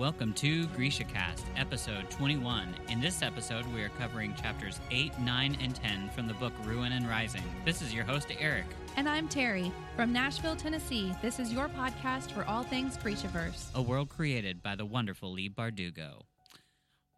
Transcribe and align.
Welcome 0.00 0.32
to 0.36 0.66
Grisha 0.68 1.04
Cast, 1.04 1.44
episode 1.58 2.08
21. 2.08 2.74
In 2.88 3.02
this 3.02 3.20
episode, 3.20 3.66
we 3.74 3.82
are 3.82 3.90
covering 3.90 4.34
chapters 4.34 4.80
8, 4.90 5.18
9, 5.18 5.58
and 5.60 5.74
10 5.74 6.08
from 6.14 6.26
the 6.26 6.32
book 6.32 6.54
Ruin 6.64 6.92
and 6.92 7.06
Rising. 7.06 7.42
This 7.66 7.82
is 7.82 7.92
your 7.92 8.04
host, 8.04 8.32
Eric. 8.38 8.64
And 8.96 9.06
I'm 9.06 9.28
Terry 9.28 9.70
from 9.96 10.10
Nashville, 10.10 10.56
Tennessee. 10.56 11.12
This 11.20 11.38
is 11.38 11.52
your 11.52 11.68
podcast 11.68 12.30
for 12.30 12.46
all 12.46 12.62
things 12.62 12.96
Grishaverse. 12.96 13.74
A 13.74 13.82
world 13.82 14.08
created 14.08 14.62
by 14.62 14.74
the 14.74 14.86
wonderful 14.86 15.32
Leigh 15.32 15.50
Bardugo. 15.50 16.22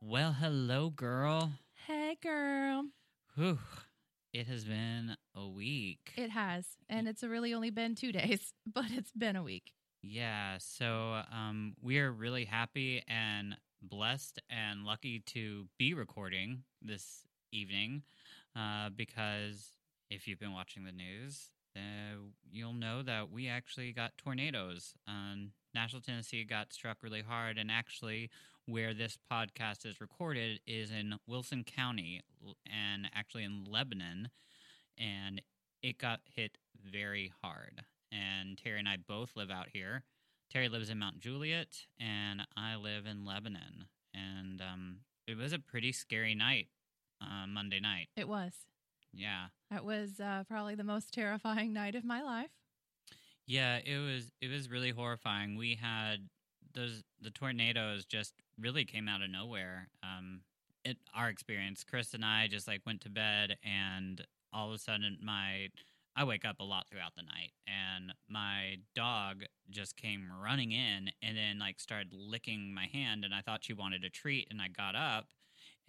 Well, 0.01 0.33
hello, 0.33 0.91
girl. 0.91 1.53
Hey, 1.87 2.17
girl. 2.21 2.87
Whew. 3.37 3.61
It 4.33 4.49
has 4.49 4.65
been 4.65 5.17
a 5.37 5.47
week. 5.47 6.15
It 6.17 6.31
has. 6.31 6.67
And 6.89 7.07
it's 7.07 7.23
really 7.23 7.55
only 7.55 7.71
been 7.71 7.95
two 7.95 8.11
days, 8.21 8.53
but 8.67 8.87
it's 8.91 9.13
been 9.13 9.37
a 9.37 9.43
week. 9.45 9.71
Yeah, 10.03 10.57
so 10.59 11.23
um, 11.33 11.75
we 11.81 11.99
are 11.99 12.11
really 12.11 12.45
happy 12.45 13.03
and 13.07 13.57
blessed 13.81 14.41
and 14.51 14.85
lucky 14.85 15.21
to 15.27 15.67
be 15.79 15.95
recording 15.95 16.65
this 16.81 17.23
evening 17.53 18.03
uh, 18.57 18.91
because 18.97 19.77
if 20.11 20.27
you've 20.27 20.41
been 20.41 20.53
watching 20.53 20.85
the 20.85 20.93
news, 20.93 21.51
uh, 21.77 22.17
you'll 22.51 22.75
know 22.75 23.03
that 23.03 23.31
we 23.31 23.49
actually 23.49 23.93
got 23.93 24.19
tornadoes. 24.19 24.95
Um, 25.07 25.53
Nashville, 25.73 26.01
Tennessee 26.01 26.45
got 26.45 26.73
struck 26.73 26.99
really 27.03 27.23
hard, 27.23 27.57
and 27.57 27.71
actually, 27.71 28.29
where 28.67 28.93
this 28.95 29.19
podcast 29.31 29.87
is 29.87 30.01
recorded 30.01 30.61
is 30.67 30.91
in 30.91 31.15
Wilson 31.27 31.65
County 31.65 32.21
and 32.67 33.09
actually 33.15 33.45
in 33.45 33.65
Lebanon, 33.65 34.29
and 34.99 35.41
it 35.83 35.99
got 35.99 36.21
hit 36.35 36.59
very 36.85 37.33
hard 37.43 37.85
and 38.13 38.57
Terry 38.59 38.79
and 38.79 38.89
I 38.89 38.97
both 38.97 39.33
live 39.35 39.51
out 39.51 39.69
here. 39.73 40.05
Terry 40.53 40.69
lives 40.69 40.91
in 40.91 40.99
Mount 40.99 41.19
Juliet, 41.19 41.87
and 41.99 42.43
I 42.57 42.77
live 42.77 43.07
in 43.07 43.25
Lebanon. 43.25 43.87
And 44.15 44.61
um, 44.61 44.97
it 45.27 45.37
was 45.37 45.53
a 45.53 45.59
pretty 45.59 45.93
scary 45.93 46.35
night, 46.35 46.69
uh, 47.23 47.47
Monday 47.47 47.81
night. 47.81 48.09
It 48.17 48.29
was. 48.29 48.53
Yeah. 49.15 49.47
That 49.71 49.85
was 49.85 50.21
uh, 50.21 50.45
probably 50.47 50.75
the 50.75 50.85
most 50.85 51.13
terrifying 51.15 51.73
night 51.73 51.95
of 51.95 52.05
my 52.05 52.23
life. 52.23 52.51
Yeah, 53.47 53.79
it 53.79 53.99
was. 53.99 54.31
It 54.41 54.51
was 54.51 54.71
really 54.71 54.91
horrifying. 54.91 55.57
We 55.57 55.75
had 55.75 56.29
those 56.75 57.03
the 57.21 57.31
tornadoes 57.31 58.05
just 58.05 58.35
really 58.59 58.85
came 58.85 59.09
out 59.09 59.23
of 59.23 59.31
nowhere. 59.31 59.89
Um, 60.03 60.43
it 60.85 60.99
our 61.15 61.29
experience. 61.29 61.85
Chris 61.85 62.15
and 62.15 62.25
I 62.25 62.47
just 62.47 62.69
like 62.69 62.83
went 62.87 63.01
to 63.03 63.11
bed, 63.11 63.57
and 63.65 64.25
all 64.53 64.69
of 64.69 64.75
a 64.75 64.79
sudden 64.79 65.19
my 65.23 65.69
I 66.15 66.25
wake 66.25 66.45
up 66.45 66.61
a 66.61 66.65
lot 66.65 66.87
throughout 66.91 67.15
the 67.17 67.23
night, 67.23 67.53
and 67.67 68.13
my 68.29 68.77
dog 68.95 69.45
just 69.71 69.97
came 69.97 70.29
running 70.43 70.73
in 70.73 71.11
and 71.23 71.37
then 71.37 71.59
like 71.59 71.81
started 71.81 72.13
licking 72.13 72.75
my 72.75 72.87
hand, 72.93 73.25
and 73.25 73.35
I 73.35 73.41
thought 73.41 73.65
she 73.65 73.73
wanted 73.73 74.05
a 74.05 74.11
treat, 74.11 74.49
and 74.51 74.61
I 74.61 74.69
got 74.69 74.95
up, 74.95 75.27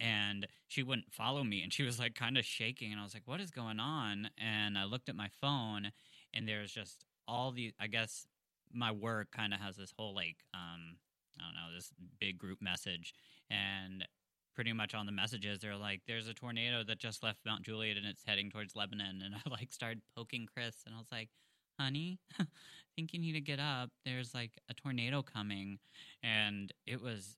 and 0.00 0.46
she 0.68 0.82
wouldn't 0.82 1.12
follow 1.12 1.44
me, 1.44 1.62
and 1.62 1.72
she 1.72 1.82
was 1.82 1.98
like 1.98 2.14
kind 2.14 2.38
of 2.38 2.44
shaking, 2.44 2.90
and 2.92 3.00
I 3.00 3.04
was 3.04 3.14
like, 3.14 3.26
"What 3.28 3.40
is 3.40 3.50
going 3.50 3.80
on?" 3.80 4.30
And 4.38 4.78
I 4.78 4.84
looked 4.84 5.08
at 5.08 5.16
my 5.16 5.28
phone, 5.40 5.92
and 6.32 6.48
there's 6.48 6.72
just 6.72 7.04
all 7.28 7.52
the 7.52 7.72
I 7.78 7.86
guess 7.86 8.26
my 8.72 8.92
work 8.92 9.30
kind 9.30 9.54
of 9.54 9.60
has 9.60 9.76
this 9.76 9.92
whole 9.96 10.14
like 10.14 10.36
um 10.52 10.96
I 11.38 11.44
don't 11.44 11.54
know 11.54 11.74
this 11.74 11.92
big 12.20 12.38
group 12.38 12.62
message, 12.62 13.14
and 13.50 14.06
pretty 14.54 14.72
much 14.72 14.94
on 14.94 15.06
the 15.06 15.12
messages. 15.12 15.60
They're 15.60 15.76
like 15.76 16.02
there's 16.06 16.28
a 16.28 16.34
tornado 16.34 16.84
that 16.84 16.98
just 16.98 17.22
left 17.22 17.40
mount 17.44 17.62
juliet 17.62 17.96
and 17.96 18.06
it's 18.06 18.22
heading 18.24 18.50
towards 18.50 18.76
lebanon. 18.76 19.22
And 19.24 19.34
i 19.46 19.50
like 19.50 19.72
started 19.72 20.02
poking 20.16 20.46
chris 20.52 20.76
and 20.86 20.94
i 20.94 20.98
was 20.98 21.10
like 21.10 21.28
honey 21.78 22.20
i 22.38 22.44
think 22.96 23.12
you 23.12 23.18
need 23.18 23.32
to 23.32 23.40
get 23.40 23.58
up. 23.60 23.90
There's 24.04 24.34
like 24.34 24.52
a 24.70 24.74
tornado 24.74 25.22
coming. 25.22 25.78
And 26.22 26.72
it 26.86 27.00
was 27.00 27.36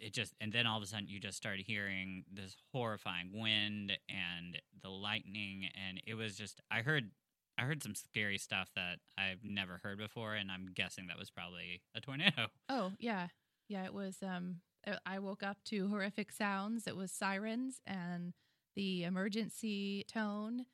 it 0.00 0.12
just 0.12 0.34
and 0.40 0.52
then 0.52 0.66
all 0.66 0.76
of 0.76 0.82
a 0.82 0.86
sudden 0.86 1.06
you 1.08 1.20
just 1.20 1.36
started 1.36 1.64
hearing 1.66 2.24
this 2.32 2.56
horrifying 2.72 3.30
wind 3.32 3.92
and 4.08 4.60
the 4.82 4.90
lightning. 4.90 5.68
And 5.88 6.00
it 6.06 6.14
was 6.14 6.36
just 6.36 6.60
i 6.70 6.82
heard 6.82 7.10
i 7.58 7.62
heard 7.62 7.82
some 7.82 7.94
scary 7.94 8.38
stuff 8.38 8.68
that 8.74 8.98
i've 9.18 9.44
never 9.44 9.80
heard 9.82 9.98
before. 9.98 10.34
And 10.34 10.50
i'm 10.50 10.68
guessing 10.74 11.08
that 11.08 11.18
was 11.18 11.30
probably 11.30 11.82
a 11.94 12.00
tornado. 12.00 12.48
Oh, 12.68 12.92
yeah. 12.98 13.28
Yeah, 13.68 13.86
it 13.86 13.94
was 13.94 14.18
um 14.22 14.60
I 15.06 15.18
woke 15.18 15.42
up 15.42 15.58
to 15.66 15.88
horrific 15.88 16.32
sounds. 16.32 16.86
It 16.86 16.96
was 16.96 17.10
sirens 17.12 17.80
and 17.86 18.32
the 18.74 19.04
emergency 19.04 20.04
tone 20.08 20.66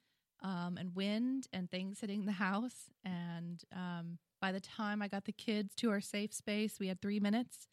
um, 0.42 0.76
and 0.78 0.94
wind 0.94 1.46
and 1.52 1.70
things 1.70 2.00
hitting 2.00 2.26
the 2.26 2.32
house. 2.32 2.90
And 3.04 3.62
um, 3.74 4.18
by 4.40 4.52
the 4.52 4.60
time 4.60 5.02
I 5.02 5.08
got 5.08 5.24
the 5.24 5.32
kids 5.32 5.74
to 5.76 5.90
our 5.90 6.00
safe 6.00 6.32
space, 6.32 6.78
we 6.80 6.88
had 6.88 7.00
three 7.00 7.20
minutes 7.20 7.68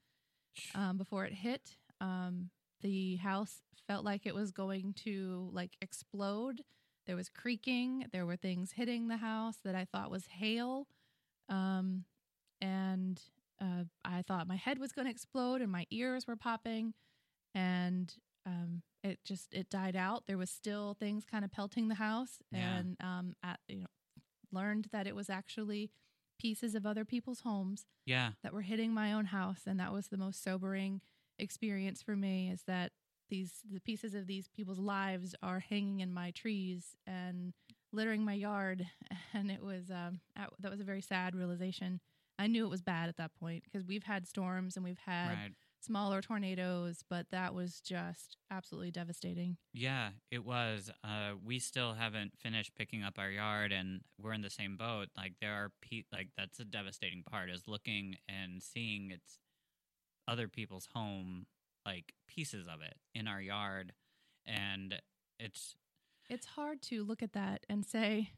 um, 0.76 0.98
before 0.98 1.26
it 1.26 1.34
hit. 1.34 1.78
Um, 2.02 2.50
the 2.82 3.16
house 3.18 3.62
felt 3.88 4.06
like 4.06 4.26
it 4.26 4.36
was 4.36 4.52
going 4.52 4.94
to 5.06 5.50
like 5.54 5.78
explode. 5.82 6.62
There 7.06 7.16
was 7.16 7.30
creaking. 7.30 8.06
There 8.12 8.26
were 8.26 8.36
things 8.36 8.74
hitting 8.74 9.08
the 9.08 9.18
house 9.18 9.58
that 9.64 9.76
I 9.76 9.86
thought 9.86 10.12
was 10.12 10.26
hail. 10.28 10.88
Um, 11.50 12.04
and 12.60 13.22
uh, 13.62 13.84
I 14.06 14.22
thought 14.22 14.48
my 14.48 14.56
head 14.56 14.78
was 14.80 14.92
going 14.92 15.06
to 15.06 15.12
explode 15.12 15.62
and 15.62 15.72
my 15.72 15.86
ears 15.92 16.28
were 16.28 16.36
popping, 16.36 16.94
and 17.56 18.14
um, 18.46 18.82
it 19.04 19.20
just 19.26 19.54
it 19.54 19.70
died 19.70 19.96
out. 19.96 20.24
There 20.28 20.38
was 20.38 20.50
still 20.50 20.96
things 21.00 21.26
kind 21.26 21.44
of 21.46 21.52
pelting 21.52 21.88
the 21.88 21.96
house, 21.96 22.40
Yeah. 22.52 22.78
and 22.78 22.98
um, 23.02 23.36
at, 23.44 23.60
you 23.68 23.80
know, 23.82 23.88
learned 24.52 24.88
that 24.92 25.08
it 25.08 25.16
was 25.16 25.30
actually 25.30 25.92
pieces 26.40 26.76
of 26.76 26.86
other 26.86 27.04
people's 27.04 27.40
homes 27.42 27.86
yeah 28.06 28.30
that 28.44 28.54
were 28.54 28.62
hitting 28.62 28.94
my 28.94 29.12
own 29.14 29.26
house, 29.26 29.62
and 29.66 29.80
that 29.80 29.92
was 29.92 30.08
the 30.08 30.18
most 30.18 30.44
sobering 30.44 31.02
experience 31.40 32.02
for 32.02 32.16
me. 32.16 32.50
Is 32.52 32.64
that 32.68 32.92
these 33.30 33.52
the 33.70 33.82
pieces 33.82 34.14
of 34.14 34.28
these 34.28 34.48
people's 34.48 34.80
lives 34.80 35.36
are 35.44 35.60
hanging 35.60 36.00
in 36.00 36.14
my 36.14 36.32
trees 36.32 36.96
and 37.06 37.54
littering 37.92 38.24
my 38.24 38.34
yard, 38.34 38.86
and 39.34 39.50
it 39.52 39.62
was 39.64 39.90
um, 39.90 40.20
that 40.36 40.50
that 40.60 40.72
was 40.72 40.80
a 40.80 40.84
very 40.86 41.02
sad 41.02 41.36
realization. 41.36 42.00
I 42.40 42.48
knew 42.48 42.66
it 42.66 42.70
was 42.70 42.82
bad 42.82 43.10
at 43.10 43.18
that 43.18 43.32
point 43.40 43.64
because 43.64 43.86
we've 43.86 44.04
had 44.04 44.28
storms 44.28 44.76
and 44.76 44.84
we've 44.84 45.00
had 45.06 45.30
right 45.30 45.52
smaller 45.80 46.22
tornadoes, 46.22 47.04
but 47.10 47.28
that 47.32 47.54
was 47.54 47.80
just 47.80 48.36
absolutely 48.52 48.92
devastating. 48.92 49.58
Yeah, 49.74 50.10
it 50.32 50.44
was. 50.44 50.92
Uh, 51.04 51.34
we 51.46 51.60
still 51.60 51.94
haven't 51.94 52.34
finished 52.38 52.76
picking 52.76 53.04
up 53.04 53.18
our 53.18 53.30
yard, 53.30 53.72
and 53.72 54.02
we're 54.22 54.34
in 54.34 54.42
the 54.42 54.50
same 54.50 54.76
boat. 54.76 55.08
Like 55.16 55.34
there 55.40 55.54
are 55.54 55.72
pe- 55.82 56.04
like 56.12 56.30
that's 56.38 56.60
a 56.60 56.66
devastating 56.66 57.24
part 57.24 57.50
is 57.50 57.64
looking 57.68 58.16
and 58.28 58.62
seeing 58.62 59.12
it's 59.12 59.40
other 60.28 60.48
people's 60.48 60.90
home, 60.94 61.46
like 61.86 62.14
pieces 62.28 62.68
of 62.68 62.82
it 62.82 62.96
in 63.16 63.28
our 63.28 63.40
yard, 63.42 63.94
and 64.46 64.96
it's 65.40 65.76
It's 66.30 66.48
hard 66.48 66.82
to 66.84 67.04
look 67.04 67.24
at 67.24 67.34
that 67.34 67.66
and 67.70 67.86
say, 67.86 68.32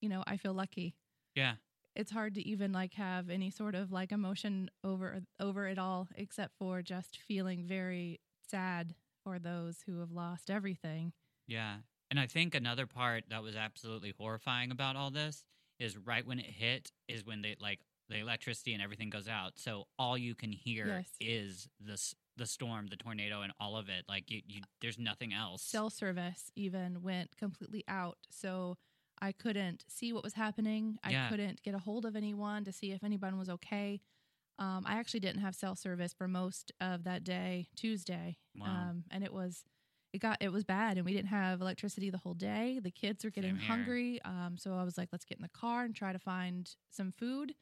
you 0.00 0.08
know, 0.08 0.24
I 0.26 0.36
feel 0.36 0.54
lucky. 0.54 0.96
yeah, 1.34 1.54
it's 1.98 2.10
hard 2.12 2.34
to 2.36 2.48
even 2.48 2.72
like 2.72 2.94
have 2.94 3.28
any 3.28 3.50
sort 3.50 3.74
of 3.74 3.92
like 3.92 4.12
emotion 4.12 4.70
over 4.84 5.20
over 5.38 5.66
it 5.66 5.78
all 5.78 6.08
except 6.14 6.54
for 6.58 6.80
just 6.80 7.18
feeling 7.18 7.64
very 7.66 8.20
sad 8.50 8.94
for 9.24 9.38
those 9.38 9.80
who 9.84 10.00
have 10.00 10.12
lost 10.12 10.48
everything. 10.50 11.12
yeah. 11.46 11.76
And 12.10 12.18
I 12.18 12.26
think 12.26 12.54
another 12.54 12.86
part 12.86 13.24
that 13.28 13.42
was 13.42 13.54
absolutely 13.54 14.14
horrifying 14.18 14.70
about 14.70 14.96
all 14.96 15.10
this 15.10 15.44
is 15.78 15.98
right 15.98 16.26
when 16.26 16.38
it 16.38 16.46
hit 16.46 16.90
is 17.06 17.26
when 17.26 17.42
they 17.42 17.54
like 17.60 17.80
the 18.08 18.16
electricity 18.16 18.72
and 18.72 18.82
everything 18.82 19.10
goes 19.10 19.28
out, 19.28 19.52
so 19.58 19.84
all 19.98 20.16
you 20.16 20.34
can 20.34 20.50
hear 20.50 20.86
Yes. 20.86 21.10
is 21.20 21.68
this 21.78 22.14
the 22.38 22.46
storm, 22.46 22.86
the 22.86 22.96
tornado, 22.96 23.42
and 23.42 23.52
all 23.60 23.76
of 23.76 23.90
it. 23.90 24.04
Like 24.08 24.30
you, 24.30 24.40
you 24.46 24.62
there's 24.80 24.98
nothing 24.98 25.34
else. 25.34 25.60
Cell 25.62 25.90
service 25.90 26.50
even 26.56 27.02
went 27.02 27.36
completely 27.36 27.84
out. 27.86 28.16
So 28.30 28.78
I 29.20 29.32
couldn't 29.32 29.84
see 29.88 30.12
what 30.12 30.22
was 30.22 30.34
happening. 30.34 30.98
I 31.02 31.10
Yeah. 31.10 31.28
couldn't 31.28 31.62
get 31.62 31.74
a 31.74 31.78
hold 31.78 32.04
of 32.04 32.16
anyone 32.16 32.64
to 32.64 32.72
see 32.72 32.92
if 32.92 33.02
anyone 33.04 33.38
was 33.38 33.48
okay. 33.48 34.00
Um, 34.58 34.84
I 34.86 34.94
actually 34.98 35.20
didn't 35.20 35.40
have 35.40 35.54
cell 35.54 35.76
service 35.76 36.12
for 36.12 36.26
most 36.26 36.72
of 36.80 37.04
that 37.04 37.22
day, 37.24 37.68
Tuesday. 37.76 38.38
Wow. 38.56 38.66
Um, 38.66 39.04
and 39.10 39.22
it 39.24 39.32
was 39.32 39.64
it 40.12 40.18
got 40.20 40.38
it 40.40 40.50
was 40.50 40.64
bad 40.64 40.96
and 40.96 41.04
we 41.04 41.12
didn't 41.12 41.28
have 41.28 41.60
electricity 41.60 42.10
the 42.10 42.18
whole 42.18 42.34
day. 42.34 42.80
The 42.82 42.90
kids 42.90 43.24
were 43.24 43.30
getting 43.30 43.56
hungry. 43.56 44.20
Um, 44.24 44.56
so 44.58 44.72
I 44.74 44.82
was 44.82 44.96
like, 44.96 45.10
let's 45.12 45.24
get 45.24 45.38
in 45.38 45.42
the 45.42 45.48
car 45.50 45.84
and 45.84 45.94
try 45.94 46.12
to 46.12 46.18
find 46.18 46.74
some 46.90 47.12
food. 47.12 47.54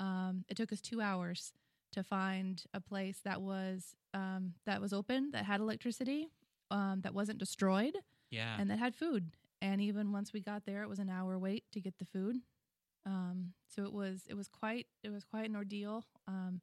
Um, 0.00 0.44
it 0.48 0.56
took 0.56 0.72
us 0.72 0.80
two 0.80 1.00
hours 1.00 1.52
to 1.92 2.02
find 2.02 2.64
a 2.72 2.80
place 2.80 3.20
that 3.24 3.40
was 3.42 3.94
um, 4.14 4.54
that 4.66 4.80
was 4.80 4.92
open, 4.92 5.30
that 5.32 5.44
had 5.44 5.60
electricity, 5.60 6.30
um, 6.70 7.02
that 7.02 7.14
wasn't 7.14 7.38
destroyed, 7.38 7.96
yeah. 8.30 8.56
and 8.58 8.70
that 8.70 8.78
had 8.78 8.94
food. 8.96 9.30
And 9.62 9.80
even 9.80 10.10
once 10.12 10.32
we 10.32 10.40
got 10.40 10.66
there, 10.66 10.82
it 10.82 10.88
was 10.88 10.98
an 10.98 11.08
hour 11.08 11.38
wait 11.38 11.64
to 11.72 11.80
get 11.80 11.94
the 11.98 12.04
food. 12.04 12.36
Um, 13.06 13.52
so 13.68 13.84
it 13.84 13.92
was 13.92 14.24
it 14.28 14.34
was 14.34 14.48
quite 14.48 14.86
it 15.04 15.10
was 15.10 15.24
quite 15.24 15.48
an 15.48 15.56
ordeal. 15.56 16.04
Um, 16.26 16.60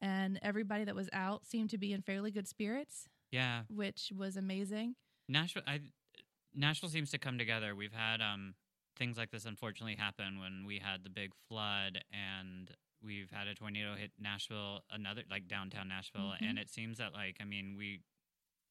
and 0.00 0.38
everybody 0.42 0.84
that 0.84 0.94
was 0.94 1.08
out 1.14 1.46
seemed 1.46 1.70
to 1.70 1.78
be 1.78 1.92
in 1.94 2.02
fairly 2.02 2.30
good 2.30 2.46
spirits, 2.46 3.08
yeah. 3.32 3.62
which 3.68 4.12
was 4.14 4.36
amazing. 4.36 4.94
Nashville, 5.28 5.62
I, 5.66 5.80
Nashville 6.54 6.90
seems 6.90 7.10
to 7.12 7.18
come 7.18 7.38
together. 7.38 7.74
We've 7.74 7.94
had 7.94 8.20
um, 8.20 8.54
things 8.98 9.16
like 9.16 9.30
this 9.30 9.46
unfortunately 9.46 9.96
happen 9.96 10.38
when 10.38 10.64
we 10.66 10.78
had 10.78 11.02
the 11.04 11.10
big 11.10 11.32
flood, 11.48 12.04
and 12.12 12.70
we've 13.02 13.30
had 13.30 13.48
a 13.48 13.54
tornado 13.54 13.94
hit 13.94 14.10
Nashville, 14.18 14.82
another 14.90 15.22
like 15.30 15.48
downtown 15.48 15.88
Nashville, 15.88 16.34
Mhm. 16.42 16.50
and 16.50 16.58
it 16.58 16.68
seems 16.68 16.98
that 16.98 17.14
like 17.14 17.38
I 17.40 17.44
mean 17.44 17.76
we 17.78 18.00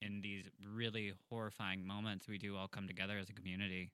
in 0.02 0.22
these 0.22 0.46
really 0.74 1.14
horrifying 1.30 1.86
moments 1.86 2.28
we 2.28 2.38
do 2.38 2.56
all 2.56 2.68
come 2.68 2.88
together 2.88 3.18
as 3.18 3.30
a 3.30 3.34
community. 3.34 3.92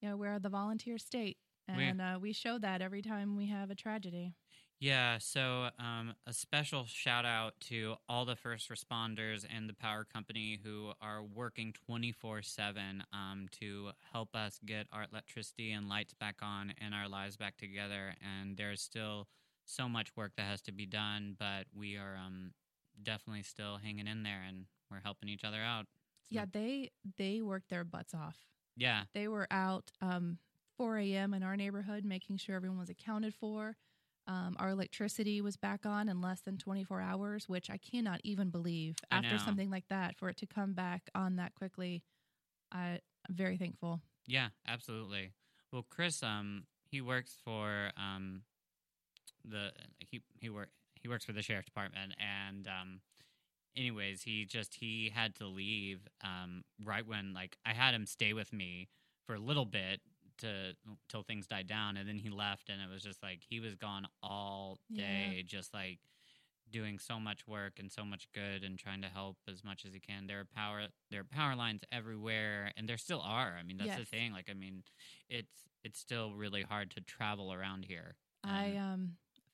Yeah, 0.00 0.14
we're 0.14 0.38
the 0.38 0.48
volunteer 0.48 0.98
state, 0.98 1.36
We- 1.68 1.84
and 1.84 2.00
uh, 2.00 2.18
we 2.20 2.32
show 2.32 2.58
that 2.58 2.82
every 2.82 3.02
time 3.02 3.36
we 3.36 3.46
have 3.46 3.70
a 3.70 3.74
tragedy. 3.74 4.34
Yeah, 4.80 5.18
so 5.18 5.68
um, 5.78 6.14
a 6.26 6.32
special 6.32 6.86
shout 6.86 7.24
out 7.24 7.54
to 7.68 7.94
all 8.08 8.24
the 8.24 8.34
first 8.34 8.68
responders 8.68 9.46
and 9.48 9.68
the 9.68 9.74
power 9.74 10.04
company 10.04 10.58
who 10.64 10.90
are 11.00 11.22
working 11.22 11.72
24 11.86 12.42
7 12.42 13.04
um, 13.12 13.46
to 13.60 13.90
help 14.12 14.34
us 14.34 14.58
get 14.66 14.88
our 14.92 15.06
electricity 15.08 15.70
and 15.70 15.88
lights 15.88 16.14
back 16.14 16.38
on 16.42 16.74
and 16.80 16.96
our 16.96 17.08
lives 17.08 17.36
back 17.36 17.56
together. 17.58 18.16
And 18.20 18.56
there's 18.56 18.80
still 18.82 19.28
so 19.64 19.88
much 19.88 20.16
work 20.16 20.32
that 20.36 20.46
has 20.46 20.60
to 20.62 20.72
be 20.72 20.86
done, 20.86 21.36
but 21.38 21.66
we 21.72 21.96
are 21.96 22.16
um, 22.16 22.50
definitely 23.00 23.44
still 23.44 23.76
hanging 23.76 24.08
in 24.08 24.24
there 24.24 24.42
and 24.46 24.64
we're 24.92 25.00
helping 25.02 25.28
each 25.28 25.44
other 25.44 25.60
out. 25.62 25.86
So- 26.28 26.36
Yeah, 26.36 26.44
they 26.50 26.90
they 27.18 27.40
worked 27.42 27.68
their 27.70 27.84
butts 27.84 28.14
off. 28.14 28.36
Yeah. 28.76 29.04
They 29.12 29.28
were 29.28 29.46
out 29.50 29.90
um, 30.00 30.38
4 30.78 30.98
a.m. 30.98 31.34
in 31.34 31.42
our 31.42 31.56
neighborhood, 31.56 32.04
making 32.04 32.38
sure 32.38 32.56
everyone 32.56 32.78
was 32.78 32.88
accounted 32.90 33.34
for. 33.34 33.76
Um, 34.26 34.56
our 34.58 34.68
electricity 34.70 35.40
was 35.40 35.56
back 35.56 35.84
on 35.84 36.08
in 36.08 36.20
less 36.20 36.40
than 36.42 36.56
24 36.56 37.00
hours, 37.00 37.48
which 37.48 37.68
I 37.70 37.76
cannot 37.76 38.20
even 38.22 38.50
believe 38.50 38.96
after 39.10 39.30
something 39.44 39.68
like 39.70 39.88
that 39.88 40.16
for 40.16 40.28
it 40.28 40.36
to 40.38 40.46
come 40.46 40.72
back 40.74 41.10
on 41.14 41.36
that 41.36 41.54
quickly. 41.56 42.02
I, 42.70 43.00
I'm 43.28 43.34
very 43.34 43.56
thankful. 43.58 44.00
Yeah, 44.26 44.48
absolutely. 44.66 45.32
Well, 45.72 45.84
Chris, 45.90 46.22
um, 46.22 46.64
he 46.84 47.00
works 47.00 47.36
for 47.44 47.90
um, 47.96 48.42
the 49.44 49.72
he 49.98 50.22
he 50.38 50.48
work 50.48 50.68
he 51.00 51.08
works 51.08 51.24
for 51.24 51.32
the 51.32 51.42
sheriff 51.42 51.64
department, 51.64 52.14
and 52.20 52.68
um, 52.68 53.00
anyways, 53.76 54.22
he 54.22 54.44
just 54.44 54.74
he 54.74 55.10
had 55.14 55.34
to 55.36 55.46
leave 55.46 56.00
um 56.22 56.64
right 56.84 57.06
when 57.06 57.32
like 57.34 57.56
I 57.64 57.72
had 57.72 57.94
him 57.94 58.06
stay 58.06 58.32
with 58.32 58.52
me 58.52 58.88
for 59.26 59.34
a 59.34 59.40
little 59.40 59.66
bit 59.66 60.00
to 60.38 60.74
till 61.08 61.22
things 61.22 61.46
died 61.46 61.66
down, 61.66 61.96
and 61.96 62.08
then 62.08 62.18
he 62.18 62.30
left, 62.30 62.68
and 62.68 62.80
it 62.80 62.92
was 62.92 63.02
just 63.02 63.22
like 63.22 63.40
he 63.48 63.60
was 63.60 63.74
gone 63.74 64.06
all 64.22 64.78
Yeah. 64.90 65.02
day, 65.02 65.42
just 65.46 65.72
like 65.74 65.98
doing 66.70 66.98
so 66.98 67.20
much 67.20 67.46
work 67.46 67.74
and 67.78 67.92
so 67.92 68.04
much 68.04 68.28
good 68.34 68.64
and 68.64 68.78
trying 68.78 69.02
to 69.02 69.08
help 69.08 69.36
as 69.48 69.62
much 69.62 69.84
as 69.84 69.92
he 69.92 70.00
can. 70.00 70.26
There 70.26 70.40
are 70.40 70.44
power 70.44 70.86
there 71.10 71.20
are 71.20 71.24
power 71.24 71.54
lines 71.54 71.82
everywhere 71.92 72.72
and 72.76 72.88
there 72.88 72.96
still 72.98 73.20
are. 73.20 73.56
I 73.58 73.62
mean 73.62 73.76
that's 73.76 73.96
the 73.96 74.04
thing. 74.04 74.32
Like 74.32 74.48
I 74.50 74.54
mean 74.54 74.82
it's 75.28 75.64
it's 75.84 75.98
still 75.98 76.34
really 76.34 76.62
hard 76.62 76.90
to 76.92 77.00
travel 77.00 77.52
around 77.52 77.84
here. 77.84 78.16
I 78.44 78.76
um, 78.76 79.12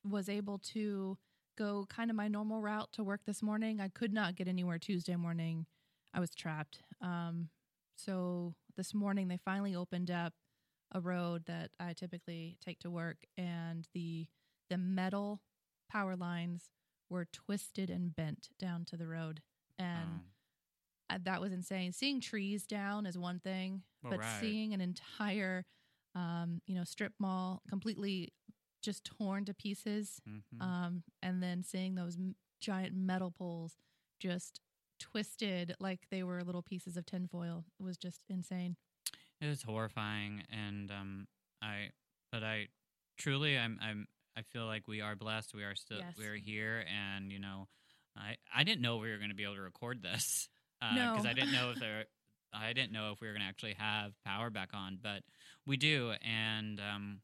was 0.09 0.29
able 0.29 0.59
to 0.75 1.17
go 1.58 1.87
kind 1.90 2.10
of 2.10 2.16
my 2.16 2.28
normal 2.28 2.60
route 2.62 2.93
to 2.93 3.05
work 3.05 3.22
this 3.26 3.43
morning. 3.43 3.81
I 3.81 3.88
could 3.88 4.12
not 4.12 4.37
get 4.37 4.49
anywhere 4.49 4.78
Tuesday 4.78 5.16
morning. 5.16 5.66
I 6.14 6.20
was 6.20 6.31
trapped. 6.34 6.82
Um, 7.02 7.49
so 7.96 8.55
this 8.76 8.94
morning 8.94 9.28
they 9.28 9.38
finally 9.44 9.75
opened 9.75 10.10
up 10.10 10.32
a 10.93 11.00
road 11.00 11.44
that 11.46 11.70
I 11.81 11.93
typically 11.94 12.56
take 12.64 12.81
to 12.81 12.90
work, 12.90 13.19
and 13.37 13.87
the 13.94 14.26
the 14.70 14.78
metal 14.78 15.40
power 15.90 16.16
lines 16.16 16.70
were 17.10 17.26
twisted 17.32 17.90
and 17.90 18.14
bent 18.14 18.49
down 18.58 18.84
to 18.87 18.96
the 18.96 19.06
road, 19.06 19.40
and 19.78 20.22
um, 21.11 21.25
that 21.25 21.40
was 21.40 21.52
insane. 21.52 21.93
Seeing 21.93 22.20
trees 22.20 22.64
down 22.66 23.06
is 23.06 23.19
one 23.19 23.40
thing, 23.40 23.82
Well, 24.02 24.12
but 24.12 24.20
right. 24.20 24.40
seeing 24.40 24.75
an 24.75 24.81
entire, 24.81 25.64
um, 26.14 26.61
you 26.66 26.75
know, 26.75 26.84
strip 26.84 27.12
mall 27.19 27.62
completely 27.69 28.32
just 28.82 29.04
torn 29.04 29.44
to 29.46 29.54
pieces, 29.54 30.20
mhm. 30.28 30.62
um, 30.62 31.02
and 31.22 31.42
then 31.42 31.62
seeing 31.62 31.94
those 31.94 32.16
m- 32.16 32.36
giant 32.60 32.94
metal 32.94 33.30
poles 33.30 33.76
just 34.20 34.60
twisted 34.98 35.75
like 35.78 36.00
they 36.10 36.22
were 36.22 36.42
little 36.42 36.62
pieces 36.62 36.96
of 36.96 37.06
tinfoil 37.06 37.64
was 37.78 37.96
just 37.96 38.20
insane. 38.28 38.76
It 39.40 39.46
was 39.46 39.62
horrifying, 39.62 40.42
and 40.50 40.90
um, 40.90 41.26
I, 41.62 41.90
but 42.32 42.42
I 42.42 42.69
truly, 43.19 43.56
I'm, 43.56 43.78
I'm, 43.80 44.08
I 44.36 44.42
feel 44.42 44.66
like 44.66 44.88
we 44.88 45.00
are 45.00 45.14
blessed. 45.14 45.54
We 45.54 45.62
are 45.64 45.75
still, 45.75 45.98
Yes. 45.98 46.14
we 46.19 46.26
are 46.26 46.34
here, 46.34 46.84
and 46.88 47.30
you 47.30 47.38
know, 47.38 47.69
I, 48.16 48.36
I 48.54 48.64
didn't 48.64 48.82
know 48.82 48.96
we 48.96 49.10
were 49.10 49.19
going 49.19 49.30
to 49.30 49.36
be 49.36 49.44
able 49.44 49.54
to 49.54 49.60
record 49.60 50.02
this 50.02 50.48
because 50.80 51.25
No. 51.25 51.30
I 51.30 51.32
didn't 51.34 51.52
know 51.52 51.70
if 51.70 51.78
there, 51.80 52.04
I 52.52 52.72
didn't 52.72 52.92
know 52.92 53.12
if 53.12 53.20
we 53.20 53.28
were 53.28 53.32
going 53.32 53.42
to 53.42 53.48
actually 53.48 53.75
have 53.78 54.12
power 54.25 54.50
back 54.50 54.70
on, 54.75 54.98
but 55.00 55.22
we 55.66 55.76
do, 55.76 56.12
and 56.25 56.80
um, 56.80 57.20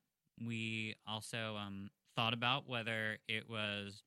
we 0.47 0.95
also 1.07 1.57
um 1.57 1.91
thought 2.17 2.33
about 2.33 2.69
whether 2.69 3.19
it 3.29 3.49
was 3.49 4.03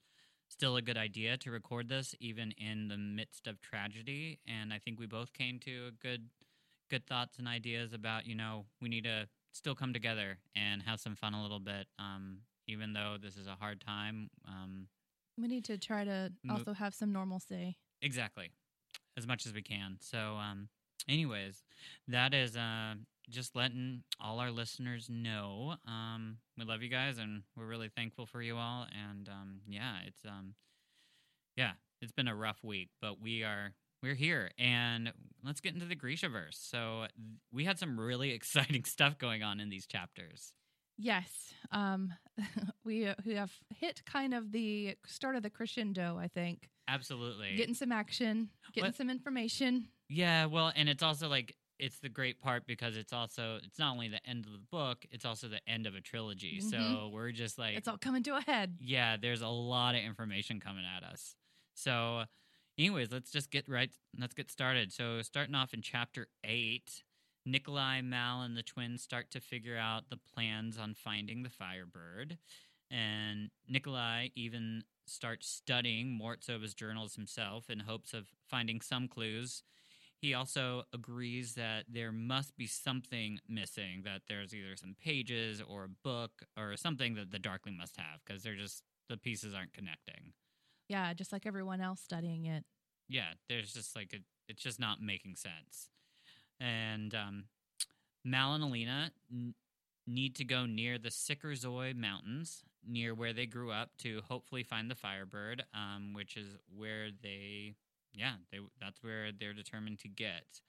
still 0.49 0.77
a 0.77 0.81
good 0.81 0.97
idea 0.97 1.37
to 1.37 1.51
record 1.51 1.89
this 1.89 2.15
even 2.19 2.51
in 2.57 2.87
the 2.87 2.97
midst 2.97 3.47
of 3.47 3.61
tragedy 3.61 4.39
and 4.47 4.71
i 4.73 4.79
think 4.79 4.99
we 4.99 5.05
both 5.05 5.33
came 5.33 5.59
to 5.59 5.87
a 5.87 5.91
good 6.01 6.29
good 6.89 7.05
thoughts 7.05 7.37
and 7.37 7.47
ideas 7.47 7.93
about 7.93 8.25
you 8.25 8.35
know 8.35 8.65
we 8.81 8.87
need 8.89 9.03
to 9.03 9.27
still 9.51 9.75
come 9.75 9.91
together 9.93 10.37
and 10.55 10.81
have 10.83 10.99
some 10.99 11.15
fun 11.15 11.33
a 11.33 11.41
little 11.41 11.59
bit 11.59 11.87
um 11.99 12.37
even 12.67 12.93
though 12.93 13.17
this 13.21 13.35
is 13.37 13.47
a 13.47 13.55
hard 13.59 13.81
time 13.81 14.29
um 14.47 14.87
We 15.37 15.47
need 15.47 15.65
to 15.65 15.77
try 15.77 16.03
to 16.05 16.31
Mo- 16.43 16.55
also 16.55 16.73
have 16.73 16.93
some 16.95 17.11
normalcy. 17.11 17.77
exactly 18.01 18.51
as 19.17 19.27
much 19.27 19.45
as 19.45 19.53
we 19.53 19.61
can 19.61 19.97
so 19.99 20.17
um 20.37 20.69
anyways 21.09 21.63
that 22.07 22.33
is 22.33 22.55
uh 22.55 22.93
just 23.29 23.55
letting 23.55 24.03
all 24.21 24.39
our 24.39 24.51
listeners 24.51 25.09
know 25.09 25.75
um 25.87 26.37
we 26.57 26.63
love 26.65 26.81
you 26.81 26.89
guys 26.89 27.17
and 27.17 27.43
we're 27.55 27.65
really 27.65 27.89
thankful 27.95 28.25
for 28.25 28.41
you 28.41 28.55
all. 28.57 28.85
And 29.07 29.27
um 29.29 29.59
yeah 29.67 29.97
it's 30.05 30.23
um 30.25 30.53
yeah 31.55 31.71
it's 32.01 32.11
been 32.11 32.27
a 32.27 32.35
rough 32.35 32.63
week 32.63 32.89
but 33.01 33.21
we 33.21 33.43
are 33.43 33.73
we're 34.03 34.13
here. 34.15 34.51
And 34.59 35.11
let's 35.43 35.59
get 35.59 35.73
into 35.73 35.85
the 35.87 35.95
grishaverse 35.95 36.53
so 36.69 37.07
we 37.51 37.65
had 37.65 37.79
some 37.79 37.99
really 37.99 38.31
exciting 38.39 38.83
stuff 38.85 39.17
going 39.17 39.43
on 39.43 39.59
in 39.59 39.69
these 39.69 39.85
chapters. 39.87 40.53
Yes, 40.99 41.53
um, 41.71 42.11
we 42.83 43.05
uh, 43.05 43.13
we 43.23 43.35
have 43.35 43.51
hit 43.69 44.03
kind 44.05 44.33
of 44.33 44.51
the 44.51 44.95
start 45.05 45.35
of 45.35 45.43
the 45.43 45.49
crescendo. 45.51 46.17
I 46.19 46.27
think. 46.27 46.69
Absolutely. 46.87 47.55
Getting 47.55 47.75
some 47.75 47.91
action, 47.91 48.49
getting 48.73 48.87
What- 48.87 48.95
some 48.95 49.09
information. 49.11 49.89
Yeah, 50.09 50.45
well, 50.47 50.71
and 50.75 50.89
it's 50.89 51.03
also 51.03 51.27
like 51.27 51.53
it's 51.79 51.99
the 51.99 52.09
great 52.09 52.41
part 52.41 52.65
because 52.65 52.97
it's 52.97 53.13
also 53.13 53.59
it's 53.63 53.77
not 53.79 53.93
only 53.93 54.07
the 54.07 54.25
end 54.27 54.45
of 54.45 54.51
the 54.51 54.57
book, 54.71 55.05
it's 55.11 55.25
also 55.25 55.47
the 55.47 55.61
end 55.69 55.85
of 55.87 55.95
a 55.95 56.01
trilogy. 56.01 56.59
So 56.59 56.77
Mhm. 56.77 57.11
we're 57.11 57.31
just 57.31 57.57
like 57.57 57.75
it's 57.77 57.87
all 57.87 57.97
coming 57.97 58.23
to 58.23 58.35
a 58.37 58.41
head. 58.41 58.77
yeah, 58.79 59.17
there's 59.17 59.41
a 59.41 59.47
lot 59.47 59.95
of 59.95 60.01
information 60.01 60.59
coming 60.59 60.83
at 60.85 61.03
us. 61.03 61.35
So 61.75 62.25
anyways, 62.77 63.11
let's 63.11 63.31
just 63.31 63.51
get 63.51 63.67
right 63.69 63.91
let's 64.17 64.33
get 64.33 64.49
started. 64.49 64.91
So 64.91 65.21
starting 65.21 65.55
off 65.55 65.73
in 65.73 65.81
chapter 65.81 66.27
8, 66.43 67.03
Nikolai, 67.45 68.01
Mal 68.01 68.41
and 68.41 68.57
the 68.57 68.63
twins 68.63 69.01
start 69.03 69.29
to 69.31 69.39
figure 69.39 69.77
out 69.77 70.09
the 70.09 70.17
plans 70.17 70.77
on 70.77 70.93
finding 70.95 71.43
the 71.43 71.49
firebird. 71.49 72.37
And 72.89 73.51
Nikolai 73.67 74.29
even 74.35 74.83
starts 75.05 75.47
studying 75.47 76.17
Morozova's 76.19 76.73
journals 76.73 77.15
himself 77.15 77.69
in 77.69 77.79
hopes 77.81 78.13
of 78.13 78.27
finding 78.47 78.81
some 78.81 79.07
clues. 79.07 79.63
He 80.19 80.33
also 80.33 80.83
agrees 80.93 81.53
that 81.53 81.85
there 81.87 82.11
must 82.11 82.57
be 82.57 82.65
something 82.65 83.39
missing, 83.47 84.01
that 84.03 84.23
there's 84.27 84.53
either 84.53 84.75
some 84.75 84.95
pages 84.99 85.61
or 85.61 85.83
a 85.83 85.89
book 86.03 86.31
or 86.57 86.75
something 86.75 87.13
that 87.15 87.31
the 87.31 87.39
Darkling 87.39 87.77
must 87.77 87.97
have 87.97 88.21
because 88.25 88.41
they're 88.41 88.55
just, 88.55 88.83
the 89.09 89.17
pieces 89.17 89.53
aren't 89.53 89.73
connecting. 89.73 90.33
Yeah, 90.89 91.13
just 91.13 91.31
like 91.31 91.45
everyone 91.45 91.81
else 91.81 92.01
studying 92.01 92.45
it. 92.45 92.63
Yeah, 93.07 93.33
there's 93.47 93.73
just 93.73 93.95
like, 93.95 94.13
a, 94.13 94.17
it's 94.49 94.63
just 94.63 94.79
not 94.79 95.01
making 95.01 95.35
sense. 95.35 95.89
And 96.59 97.13
um, 97.13 97.43
Mal 98.25 98.55
and 98.55 98.63
Alina 98.63 99.11
n- 99.31 99.53
need 100.07 100.35
to 100.37 100.43
go 100.43 100.65
near 100.65 100.97
the 100.97 101.09
Sikurzoi 101.09 101.95
Mountains, 101.95 102.63
near 102.85 103.13
where 103.13 103.33
they 103.33 103.45
grew 103.45 103.71
up, 103.71 103.91
to 103.99 104.21
hopefully 104.27 104.63
find 104.63 104.89
the 104.89 104.95
Firebird, 104.95 105.63
um, 105.73 106.13
which 106.13 106.37
is 106.37 106.57
where 106.75 107.09
they, 107.21 107.75
yeah, 108.17 108.33
they 108.51 108.59
that's 108.81 109.01
where 109.03 109.31
they're 109.31 109.53
determined 109.53 109.99
to 109.99 110.07
get. 110.09 110.61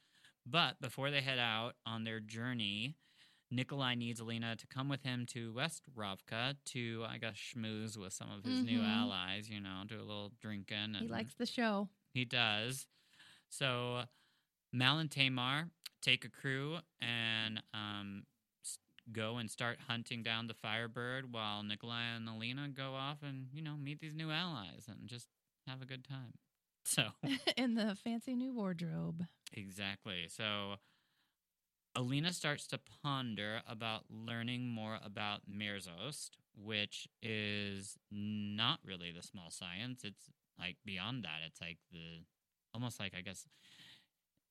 But 0.46 0.80
before 0.80 1.10
they 1.10 1.20
head 1.20 1.38
out 1.38 1.74
on 1.84 2.04
their 2.04 2.20
journey, 2.20 2.94
Nikolai 3.50 3.94
needs 3.94 4.20
Alina 4.20 4.56
to 4.56 4.66
come 4.66 4.88
with 4.88 5.02
him 5.02 5.26
to 5.30 5.52
West 5.54 5.84
Ravka 5.96 6.56
to, 6.66 7.04
I 7.08 7.18
guess, 7.18 7.34
schmooze 7.36 7.96
with 7.96 8.12
some 8.12 8.30
of 8.30 8.44
his 8.44 8.62
new 8.62 8.80
Mhm. 8.80 8.88
allies. 8.88 9.48
You 9.50 9.60
know, 9.60 9.82
do 9.86 9.96
a 9.98 10.04
little 10.04 10.30
drinking. 10.40 10.94
He 11.00 11.08
likes 11.08 11.34
the 11.34 11.46
show. 11.46 11.88
he 12.14 12.24
does. 12.24 12.86
So 13.48 14.04
Mal 14.72 14.98
and 14.98 15.10
Tamar 15.10 15.70
take 16.02 16.24
a 16.24 16.28
crew 16.28 16.78
and 17.00 17.62
um, 17.74 18.26
go 19.12 19.38
and 19.38 19.50
start 19.50 19.78
hunting 19.88 20.22
down 20.22 20.46
the 20.46 20.54
Firebird 20.54 21.32
while 21.32 21.62
Nikolai 21.62 22.02
and 22.16 22.28
Alina 22.28 22.68
go 22.68 22.94
off 22.94 23.22
and, 23.22 23.48
you 23.52 23.62
know, 23.62 23.76
meet 23.76 24.00
these 24.00 24.14
new 24.14 24.30
allies 24.30 24.86
and 24.88 25.08
just 25.08 25.28
have 25.66 25.80
a 25.82 25.86
good 25.86 26.04
time. 26.04 26.34
So, 26.88 27.08
in 27.58 27.74
the 27.74 27.94
fancy 28.02 28.34
new 28.34 28.54
wardrobe. 28.54 29.24
exactly. 29.52 30.26
So, 30.28 30.76
Alina 31.94 32.32
starts 32.32 32.66
to 32.68 32.78
ponder 33.02 33.60
about 33.68 34.04
learning 34.08 34.68
more 34.70 34.98
about 35.04 35.40
Merzost, 35.50 36.30
which 36.56 37.06
is 37.22 37.96
not 38.10 38.78
really 38.86 39.12
the 39.12 39.22
small 39.22 39.50
science. 39.50 40.02
It's 40.02 40.30
like 40.58 40.76
beyond 40.86 41.24
that. 41.24 41.40
It's 41.46 41.60
like 41.60 41.76
the 41.92 42.24
almost 42.72 42.98
like 42.98 43.12
I 43.16 43.20
guess 43.20 43.46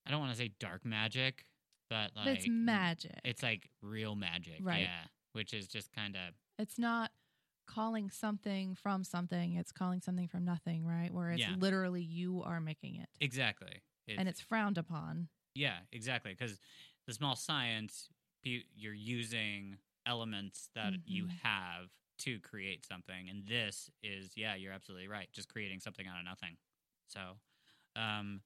I 0.05 0.11
don't 0.11 0.19
want 0.19 0.31
to 0.33 0.37
say 0.37 0.51
dark 0.59 0.85
magic, 0.85 1.45
but 1.89 2.11
like 2.15 2.25
but 2.25 2.33
it's 2.37 2.47
magic. 2.49 3.19
It's 3.23 3.41
like 3.41 3.69
real 3.81 4.15
magic, 4.15 4.59
Right. 4.61 4.81
yeah. 4.81 5.07
Which 5.33 5.53
is 5.55 5.67
just 5.67 5.91
kind 5.91 6.15
of 6.15 6.33
it's 6.59 6.77
not 6.77 7.09
calling 7.67 8.09
something 8.09 8.75
from 8.75 9.03
something 9.03 9.53
it's 9.55 9.71
calling 9.71 10.01
something 10.01 10.27
from 10.27 10.45
nothing 10.45 10.85
right 10.85 11.13
where 11.13 11.31
it's 11.31 11.47
Yeah. 11.47 11.55
literally 11.57 12.01
you 12.01 12.41
are 12.43 12.61
making 12.61 12.95
it 12.95 13.09
exactly, 13.19 13.81
and 14.17 14.27
it's 14.27 14.41
frowned 14.41 14.77
upon 14.77 15.29
Yeah, 15.55 15.79
exactly. 15.91 16.31
Because 16.33 16.59
the 17.07 17.13
small 17.13 17.35
science, 17.35 18.09
you're 18.43 18.93
using 18.93 19.77
elements 20.05 20.69
that 20.75 20.97
you 21.05 21.25
Mhm. 21.25 21.39
have 21.43 21.89
to 22.19 22.39
create 22.39 22.85
something, 22.85 23.29
and 23.29 23.45
this 23.45 23.89
is, 24.01 24.33
yeah, 24.35 24.55
you're 24.55 24.71
absolutely 24.73 25.07
right. 25.07 25.27
Just 25.33 25.49
creating 25.49 25.79
something 25.79 26.07
out 26.07 26.19
of 26.19 26.25
nothing. 26.25 26.57
So, 27.07 27.39
um, 27.95 28.41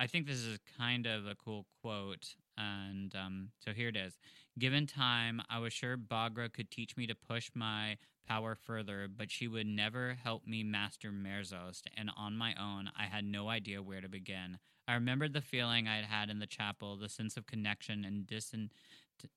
I 0.00 0.06
think 0.06 0.26
this 0.26 0.40
is 0.40 0.58
kind 0.78 1.06
of 1.06 1.26
a 1.26 1.36
cool 1.36 1.66
quote, 1.82 2.34
and 2.58 3.14
um, 3.14 3.52
so 3.60 3.72
here 3.72 3.88
it 3.88 3.96
is. 3.96 4.18
Given 4.60 4.86
time, 4.86 5.40
I 5.48 5.58
was 5.58 5.72
sure 5.72 5.96
Baghra 5.96 6.52
could 6.52 6.70
teach 6.70 6.94
me 6.94 7.06
to 7.06 7.14
push 7.14 7.50
my 7.54 7.96
power 8.28 8.54
further, 8.54 9.08
but 9.08 9.30
she 9.30 9.48
would 9.48 9.66
never 9.66 10.18
help 10.22 10.46
me 10.46 10.62
master 10.62 11.10
Merzost, 11.10 11.84
and 11.96 12.10
on 12.14 12.36
my 12.36 12.54
own, 12.60 12.90
I 12.94 13.04
had 13.04 13.24
no 13.24 13.48
idea 13.48 13.82
where 13.82 14.02
to 14.02 14.08
begin. 14.10 14.58
I 14.86 14.92
remembered 14.92 15.32
the 15.32 15.40
feeling 15.40 15.88
I 15.88 15.96
had 15.96 16.04
had 16.04 16.28
in 16.28 16.40
the 16.40 16.46
chapel, 16.46 16.98
the 16.98 17.08
sense 17.08 17.38
of 17.38 17.46
connection 17.46 18.04
and, 18.04 18.26
disin- 18.26 18.68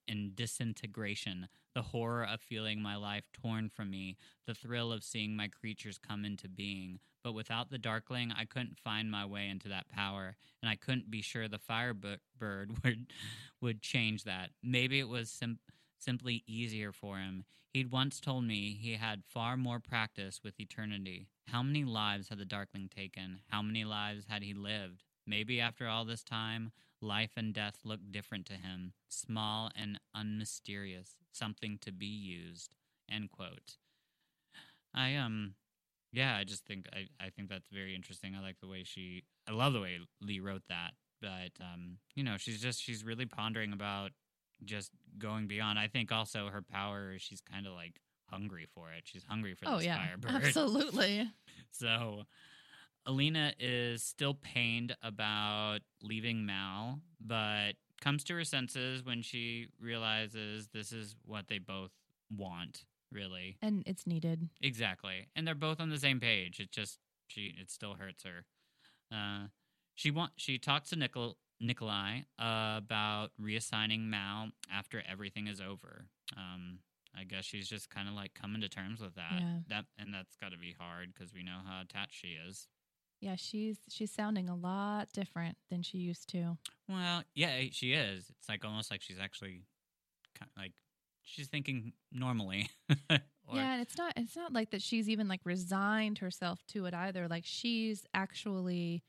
and 0.10 0.36
disintegration, 0.36 1.48
the 1.74 1.84
horror 1.84 2.25
of 2.25 2.42
feeling 2.42 2.82
my 2.82 2.98
life 2.98 3.30
torn 3.32 3.70
from 3.70 3.92
me, 3.92 4.18
the 4.46 4.53
thrill 4.53 4.92
of 4.92 5.06
seeing 5.06 5.38
my 5.38 5.48
creatures 5.48 5.98
come 5.98 6.25
into 6.25 6.50
being. 6.50 7.00
But 7.24 7.34
without 7.34 7.70
the 7.70 7.77
Darkling, 7.77 8.34
I 8.38 8.46
couldn't 8.46 8.80
find 8.80 9.10
my 9.10 9.25
way 9.25 9.48
into 9.48 9.70
that 9.70 9.88
power, 9.88 10.36
and 10.62 10.70
I 10.70 10.75
couldn't 10.75 11.10
be 11.10 11.22
sure 11.22 11.48
the 11.48 11.58
Firebird 11.58 12.20
would 12.84 13.08
would 13.62 13.82
change 13.82 14.24
that. 14.25 14.50
Maybe 14.62 15.00
it 15.00 15.08
was 15.08 15.30
sim- 15.30 15.60
simply 15.98 16.44
easier 16.46 16.92
for 16.92 17.18
him. 17.18 17.46
He'd 17.70 17.92
once 17.92 18.20
told 18.20 18.44
me 18.44 18.77
he 18.80 18.94
had 18.94 19.24
far 19.25 19.58
more 19.58 19.80
practice 19.80 20.42
with 20.44 20.60
eternity. 20.60 21.27
How 21.48 21.63
many 21.63 21.84
lives 21.86 22.30
had 22.30 22.38
the 22.38 22.46
Darkling 22.46 22.89
taken? 22.94 23.39
How 23.50 23.62
many 23.62 23.84
lives 23.84 24.25
had 24.27 24.44
he 24.44 24.53
lived? 24.53 25.03
Maybe 25.25 25.60
after 25.62 25.88
all 25.88 26.06
this 26.06 26.24
time, 26.24 26.72
life 27.01 27.32
and 27.38 27.53
death 27.53 27.80
looked 27.84 28.12
different 28.12 28.46
to 28.48 28.53
him, 28.53 28.94
small 29.08 29.72
and 29.75 30.00
unmysterious, 30.13 31.15
something 31.32 31.77
to 31.82 31.92
be 31.92 32.06
used. 32.06 32.75
End 33.10 33.32
quote. 33.32 33.77
I 34.94 35.15
um 35.15 35.56
yeah, 36.13 36.38
I 36.38 36.43
just 36.46 36.65
think 36.65 36.86
I, 36.93 37.08
I 37.24 37.29
think 37.29 37.50
that's 37.50 37.67
very 37.70 37.96
interesting. 37.96 38.36
I 38.36 38.41
like 38.41 38.60
the 38.62 38.67
way 38.67 38.84
she 38.84 39.24
I 39.50 39.51
love 39.51 39.74
the 39.74 39.82
way 39.82 39.98
Lee 40.22 40.39
wrote 40.39 40.63
that. 40.70 40.91
But 41.22 41.51
um, 41.60 41.98
you 42.15 42.24
know, 42.24 42.38
she's 42.38 42.62
just 42.62 42.82
she's 42.82 43.03
really 43.03 43.25
pondering 43.25 43.74
about 43.74 44.12
just 44.63 44.91
going 45.17 45.48
beyond. 45.48 45.79
I 45.79 45.88
think 45.88 46.12
also 46.12 46.48
her 46.48 46.62
power 46.62 47.15
she's 47.17 47.41
kind 47.41 47.65
of 47.67 47.74
like 47.74 48.00
hungry 48.29 48.67
for 48.74 48.91
it. 48.91 49.03
She's 49.05 49.24
hungry 49.24 49.55
for 49.55 49.67
oh 49.67 49.77
this 49.77 49.86
yeah 49.86 49.98
firebird. 49.98 50.32
absolutely 50.46 51.29
So 51.72 52.24
Alina 53.05 53.53
is 53.60 54.03
still 54.03 54.36
pained 54.36 54.96
about 55.01 55.79
leaving 56.01 56.46
Mal, 56.46 57.00
but 57.20 57.74
comes 58.01 58.24
to 58.25 58.36
her 58.36 58.43
senses 58.43 59.03
when 59.03 59.22
she 59.22 59.67
realizes 59.79 60.67
this 60.74 60.91
is 60.91 61.15
what 61.25 61.48
they 61.48 61.58
both 61.58 61.91
want, 62.36 62.86
really. 63.13 63.58
and 63.62 63.84
it's 63.86 64.05
needed 64.08 64.50
Exactly. 64.62 65.27
And 65.36 65.46
they're 65.48 65.55
both 65.55 65.79
on 65.79 65.89
the 65.89 66.00
same 66.00 66.20
page. 66.20 66.60
It 66.60 66.72
just 66.72 67.00
she 67.27 67.53
it 67.60 67.70
still 67.72 67.96
hurts 67.96 68.24
her. 68.24 68.46
Uh 69.12 69.48
she 69.96 70.12
want 70.12 70.34
she 70.38 70.58
talks 70.58 70.89
to 70.89 70.96
Nicol 70.96 71.38
Nikolai 71.60 72.22
uh, 72.39 72.75
about 72.77 73.29
reassigning 73.41 74.01
Mal 74.10 74.50
after 74.72 75.01
everything 75.10 75.48
is 75.48 75.62
over. 75.62 76.05
Um 76.36 76.79
I 77.15 77.25
guess 77.25 77.46
she's 77.46 77.70
just 77.70 77.89
kind 77.91 78.08
of 78.10 78.15
like 78.15 78.34
coming 78.34 78.62
to 78.62 78.70
terms 78.70 79.00
with 79.00 79.13
that. 79.15 79.39
Yeah. 79.39 79.60
That 79.70 79.86
and 80.00 80.13
that's 80.13 80.36
got 80.36 80.51
to 80.51 80.58
be 80.58 80.75
hard 80.79 81.13
because 81.13 81.34
we 81.34 81.43
know 81.43 81.60
how 81.65 81.82
attached 81.82 82.15
she 82.20 82.29
is. 82.48 82.67
yeah 83.22 83.36
she's 83.36 83.77
she's 83.89 84.12
sounding 84.12 84.50
a 84.50 84.55
lot 84.55 85.10
different 85.13 85.55
than 85.70 85.84
she 85.84 86.00
used 86.00 86.27
to 86.29 86.58
Well, 86.89 87.24
yeah, 87.36 87.62
she 87.72 87.93
is. 87.93 88.29
It's 88.39 88.50
like 88.50 88.65
almost 88.65 88.89
like 88.91 89.01
she's 89.01 89.20
actually 89.20 89.62
kind 90.38 90.50
of 90.55 90.62
like 90.63 90.74
she's 91.24 91.48
thinking 91.48 91.94
normally. 92.12 92.70
or, 93.10 93.56
yeah 93.56 93.74
and 93.74 93.82
it's 93.82 93.98
not 93.98 94.13
it's 94.15 94.36
not 94.36 94.53
like 94.53 94.72
that 94.72 94.82
she's 94.82 95.10
even 95.10 95.27
like 95.27 95.42
resigned 95.44 96.20
herself 96.20 96.60
to 96.68 96.86
it 96.86 96.94
either 96.94 97.27
like 97.27 97.44
she's 97.46 98.06
actually 98.13 99.03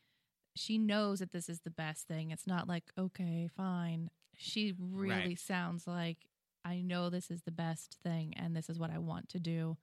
she 0.55 0.77
knows 0.77 1.19
that 1.19 1.31
this 1.31 1.47
is 1.49 1.61
the 1.61 1.69
best 1.69 2.07
thing 2.07 2.31
it's 2.31 2.45
not 2.47 2.67
like 2.67 2.83
okay 2.97 3.49
fine 3.55 4.09
she 4.37 4.73
really 4.79 5.13
Right. 5.29 5.39
sounds 5.39 5.87
like 5.87 6.17
i 6.65 6.81
know 6.81 7.09
this 7.09 7.31
is 7.31 7.43
the 7.43 7.51
best 7.51 7.97
thing 8.03 8.33
and 8.37 8.55
this 8.55 8.69
is 8.69 8.77
what 8.77 8.89
i 8.91 8.97
want 8.97 9.29
to 9.29 9.39
do 9.39 9.77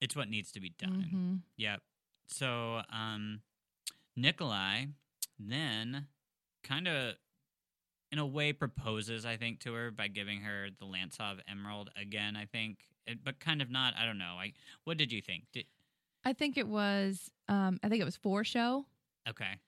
it's 0.00 0.14
what 0.14 0.28
needs 0.28 0.52
to 0.52 0.60
be 0.60 0.70
done. 0.78 1.08
Mhm. 1.12 1.40
Yep. 1.56 1.80
So, 2.28 2.82
um, 2.90 3.40
Nikolai 4.14 4.86
then 5.38 6.06
kind 6.62 6.86
of, 6.86 7.14
in 8.12 8.18
a 8.18 8.26
way, 8.26 8.52
proposes, 8.52 9.26
I 9.26 9.36
think, 9.36 9.60
to 9.60 9.72
her 9.74 9.90
by 9.90 10.08
giving 10.08 10.40
her 10.42 10.68
the 10.78 10.86
Lantsov 10.86 11.40
Emerald 11.48 11.90
again, 11.96 12.36
I 12.36 12.44
think, 12.46 12.78
It- 13.06 13.22
but 13.24 13.38
kind 13.40 13.60
of 13.62 13.70
not. 13.70 13.94
I 13.96 14.04
don't 14.06 14.18
know. 14.18 14.36
I, 14.38 14.52
what 14.84 14.96
did 14.96 15.12
you 15.12 15.20
think? 15.22 15.44
Did, 15.52 15.66
i 16.24 16.32
think 16.32 16.56
it 16.56 16.66
was 16.66 17.30
um 17.48 17.78
i 17.84 17.88
think 17.88 18.00
it 18.00 18.04
was 18.04 18.16
for 18.16 18.42
show 18.42 18.84
okay. 19.28 19.60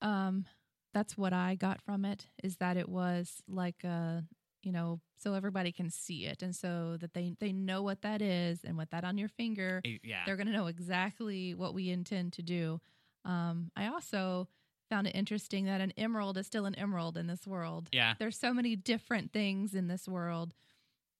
um 0.00 0.44
that's 0.92 1.16
what 1.18 1.32
i 1.32 1.56
got 1.56 1.80
from 1.82 2.04
it 2.04 2.28
is 2.44 2.56
that 2.58 2.76
it 2.76 2.88
was 2.88 3.42
like 3.48 3.82
a 3.82 4.22
you 4.62 4.70
know 4.70 5.00
so 5.18 5.34
everybody 5.34 5.72
can 5.72 5.90
see 5.90 6.24
it 6.26 6.40
and 6.42 6.54
so 6.54 6.96
that 7.00 7.14
they 7.14 7.34
they 7.40 7.52
know 7.52 7.82
what 7.82 8.02
that 8.02 8.22
is 8.22 8.62
and 8.64 8.78
with 8.78 8.90
that 8.90 9.02
on 9.04 9.18
your 9.18 9.28
finger 9.28 9.80
Eh, 9.84 9.98
Yeah. 10.04 10.22
they're 10.24 10.36
going 10.36 10.46
to 10.46 10.52
know 10.52 10.66
exactly 10.68 11.52
what 11.54 11.74
we 11.74 11.90
intend 11.90 12.32
to 12.34 12.42
do 12.42 12.80
um 13.24 13.70
i 13.74 13.86
also 13.88 14.46
found 14.94 15.08
it 15.08 15.16
interesting 15.16 15.64
that 15.64 15.80
an 15.80 15.92
emerald 15.96 16.38
is 16.38 16.46
still 16.46 16.66
an 16.66 16.74
emerald 16.76 17.16
in 17.16 17.26
this 17.26 17.48
world 17.48 17.88
yeah. 17.90 18.14
there's 18.20 18.38
so 18.38 18.54
many 18.54 18.76
different 18.76 19.32
things 19.32 19.74
in 19.74 19.88
this 19.88 20.06
world 20.06 20.54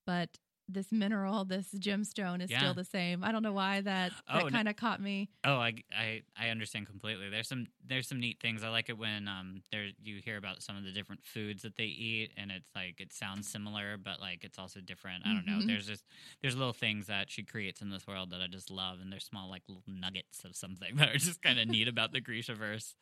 but 0.06 0.38
this 0.68 0.90
mineral 0.92 1.44
this 1.44 1.68
gemstone 1.78 2.42
is 2.42 2.50
Yeah. 2.50 2.58
still 2.60 2.74
the 2.74 2.84
same 2.84 3.22
i 3.22 3.30
don't 3.32 3.42
know 3.42 3.52
why 3.52 3.80
that 3.82 4.12
Oh, 4.28 4.34
that 4.36 4.44
no- 4.44 4.50
kind 4.50 4.68
of 4.68 4.76
caught 4.76 5.00
me 5.00 5.28
Oh, 5.46 5.56
I, 5.56 5.74
I, 5.94 6.22
I 6.38 6.48
understand 6.48 6.86
completely. 6.86 7.28
There's 7.28 7.48
some 7.48 7.66
there's 7.86 8.08
some 8.08 8.18
neat 8.18 8.40
things. 8.40 8.64
I 8.64 8.70
like 8.70 8.88
it 8.88 8.96
when 8.96 9.28
um 9.28 9.60
there 9.70 9.88
you 10.02 10.16
hear 10.24 10.38
about 10.38 10.62
some 10.62 10.74
of 10.74 10.84
the 10.84 10.90
different 10.90 11.22
foods 11.22 11.60
that 11.64 11.76
they 11.76 11.84
eat, 11.84 12.30
and 12.38 12.50
it's 12.50 12.70
like 12.74 12.98
it 12.98 13.12
sounds 13.12 13.46
similar, 13.46 13.98
but 13.98 14.20
like 14.20 14.42
it's 14.42 14.58
also 14.58 14.80
different. 14.80 15.26
I 15.26 15.34
don't 15.34 15.44
know. 15.44 15.58
Mhm. 15.58 15.66
There's 15.66 15.86
just 15.86 16.04
there's 16.40 16.56
little 16.56 16.72
things 16.72 17.08
that 17.08 17.30
she 17.30 17.42
creates 17.42 17.82
in 17.82 17.90
this 17.90 18.06
world 18.06 18.30
that 18.30 18.40
I 18.40 18.46
just 18.46 18.70
love, 18.70 19.00
and 19.02 19.12
they're 19.12 19.20
small 19.20 19.50
like 19.50 19.64
little 19.68 19.82
nuggets 19.86 20.44
of 20.46 20.56
something 20.56 20.96
that 20.96 21.10
are 21.10 21.18
just 21.18 21.42
kind 21.42 21.58
of 21.58 21.68
neat 21.76 21.88
about 21.88 22.12
the 22.12 22.22
Grishaverse. 22.22 22.94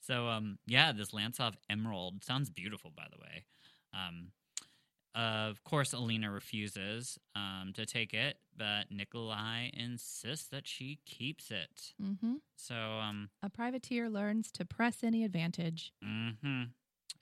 So 0.00 0.28
um 0.28 0.58
yeah, 0.66 0.92
this 0.92 1.10
Lantsov 1.10 1.56
Emerald 1.68 2.24
sounds 2.24 2.48
beautiful, 2.48 2.90
by 2.96 3.06
the 3.12 3.18
way. 3.20 3.44
Um, 3.92 4.28
of 5.14 5.62
course, 5.64 5.92
Alina 5.92 6.30
refuses 6.30 7.18
um, 7.36 7.72
to 7.74 7.84
take 7.86 8.14
it, 8.14 8.38
but 8.56 8.90
Nikolai 8.90 9.70
insists 9.74 10.48
that 10.48 10.66
she 10.66 11.00
keeps 11.04 11.50
it. 11.50 11.92
hmm 12.00 12.34
So, 12.56 12.74
um, 12.74 13.30
a 13.42 13.50
privateer 13.50 14.08
learns 14.08 14.50
to 14.52 14.64
press 14.64 15.02
any 15.02 15.24
advantage 15.24 15.92
hmm 16.02 16.64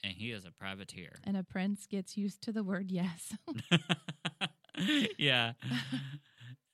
and 0.02 0.12
he 0.14 0.30
is 0.30 0.44
a 0.46 0.50
privateer. 0.52 1.12
and 1.24 1.36
a 1.36 1.42
prince 1.44 1.86
gets 1.86 2.16
used 2.16 2.40
to 2.42 2.52
the 2.52 2.62
word 2.64 2.90
yes 2.90 3.34
yeah. 5.18 5.52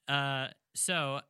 Uh, 0.08 0.46
so 0.72 1.20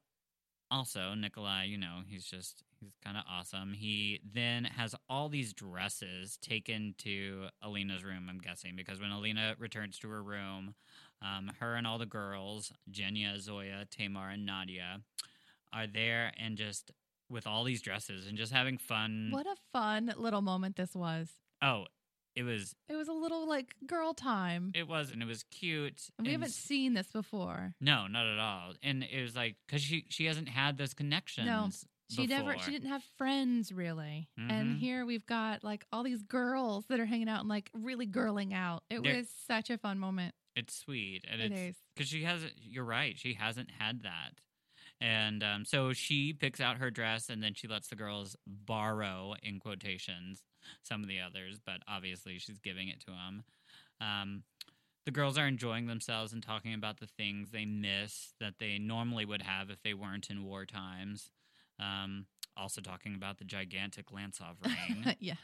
also 0.71 1.15
Nikolai, 1.15 1.65
you 1.65 1.79
know, 1.79 2.01
he's 2.07 2.27
just 2.27 2.63
he's 2.81 2.95
kind 3.05 3.17
of 3.17 3.25
awesome. 3.31 3.73
He 3.73 4.21
then 4.33 4.65
has 4.65 4.95
all 5.09 5.29
these 5.29 5.53
dresses 5.53 6.37
taken 6.39 6.95
to 6.99 7.47
Alina's 7.63 8.05
room. 8.05 8.29
I'm 8.29 8.39
guessing 8.39 8.75
because 8.77 9.01
when 9.01 9.11
Alina 9.11 9.55
returns 9.59 9.99
to 10.01 10.09
her 10.09 10.23
room, 10.23 10.75
um, 11.23 11.51
her 11.61 11.75
and 11.75 11.87
all 11.87 11.99
the 11.99 12.07
girls, 12.07 12.73
Genya, 12.91 13.39
Zoya, 13.41 13.87
Tamar, 13.91 14.31
and 14.31 14.45
Nadia, 14.47 15.01
are 15.73 15.87
there 15.87 16.33
and 16.39 16.57
just 16.57 16.91
with 17.29 17.47
all 17.47 17.65
these 17.65 17.83
dresses 17.83 18.27
and 18.27 18.37
just 18.39 18.53
having 18.53 18.79
fun. 18.79 19.29
what 19.33 19.47
a 19.47 19.57
fun 19.73 20.15
little 20.17 20.43
moment 20.43 20.77
this 20.77 20.95
was 20.95 21.29
Oh, 21.63 21.87
it 22.37 22.43
was 22.45 22.75
it 22.89 22.95
was 22.95 23.09
a 23.09 23.13
little 23.13 23.49
like 23.49 23.75
girl 23.87 24.13
time 24.15 24.71
it 24.75 24.87
was 24.87 25.11
and 25.11 25.23
it 25.23 25.27
was 25.27 25.43
cute. 25.51 26.03
and 26.19 26.27
we 26.27 26.35
and 26.35 26.43
haven't 26.43 26.55
seen 26.55 26.95
this 26.95 27.09
before 27.09 27.75
No, 27.81 28.07
not 28.07 28.27
at 28.27 28.39
all. 28.39 28.75
And 28.83 29.03
it 29.03 29.23
was 29.23 29.35
like 29.35 29.57
because 29.67 29.83
she 29.83 30.05
she 30.09 30.27
hasn't 30.27 30.49
had 30.51 30.79
those 30.79 30.95
connections 30.95 31.85
She 32.11 32.27
never 32.27 32.57
she 32.59 32.71
didn't 32.71 32.89
have 32.91 33.03
friends 33.19 33.73
really. 33.73 34.29
And 34.37 34.77
Mhm. 34.77 34.79
here 34.79 35.05
we've 35.05 35.27
got 35.27 35.65
like 35.65 35.85
all 35.93 36.03
these 36.05 36.23
girls 36.23 36.87
that 36.87 37.01
are 37.01 37.07
hanging 37.07 37.29
out 37.29 37.41
and 37.41 37.49
like 37.49 37.71
really 37.75 38.07
girling 38.07 38.53
out. 38.53 38.85
It 38.91 39.03
They're- 39.03 39.17
was 39.17 39.29
such 39.47 39.71
a 39.71 39.79
fun 39.79 39.99
moment. 39.99 40.35
It's 40.55 40.75
sweet, 40.75 41.25
and 41.29 41.41
It 41.43 41.53
it's 41.53 41.79
because 41.95 42.09
she 42.09 42.23
hasn't. 42.23 42.55
You're 42.63 42.85
right. 42.85 43.19
She 43.19 43.35
hasn't 43.35 43.71
had 43.73 44.03
that, 44.05 44.41
and 45.01 45.43
um, 45.43 45.65
so 45.67 45.93
she 45.93 46.33
picks 46.33 46.61
out 46.61 46.79
her 46.79 46.91
dress, 46.91 47.29
and 47.29 47.43
then 47.43 47.53
she 47.55 47.69
lets 47.69 47.89
the 47.89 47.97
girls 47.97 48.37
borrow 48.47 49.35
in 49.43 49.59
quotations 49.61 50.45
some 50.83 51.03
of 51.03 51.09
the 51.09 51.21
others, 51.21 51.59
but 51.59 51.83
obviously 51.87 52.39
she's 52.39 52.59
giving 52.59 52.89
it 52.89 53.01
to 53.01 53.11
them. 53.11 53.45
Um, 54.01 54.45
the 55.05 55.11
girls 55.13 55.37
are 55.39 55.47
enjoying 55.47 55.87
themselves 55.87 56.33
and 56.33 56.43
talking 56.43 56.73
about 56.75 56.99
the 57.01 57.07
things 57.07 57.51
they 57.51 57.65
miss 57.67 58.33
that 58.41 58.55
they 58.59 58.79
normally 58.79 59.25
would 59.25 59.43
have 59.43 59.71
if 59.71 59.83
they 59.83 59.95
weren't 59.95 60.31
in 60.31 60.43
war 60.43 60.65
times. 60.67 61.31
Um, 61.79 62.27
also 62.57 62.81
talking 62.81 63.15
about 63.15 63.39
the 63.39 63.45
gigantic 63.45 64.07
Lantsov 64.11 64.55
ring. 64.65 65.15
yes. 65.21 65.37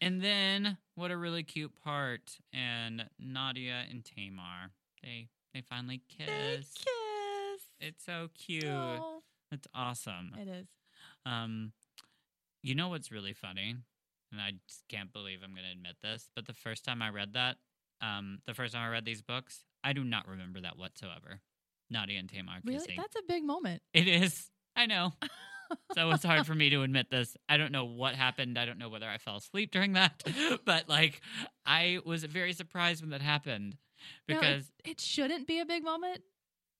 And 0.00 0.20
then 0.20 0.78
what 0.96 1.10
a 1.10 1.16
really 1.16 1.42
cute 1.44 1.72
part. 1.82 2.36
And 2.52 3.04
Nadia 3.18 3.84
and 3.90 4.04
Tamar, 4.04 4.72
they 5.02 5.28
they 5.54 5.60
finally 5.62 6.02
kiss. 6.08 6.26
They 6.26 6.56
kiss. 6.56 7.62
It's 7.80 8.04
so 8.04 8.28
cute. 8.34 8.64
Oh, 8.66 9.22
It's 9.52 9.68
awesome. 9.74 10.32
it 10.38 10.48
is. 10.48 10.66
Um 11.24 11.72
you 12.62 12.74
know 12.74 12.88
what's 12.88 13.12
really 13.12 13.32
funny? 13.32 13.76
And 14.32 14.40
I 14.40 14.52
just 14.68 14.82
can't 14.88 15.12
believe 15.12 15.38
I'm 15.44 15.54
gonna 15.54 15.70
admit 15.72 15.96
this, 16.02 16.28
but 16.34 16.46
the 16.46 16.52
first 16.52 16.84
time 16.84 17.00
I 17.00 17.10
read 17.10 17.34
that, 17.34 17.56
um, 18.00 18.40
the 18.46 18.54
first 18.54 18.74
time 18.74 18.82
I 18.82 18.90
read 18.90 19.04
these 19.04 19.22
books, 19.22 19.62
I 19.84 19.92
do 19.92 20.02
not 20.02 20.26
remember 20.26 20.60
that 20.62 20.76
whatsoever. 20.76 21.40
Nadia 21.90 22.18
and 22.18 22.28
Tamar 22.28 22.54
Really? 22.64 22.78
kissing. 22.80 22.96
That's 22.96 23.14
a 23.14 23.22
big 23.28 23.44
moment. 23.44 23.82
It 23.94 24.08
is. 24.08 24.50
I 24.74 24.86
know. 24.86 25.12
so 25.94 26.10
it's 26.10 26.24
hard 26.24 26.46
for 26.46 26.54
me 26.54 26.70
to 26.70 26.82
admit 26.82 27.10
this. 27.10 27.36
I 27.48 27.56
don't 27.56 27.72
know 27.72 27.84
what 27.84 28.14
happened. 28.14 28.58
I 28.58 28.64
don't 28.66 28.78
know 28.78 28.88
whether 28.88 29.08
I 29.08 29.18
fell 29.18 29.36
asleep 29.36 29.70
during 29.72 29.94
that, 29.94 30.22
but 30.64 30.88
like 30.88 31.20
I 31.64 31.98
was 32.04 32.24
very 32.24 32.52
surprised 32.52 33.02
when 33.02 33.10
that 33.10 33.22
happened 33.22 33.76
Now, 34.28 34.34
it- 34.36 34.40
because 34.40 34.72
it 34.84 35.00
shouldn't 35.00 35.46
be 35.46 35.58
a 35.60 35.66
big 35.66 35.84
moment, 35.84 36.20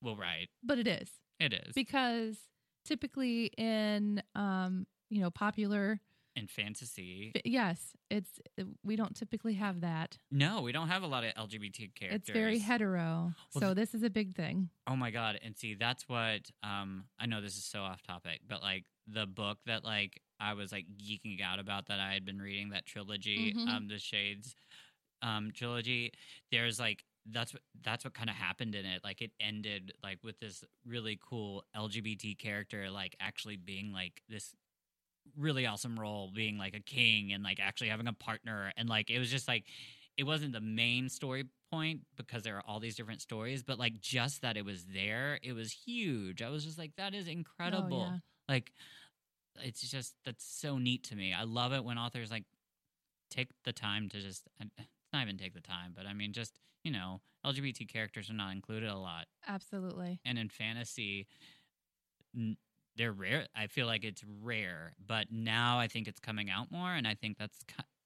well, 0.02 0.16
right, 0.16 0.48
but 0.62 0.78
it 0.78 0.86
is. 0.86 1.10
it 1.40 1.52
is 1.52 1.72
Because 1.74 2.36
typically 2.84 3.46
in 3.58 4.22
um, 4.34 4.86
you 5.10 5.20
know, 5.20 5.30
popular 5.30 6.00
in 6.36 6.46
fantasy. 6.46 7.32
yes, 7.44 7.92
it's 8.10 8.38
we 8.84 8.94
don't 8.96 9.16
typically 9.16 9.54
have 9.54 9.80
that. 9.80 10.18
No, 10.30 10.60
we 10.62 10.70
don't 10.72 10.88
have 10.88 11.02
a 11.02 11.06
lot 11.06 11.24
of 11.24 11.32
LGBT 11.34 11.94
characters. 11.94 12.20
It's 12.20 12.30
very 12.30 12.58
hetero. 12.58 13.32
Well, 13.54 13.60
so 13.60 13.74
this 13.74 13.94
is 13.94 14.02
a 14.02 14.10
big 14.10 14.36
thing. 14.36 14.68
Oh 14.86 14.94
my 14.96 15.10
god! 15.10 15.40
And 15.42 15.56
see, 15.56 15.74
that's 15.74 16.08
what 16.08 16.42
um 16.62 17.04
I 17.18 17.26
know 17.26 17.40
this 17.40 17.56
is 17.56 17.64
so 17.64 17.80
off 17.80 18.02
topic, 18.02 18.40
but 18.48 18.62
like 18.62 18.84
the 19.08 19.26
book 19.26 19.58
that 19.66 19.84
like 19.84 20.20
I 20.38 20.52
was 20.54 20.70
like 20.72 20.84
geeking 21.02 21.40
out 21.42 21.58
about 21.58 21.86
that 21.86 21.98
I 21.98 22.12
had 22.12 22.24
been 22.24 22.38
reading 22.38 22.70
that 22.70 22.84
trilogy, 22.86 23.54
Mhm. 23.56 23.68
um, 23.68 23.88
the 23.88 23.98
Shades, 23.98 24.54
um, 25.22 25.50
trilogy. 25.54 26.12
There's 26.52 26.78
like 26.78 27.04
that's 27.28 27.52
what 27.52 27.62
that's 27.82 28.04
what 28.04 28.14
kind 28.14 28.30
of 28.30 28.36
happened 28.36 28.74
in 28.74 28.84
it. 28.84 29.02
Like 29.02 29.22
it 29.22 29.32
ended 29.40 29.92
like 30.02 30.18
with 30.22 30.38
this 30.38 30.62
really 30.84 31.18
cool 31.28 31.64
LGBT 31.74 32.38
character 32.38 32.90
like 32.90 33.16
actually 33.20 33.56
being 33.56 33.92
like 33.92 34.22
this 34.28 34.54
really 35.36 35.66
awesome 35.66 35.98
role, 35.98 36.30
being 36.34 36.58
like 36.58 36.74
a 36.74 36.80
king 36.80 37.32
and 37.32 37.42
like 37.42 37.58
actually 37.60 37.88
having 37.88 38.06
a 38.06 38.12
partner, 38.12 38.72
and 38.76 38.88
like 38.88 39.10
it 39.10 39.18
was 39.18 39.30
just 39.30 39.48
like 39.48 39.64
it 40.16 40.24
wasn't 40.24 40.52
the 40.52 40.60
main 40.60 41.08
story 41.08 41.44
point 41.70 42.00
because 42.16 42.42
there 42.42 42.56
are 42.56 42.62
all 42.66 42.80
these 42.80 42.96
different 42.96 43.20
stories, 43.20 43.62
but 43.62 43.78
like 43.78 44.00
just 44.00 44.42
that 44.42 44.56
it 44.56 44.64
was 44.64 44.84
there, 44.86 45.38
it 45.42 45.52
was 45.52 45.72
huge. 45.72 46.42
I 46.42 46.48
was 46.48 46.64
just 46.64 46.78
like, 46.78 46.92
that 46.96 47.14
is 47.14 47.28
oh, 47.28 47.32
incredible. 47.32 48.06
Oh, 48.08 48.12
yeah. 48.12 48.18
Like, 48.48 48.72
it's 49.62 49.90
just 49.90 50.14
that's 50.24 50.44
so 50.44 50.78
neat 50.78 51.04
to 51.04 51.16
me. 51.16 51.32
I 51.32 51.44
love 51.44 51.72
it 51.72 51.84
when 51.84 51.98
authors 51.98 52.30
like 52.30 52.44
take 53.30 53.48
the 53.64 53.72
time 53.72 54.08
to 54.10 54.20
just 54.20 54.48
it's 54.60 54.70
eh, 54.78 54.84
not 55.12 55.22
even 55.22 55.36
take 55.36 55.54
the 55.54 55.60
time, 55.60 55.92
but 55.94 56.06
I 56.06 56.12
mean, 56.12 56.32
just 56.32 56.58
you 56.84 56.92
know, 56.92 57.20
LGBT 57.44 57.88
characters 57.88 58.30
are 58.30 58.34
not 58.34 58.52
included 58.52 58.88
a 58.88 58.96
lot, 58.96 59.26
Absolutely. 59.46 60.20
and 60.24 60.38
in 60.38 60.48
fantasy, 60.48 61.26
n- 62.34 62.56
they're 62.96 63.12
rare. 63.12 63.46
I 63.54 63.66
feel 63.66 63.86
like 63.86 64.04
it's 64.04 64.22
rare, 64.42 64.94
but 65.04 65.26
now 65.30 65.78
I 65.78 65.88
think 65.88 66.08
it's 66.08 66.20
coming 66.20 66.50
out 66.50 66.70
more, 66.70 66.92
and 66.92 67.06
I 67.06 67.14
think 67.14 67.38
that's 67.38 67.64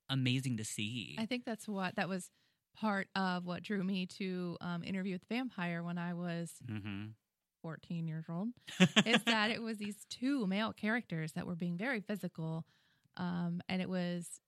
amazing 0.08 0.56
to 0.58 0.64
see. 0.64 1.16
I 1.18 1.26
think 1.26 1.44
that's 1.44 1.68
what 1.68 1.96
that 1.96 2.08
was 2.08 2.30
part 2.76 3.08
of 3.14 3.46
what 3.46 3.62
drew 3.62 3.82
me 3.82 4.06
to 4.06 4.56
um, 4.60 4.82
interview 4.84 5.14
with 5.14 5.22
the 5.28 5.34
vampire 5.34 5.82
when 5.82 5.98
I 5.98 6.14
was 6.14 6.52
mm-hmm. 6.68 7.06
14 7.62 8.06
years 8.06 8.24
old. 8.28 8.48
is 9.06 9.22
that 9.24 9.50
it 9.50 9.62
was 9.62 9.78
these 9.78 10.06
two 10.08 10.46
male 10.46 10.72
characters 10.72 11.32
that 11.32 11.46
were 11.46 11.56
being 11.56 11.76
very 11.76 12.00
physical, 12.00 12.64
um, 13.16 13.60
and 13.68 13.80
it 13.80 13.88
was, 13.88 14.40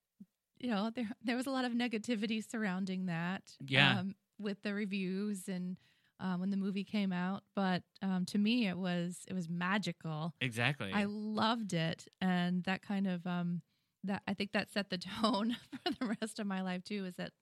you 0.59 0.71
know, 0.71 0.90
there 0.95 1.11
there 1.23 1.37
was 1.37 1.47
a 1.47 1.51
lot 1.51 1.64
of 1.64 1.73
negativity 1.73 2.43
surrounding 2.49 3.07
that. 3.07 3.43
Yeah. 3.64 4.01
Um, 4.01 4.14
with 4.38 4.62
the 4.62 4.75
reviews 4.75 5.47
and 5.47 5.77
um, 6.23 6.41
when 6.41 6.51
the 6.51 6.57
movie 6.57 6.85
came 6.85 7.13
out, 7.13 7.43
but 7.55 7.83
um, 8.01 8.25
to 8.27 8.39
me 8.39 8.67
it 8.69 8.79
was 8.79 9.19
it 9.29 9.35
was 9.35 9.49
magical. 9.49 10.35
exactly. 10.41 10.91
I 10.93 11.05
loved 11.09 11.75
it, 11.75 12.07
and 12.21 12.63
that 12.65 12.83
kind 12.83 13.07
of 13.07 13.27
um, 13.27 13.63
that 14.05 14.23
I 14.27 14.35
think 14.35 14.53
that 14.53 14.73
set 14.73 14.89
the 14.89 14.99
tone 15.23 15.57
for 15.71 15.93
the 15.93 16.17
rest 16.21 16.39
of 16.39 16.47
my 16.47 16.63
life 16.63 16.85
too. 16.85 17.05
Is 17.05 17.17
that 17.17 17.33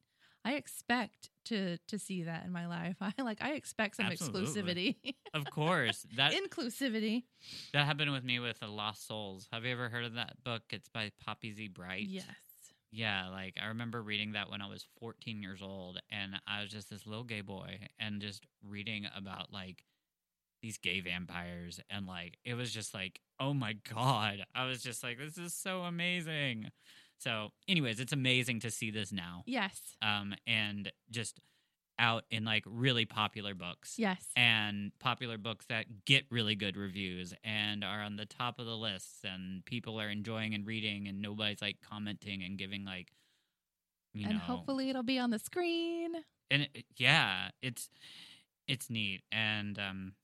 I 0.44 0.54
expect 0.54 1.30
to 1.46 1.76
to 1.88 1.98
see 1.98 2.22
that 2.22 2.44
in 2.44 2.52
my 2.52 2.66
life. 2.66 2.96
I 3.00 3.12
like 3.22 3.42
I 3.42 3.52
expect 3.52 3.96
some 3.96 4.06
Absolutely. 4.06 4.96
exclusivity, 5.04 5.14
of 5.34 5.44
course, 5.50 6.06
that 6.16 6.32
inclusivity. 6.32 7.24
that 7.72 7.84
happened 7.84 8.12
with 8.12 8.24
me 8.24 8.38
with 8.38 8.58
the 8.60 8.68
Lost 8.68 9.06
Souls. 9.06 9.48
Have 9.52 9.64
you 9.64 9.72
ever 9.72 9.88
heard 9.88 10.04
of 10.04 10.14
that 10.14 10.42
book? 10.42 10.62
It's 10.70 10.88
by 10.88 11.10
Poppy 11.24 11.52
Z. 11.52 11.68
Brite. 11.68 12.08
Yes, 12.08 12.24
Yeah, 12.92 13.28
like 13.28 13.54
I 13.62 13.66
remember 13.68 14.02
reading 14.02 14.32
that 14.32 14.50
when 14.50 14.60
I 14.62 14.68
was 14.68 14.86
14 14.98 15.42
years 15.42 15.60
old, 15.62 16.00
and 16.10 16.34
I 16.46 16.62
was 16.62 16.70
just 16.70 16.90
this 16.90 17.06
little 17.06 17.24
gay 17.24 17.40
boy, 17.40 17.78
and 17.98 18.20
just 18.20 18.46
reading 18.66 19.06
about 19.16 19.52
like 19.52 19.84
these 20.62 20.78
gay 20.78 21.00
vampires, 21.00 21.80
and 21.90 22.06
like 22.06 22.38
it 22.44 22.54
was 22.54 22.72
just 22.72 22.94
like, 22.94 23.20
oh 23.40 23.54
my 23.54 23.74
god! 23.94 24.44
I 24.54 24.66
was 24.66 24.82
just 24.82 25.02
like, 25.04 25.18
this 25.18 25.38
is 25.38 25.54
so 25.54 25.82
amazing. 25.82 26.70
So, 27.18 27.50
anyways, 27.68 28.00
it's 28.00 28.12
amazing 28.12 28.60
to 28.60 28.70
see 28.70 28.90
this 28.90 29.12
now, 29.12 29.44
yes, 29.46 29.96
um, 30.02 30.34
and 30.46 30.90
just 31.10 31.40
out 32.00 32.24
in 32.30 32.44
like 32.44 32.64
really 32.66 33.04
popular 33.04 33.54
books 33.54 33.94
yes. 33.98 34.24
and 34.34 34.90
popular 34.98 35.38
books 35.38 35.66
that 35.66 36.04
get 36.06 36.24
really 36.30 36.54
good 36.54 36.76
reviews 36.76 37.34
and 37.44 37.84
are 37.84 38.00
on 38.00 38.16
the 38.16 38.24
top 38.24 38.58
of 38.58 38.66
the 38.66 38.76
lists 38.76 39.18
and 39.22 39.64
people 39.66 40.00
are 40.00 40.08
enjoying 40.08 40.54
and 40.54 40.66
reading 40.66 41.06
and 41.06 41.20
nobody's 41.20 41.60
like 41.60 41.76
commenting 41.88 42.42
and 42.42 42.58
giving 42.58 42.84
like 42.84 43.12
you 44.14 44.24
and 44.24 44.34
know 44.34 44.40
hopefully 44.40 44.88
it'll 44.88 45.02
be 45.02 45.18
on 45.18 45.30
the 45.30 45.38
screen. 45.38 46.12
and 46.50 46.62
it, 46.74 46.84
yeah 46.96 47.50
it's 47.62 47.90
it's 48.66 48.88
neat 48.88 49.22
and 49.30 49.78
um 49.78 50.14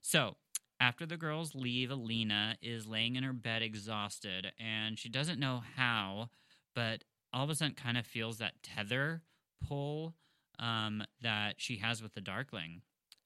so 0.00 0.36
after 0.80 1.04
the 1.04 1.16
girls 1.16 1.54
leave 1.54 1.90
alina 1.90 2.56
is 2.62 2.86
laying 2.86 3.16
in 3.16 3.22
her 3.22 3.34
bed 3.34 3.62
exhausted 3.62 4.52
and 4.58 4.98
she 4.98 5.10
doesn't 5.10 5.38
know 5.38 5.62
how 5.76 6.30
but 6.74 7.04
all 7.32 7.44
of 7.44 7.50
a 7.50 7.54
sudden 7.54 7.74
kind 7.74 7.98
of 7.98 8.06
feels 8.06 8.38
that 8.38 8.54
tether 8.62 9.22
pull 9.66 10.14
um 10.58 11.02
that 11.22 11.54
she 11.58 11.76
has 11.76 12.02
with 12.02 12.14
the 12.14 12.20
darkling 12.20 12.82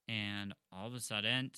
and 0.09 0.53
all 0.73 0.87
of 0.87 0.95
a 0.95 1.01
sudden 1.01 1.51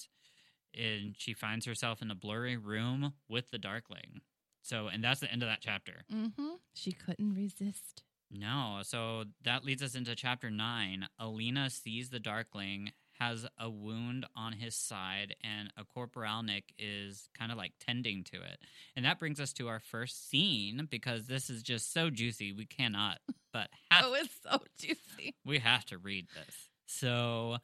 and 0.76 1.14
she 1.16 1.32
finds 1.34 1.66
herself 1.66 2.02
in 2.02 2.10
a 2.10 2.14
blurry 2.14 2.56
room 2.56 3.14
with 3.28 3.50
the 3.50 3.58
darkling 3.58 4.20
so 4.62 4.88
and 4.88 5.02
that's 5.04 5.20
the 5.20 5.30
end 5.30 5.42
of 5.42 5.48
that 5.48 5.60
chapter 5.60 6.04
Mm-hmm. 6.12 6.54
She 6.74 6.92
couldn't 6.92 7.34
resist. 7.34 8.02
no, 8.30 8.80
so 8.82 9.24
that 9.44 9.64
leads 9.64 9.82
us 9.82 9.94
into 9.94 10.14
chapter 10.16 10.50
nine. 10.50 11.06
Alina 11.20 11.70
sees 11.70 12.10
the 12.10 12.18
Darkling, 12.18 12.90
has 13.18 13.46
a 13.58 13.70
wound 13.70 14.26
on 14.36 14.52
his 14.52 14.74
side, 14.74 15.36
and 15.42 15.72
a 15.76 15.84
Corporalnik 15.84 16.64
is 16.78 17.28
kind 17.38 17.52
of 17.52 17.58
like 17.58 17.72
tending 17.80 18.24
to 18.24 18.36
it. 18.36 18.58
And 18.96 19.04
that 19.04 19.18
brings 19.18 19.38
us 19.40 19.52
to 19.54 19.68
our 19.68 19.80
first 19.80 20.28
scene 20.28 20.88
because 20.90 21.26
this 21.26 21.48
is 21.48 21.62
just 21.62 21.92
so 21.92 22.10
juicy. 22.10 22.52
We 22.52 22.66
cannot, 22.66 23.18
but 23.52 23.68
have, 23.90 24.04
Oh, 24.06 24.14
it's 24.14 24.34
so 24.42 24.58
juicy. 24.78 25.34
we 25.44 25.58
have 25.60 25.84
to 25.86 25.98
read 25.98 26.26
this. 26.34 26.68
So 26.86 27.58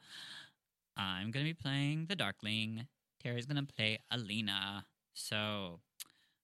I'm 0.97 1.31
going 1.31 1.45
to 1.45 1.49
be 1.49 1.53
playing 1.53 2.05
the 2.07 2.15
Darkling. 2.15 2.87
Terry's 3.23 3.45
going 3.45 3.65
to 3.65 3.73
play 3.73 3.99
Alina. 4.09 4.85
So, 5.13 5.79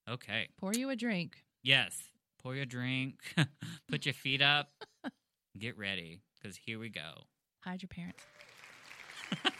okay. 0.09 0.49
Pour 0.59 0.73
you 0.73 0.89
a 0.89 0.95
drink. 0.95 1.43
Yes. 1.63 2.09
Pour 2.41 2.55
your 2.55 2.65
drink, 2.65 3.15
put 3.89 4.05
your 4.05 4.13
feet 4.13 4.41
up, 4.43 4.69
get 5.59 5.75
ready, 5.77 6.21
because 6.39 6.55
here 6.55 6.77
we 6.79 6.87
go. 6.89 7.23
Hide 7.63 7.81
your 7.81 7.89
parents. 7.89 8.23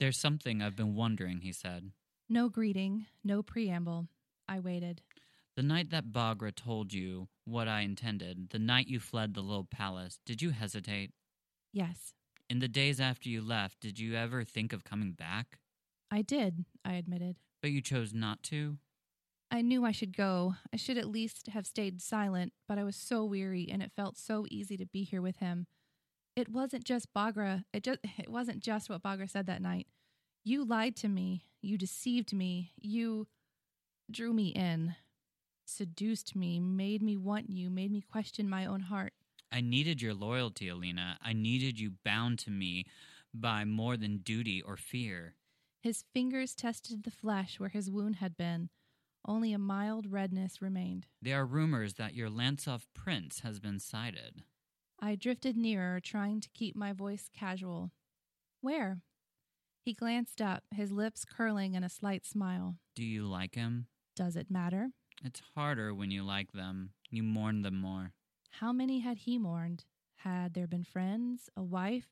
There's 0.00 0.18
something 0.18 0.62
I've 0.62 0.76
been 0.76 0.94
wondering, 0.94 1.40
he 1.40 1.52
said. 1.52 1.90
No 2.28 2.48
greeting, 2.48 3.06
no 3.24 3.42
preamble. 3.42 4.08
I 4.48 4.60
waited. 4.60 5.02
The 5.56 5.62
night 5.62 5.90
that 5.90 6.12
Baghra 6.12 6.54
told 6.54 6.92
you 6.92 7.28
what 7.44 7.66
I 7.66 7.80
intended, 7.80 8.50
the 8.50 8.60
night 8.60 8.86
you 8.86 9.00
fled 9.00 9.34
the 9.34 9.40
little 9.40 9.64
palace, 9.64 10.20
did 10.24 10.40
you 10.40 10.50
hesitate? 10.50 11.10
Yes. 11.72 12.14
In 12.48 12.60
the 12.60 12.68
days 12.68 13.00
after 13.00 13.28
you 13.28 13.42
left, 13.42 13.80
did 13.80 13.98
you 13.98 14.14
ever 14.14 14.44
think 14.44 14.72
of 14.72 14.84
coming 14.84 15.12
back? 15.12 15.58
I 16.10 16.22
did, 16.22 16.64
I 16.84 16.94
admitted. 16.94 17.36
But 17.60 17.72
you 17.72 17.80
chose 17.82 18.14
not 18.14 18.42
to? 18.44 18.78
I 19.50 19.62
knew 19.62 19.84
I 19.84 19.92
should 19.92 20.16
go. 20.16 20.54
I 20.72 20.76
should 20.76 20.98
at 20.98 21.08
least 21.08 21.48
have 21.48 21.66
stayed 21.66 22.02
silent, 22.02 22.52
but 22.68 22.78
I 22.78 22.84
was 22.84 22.96
so 22.96 23.24
weary 23.24 23.68
and 23.70 23.82
it 23.82 23.92
felt 23.96 24.18
so 24.18 24.46
easy 24.50 24.76
to 24.76 24.86
be 24.86 25.04
here 25.04 25.22
with 25.22 25.38
him. 25.38 25.66
It 26.36 26.48
wasn't 26.50 26.84
just 26.84 27.12
Baghra. 27.14 27.64
It 27.72 27.82
just 27.82 28.00
it 28.18 28.28
wasn't 28.28 28.60
just 28.60 28.90
what 28.90 29.02
Baghra 29.02 29.28
said 29.28 29.46
that 29.46 29.62
night. 29.62 29.86
You 30.44 30.64
lied 30.64 30.96
to 30.96 31.08
me. 31.08 31.44
You 31.62 31.78
deceived 31.78 32.32
me. 32.32 32.72
You 32.80 33.26
drew 34.10 34.32
me 34.32 34.48
in, 34.48 34.94
seduced 35.66 36.34
me, 36.34 36.58
made 36.60 37.02
me 37.02 37.16
want 37.16 37.50
you, 37.50 37.68
made 37.70 37.90
me 37.90 38.00
question 38.00 38.48
my 38.48 38.64
own 38.64 38.80
heart. 38.80 39.12
I 39.52 39.60
needed 39.60 40.02
your 40.02 40.14
loyalty, 40.14 40.68
Alina. 40.68 41.18
I 41.22 41.32
needed 41.32 41.80
you 41.80 41.92
bound 42.04 42.38
to 42.40 42.50
me 42.50 42.86
by 43.34 43.64
more 43.64 43.96
than 43.96 44.18
duty 44.18 44.62
or 44.62 44.76
fear. 44.76 45.34
His 45.82 46.04
fingers 46.12 46.54
tested 46.54 47.04
the 47.04 47.10
flesh 47.10 47.58
where 47.58 47.68
his 47.68 47.90
wound 47.90 48.16
had 48.16 48.36
been. 48.36 48.70
Only 49.28 49.52
a 49.52 49.58
mild 49.58 50.10
redness 50.10 50.62
remained. 50.62 51.06
There 51.20 51.38
are 51.38 51.44
rumors 51.44 51.94
that 51.94 52.14
your 52.14 52.30
Lantsov 52.30 52.86
prince 52.94 53.40
has 53.40 53.60
been 53.60 53.78
sighted. 53.78 54.42
I 54.98 55.16
drifted 55.16 55.54
nearer, 55.54 56.00
trying 56.00 56.40
to 56.40 56.48
keep 56.54 56.74
my 56.74 56.94
voice 56.94 57.28
casual. 57.38 57.92
Where? 58.62 59.02
He 59.84 59.92
glanced 59.92 60.40
up, 60.40 60.64
his 60.74 60.90
lips 60.90 61.26
curling 61.26 61.74
in 61.74 61.84
a 61.84 61.90
slight 61.90 62.24
smile. 62.24 62.76
Do 62.96 63.04
you 63.04 63.26
like 63.26 63.54
him? 63.54 63.88
Does 64.16 64.34
it 64.34 64.50
matter? 64.50 64.88
It's 65.22 65.42
harder 65.54 65.92
when 65.92 66.10
you 66.10 66.22
like 66.22 66.52
them. 66.52 66.92
You 67.10 67.22
mourn 67.22 67.60
them 67.60 67.78
more. 67.78 68.14
How 68.50 68.72
many 68.72 69.00
had 69.00 69.18
he 69.18 69.38
mourned? 69.38 69.84
Had 70.16 70.54
there 70.54 70.66
been 70.66 70.84
friends, 70.84 71.50
a 71.54 71.62
wife? 71.62 72.06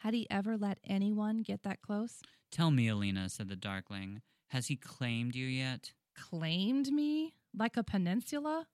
Had 0.00 0.12
he 0.12 0.28
ever 0.30 0.58
let 0.58 0.78
anyone 0.84 1.38
get 1.38 1.62
that 1.62 1.80
close? 1.80 2.20
Tell 2.52 2.70
me, 2.70 2.88
Alina, 2.88 3.30
said 3.30 3.48
the 3.48 3.56
Darkling. 3.56 4.20
Has 4.48 4.66
he 4.66 4.76
claimed 4.76 5.34
you 5.34 5.46
yet? 5.46 5.92
Claimed 6.20 6.92
me? 6.92 7.34
Like 7.56 7.76
a 7.76 7.82
peninsula? 7.82 8.66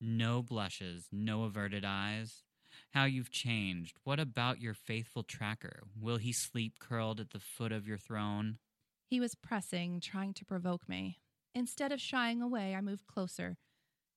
No 0.00 0.42
blushes, 0.42 1.08
no 1.12 1.44
averted 1.44 1.84
eyes. 1.84 2.42
How 2.90 3.04
you've 3.04 3.30
changed. 3.30 3.98
What 4.04 4.18
about 4.18 4.60
your 4.60 4.74
faithful 4.74 5.22
tracker? 5.22 5.82
Will 6.00 6.16
he 6.16 6.32
sleep 6.32 6.78
curled 6.80 7.20
at 7.20 7.30
the 7.30 7.38
foot 7.38 7.70
of 7.70 7.86
your 7.86 7.98
throne? 7.98 8.58
He 9.06 9.20
was 9.20 9.34
pressing, 9.34 10.00
trying 10.00 10.34
to 10.34 10.44
provoke 10.44 10.88
me. 10.88 11.18
Instead 11.54 11.92
of 11.92 12.00
shying 12.00 12.40
away, 12.40 12.74
I 12.74 12.80
moved 12.80 13.06
closer. 13.06 13.58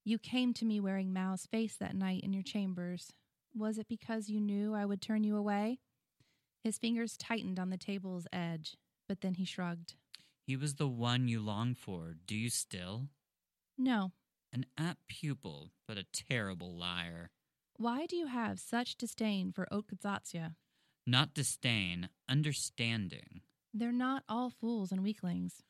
You 0.05 0.17
came 0.17 0.53
to 0.53 0.65
me 0.65 0.79
wearing 0.79 1.13
Mal's 1.13 1.45
face 1.45 1.75
that 1.77 1.95
night 1.95 2.23
in 2.23 2.33
your 2.33 2.43
chambers. 2.43 3.11
Was 3.55 3.77
it 3.77 3.87
because 3.87 4.29
you 4.29 4.39
knew 4.39 4.73
I 4.73 4.85
would 4.85 5.01
turn 5.01 5.23
you 5.23 5.35
away? 5.35 5.79
His 6.63 6.77
fingers 6.77 7.17
tightened 7.17 7.59
on 7.59 7.69
the 7.69 7.77
table's 7.77 8.27
edge, 8.31 8.77
but 9.07 9.21
then 9.21 9.35
he 9.35 9.45
shrugged. 9.45 9.95
He 10.45 10.57
was 10.57 10.75
the 10.75 10.87
one 10.87 11.27
you 11.27 11.39
longed 11.39 11.77
for. 11.77 12.15
Do 12.27 12.35
you 12.35 12.49
still? 12.49 13.07
No. 13.77 14.11
An 14.51 14.65
apt 14.77 15.07
pupil, 15.07 15.71
but 15.87 15.97
a 15.97 16.05
terrible 16.13 16.75
liar. 16.77 17.31
Why 17.77 18.05
do 18.05 18.15
you 18.15 18.27
have 18.27 18.59
such 18.59 18.97
disdain 18.97 19.51
for 19.51 19.67
Otkazatsya? 19.71 20.55
Not 21.07 21.33
disdain, 21.33 22.09
understanding. 22.29 23.41
They're 23.73 23.91
not 23.91 24.23
all 24.29 24.49
fools 24.49 24.91
and 24.91 25.01
weaklings. 25.01 25.63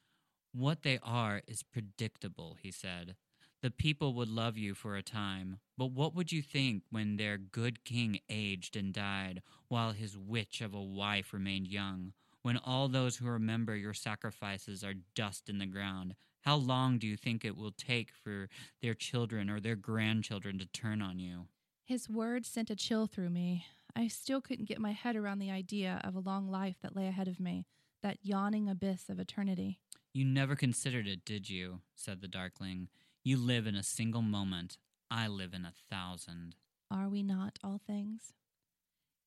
What 0.54 0.84
they 0.84 1.00
are 1.02 1.42
is 1.48 1.64
predictable, 1.64 2.58
he 2.62 2.72
said. 2.72 3.16
The 3.62 3.72
people 3.72 4.14
would 4.16 4.28
love 4.28 4.58
you 4.58 4.74
for 4.74 4.98
a 4.98 5.02
time, 5.02 5.60
but 5.78 5.92
what 5.92 6.14
would 6.14 6.32
you 6.32 6.42
think 6.42 6.84
when 6.90 7.16
their 7.16 7.38
good 7.38 7.86
king 7.86 8.20
aged 8.28 8.76
and 8.76 8.94
died, 8.94 9.42
while 9.70 9.94
his 9.94 10.18
witch 10.18 10.60
of 10.62 10.74
a 10.74 10.82
wife 10.82 11.32
remained 11.32 11.68
young? 11.68 12.12
When 12.44 12.58
all 12.58 12.90
those 12.90 13.16
who 13.16 13.26
remember 13.26 13.76
your 13.76 13.94
sacrifices 13.94 14.84
are 14.84 14.94
dust 15.16 15.50
in 15.50 15.60
the 15.60 15.66
ground, 15.66 16.16
how 16.42 16.58
long 16.58 17.00
do 17.00 17.08
you 17.08 17.16
think 17.16 17.46
it 17.46 17.56
will 17.56 17.72
take 17.72 18.12
for 18.12 18.50
their 18.82 18.94
children 18.94 19.50
or 19.50 19.62
their 19.62 19.78
grandchildren 19.78 20.60
to 20.60 20.66
turn 20.66 21.02
on 21.02 21.20
you? 21.20 21.48
His 21.86 22.10
words 22.10 22.50
sent 22.50 22.70
a 22.70 22.76
chill 22.76 23.08
through 23.08 23.30
me. 23.30 23.66
I 23.96 24.10
still 24.10 24.42
couldn't 24.42 24.68
get 24.68 24.82
my 24.82 24.92
head 24.92 25.16
around 25.16 25.40
the 25.40 25.52
idea 25.52 26.02
of 26.04 26.16
a 26.16 26.20
long 26.20 26.50
life 26.50 26.76
that 26.82 26.96
lay 26.98 27.08
ahead 27.08 27.30
of 27.30 27.40
me, 27.40 27.66
that 28.02 28.18
yawning 28.22 28.68
abyss 28.68 29.08
of 29.08 29.20
eternity. 29.20 29.80
You 30.14 30.26
never 30.26 30.58
considered 30.58 31.08
it, 31.08 31.24
did 31.24 31.50
you? 31.50 31.80
said 31.96 32.20
the 32.20 32.28
Darkling. 32.28 32.90
You 33.24 33.38
live 33.38 33.68
in 33.68 33.76
a 33.76 33.84
single 33.84 34.22
moment. 34.22 34.78
I 35.10 35.28
live 35.28 35.54
in 35.54 35.64
a 35.64 35.74
thousand. 35.90 36.56
Are 36.92 37.08
we 37.08 37.24
not 37.24 37.58
all 37.64 37.80
things? 37.88 38.34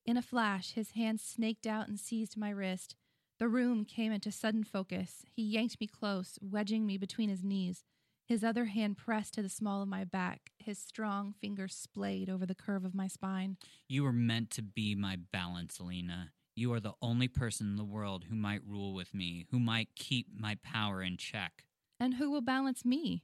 In 0.05 0.17
a 0.17 0.21
flash, 0.21 0.73
his 0.73 0.91
hand 0.91 1.19
snaked 1.19 1.65
out 1.65 1.87
and 1.87 1.99
seized 1.99 2.37
my 2.37 2.51
wrist. 2.51 2.95
The 3.39 3.47
room 3.47 3.85
came 3.85 4.11
into 4.11 4.31
sudden 4.31 4.63
focus. 4.63 5.23
He 5.31 5.43
yanked 5.43 5.79
me 5.79 5.85
close, 5.85 6.39
wedging 6.41 6.87
me 6.87 6.97
between 6.97 7.29
his 7.29 7.43
knees. 7.43 7.83
His 8.25 8.43
other 8.43 8.65
hand 8.65 8.97
pressed 8.97 9.35
to 9.35 9.43
the 9.43 9.49
small 9.49 9.83
of 9.83 9.87
my 9.87 10.03
back. 10.03 10.51
His 10.57 10.79
strong 10.79 11.33
fingers 11.39 11.75
splayed 11.75 12.31
over 12.31 12.47
the 12.47 12.55
curve 12.55 12.83
of 12.83 12.95
my 12.95 13.07
spine. 13.07 13.57
You 13.87 14.03
were 14.03 14.11
meant 14.11 14.49
to 14.51 14.63
be 14.63 14.95
my 14.95 15.17
balance, 15.31 15.77
Alina. 15.79 16.31
You 16.55 16.73
are 16.73 16.79
the 16.79 16.95
only 16.99 17.27
person 17.27 17.67
in 17.67 17.75
the 17.75 17.85
world 17.85 18.25
who 18.27 18.35
might 18.35 18.67
rule 18.67 18.95
with 18.95 19.13
me, 19.13 19.45
who 19.51 19.59
might 19.59 19.89
keep 19.95 20.27
my 20.35 20.57
power 20.63 21.03
in 21.03 21.17
check. 21.17 21.63
And 21.99 22.15
who 22.15 22.31
will 22.31 22.41
balance 22.41 22.83
me? 22.83 23.23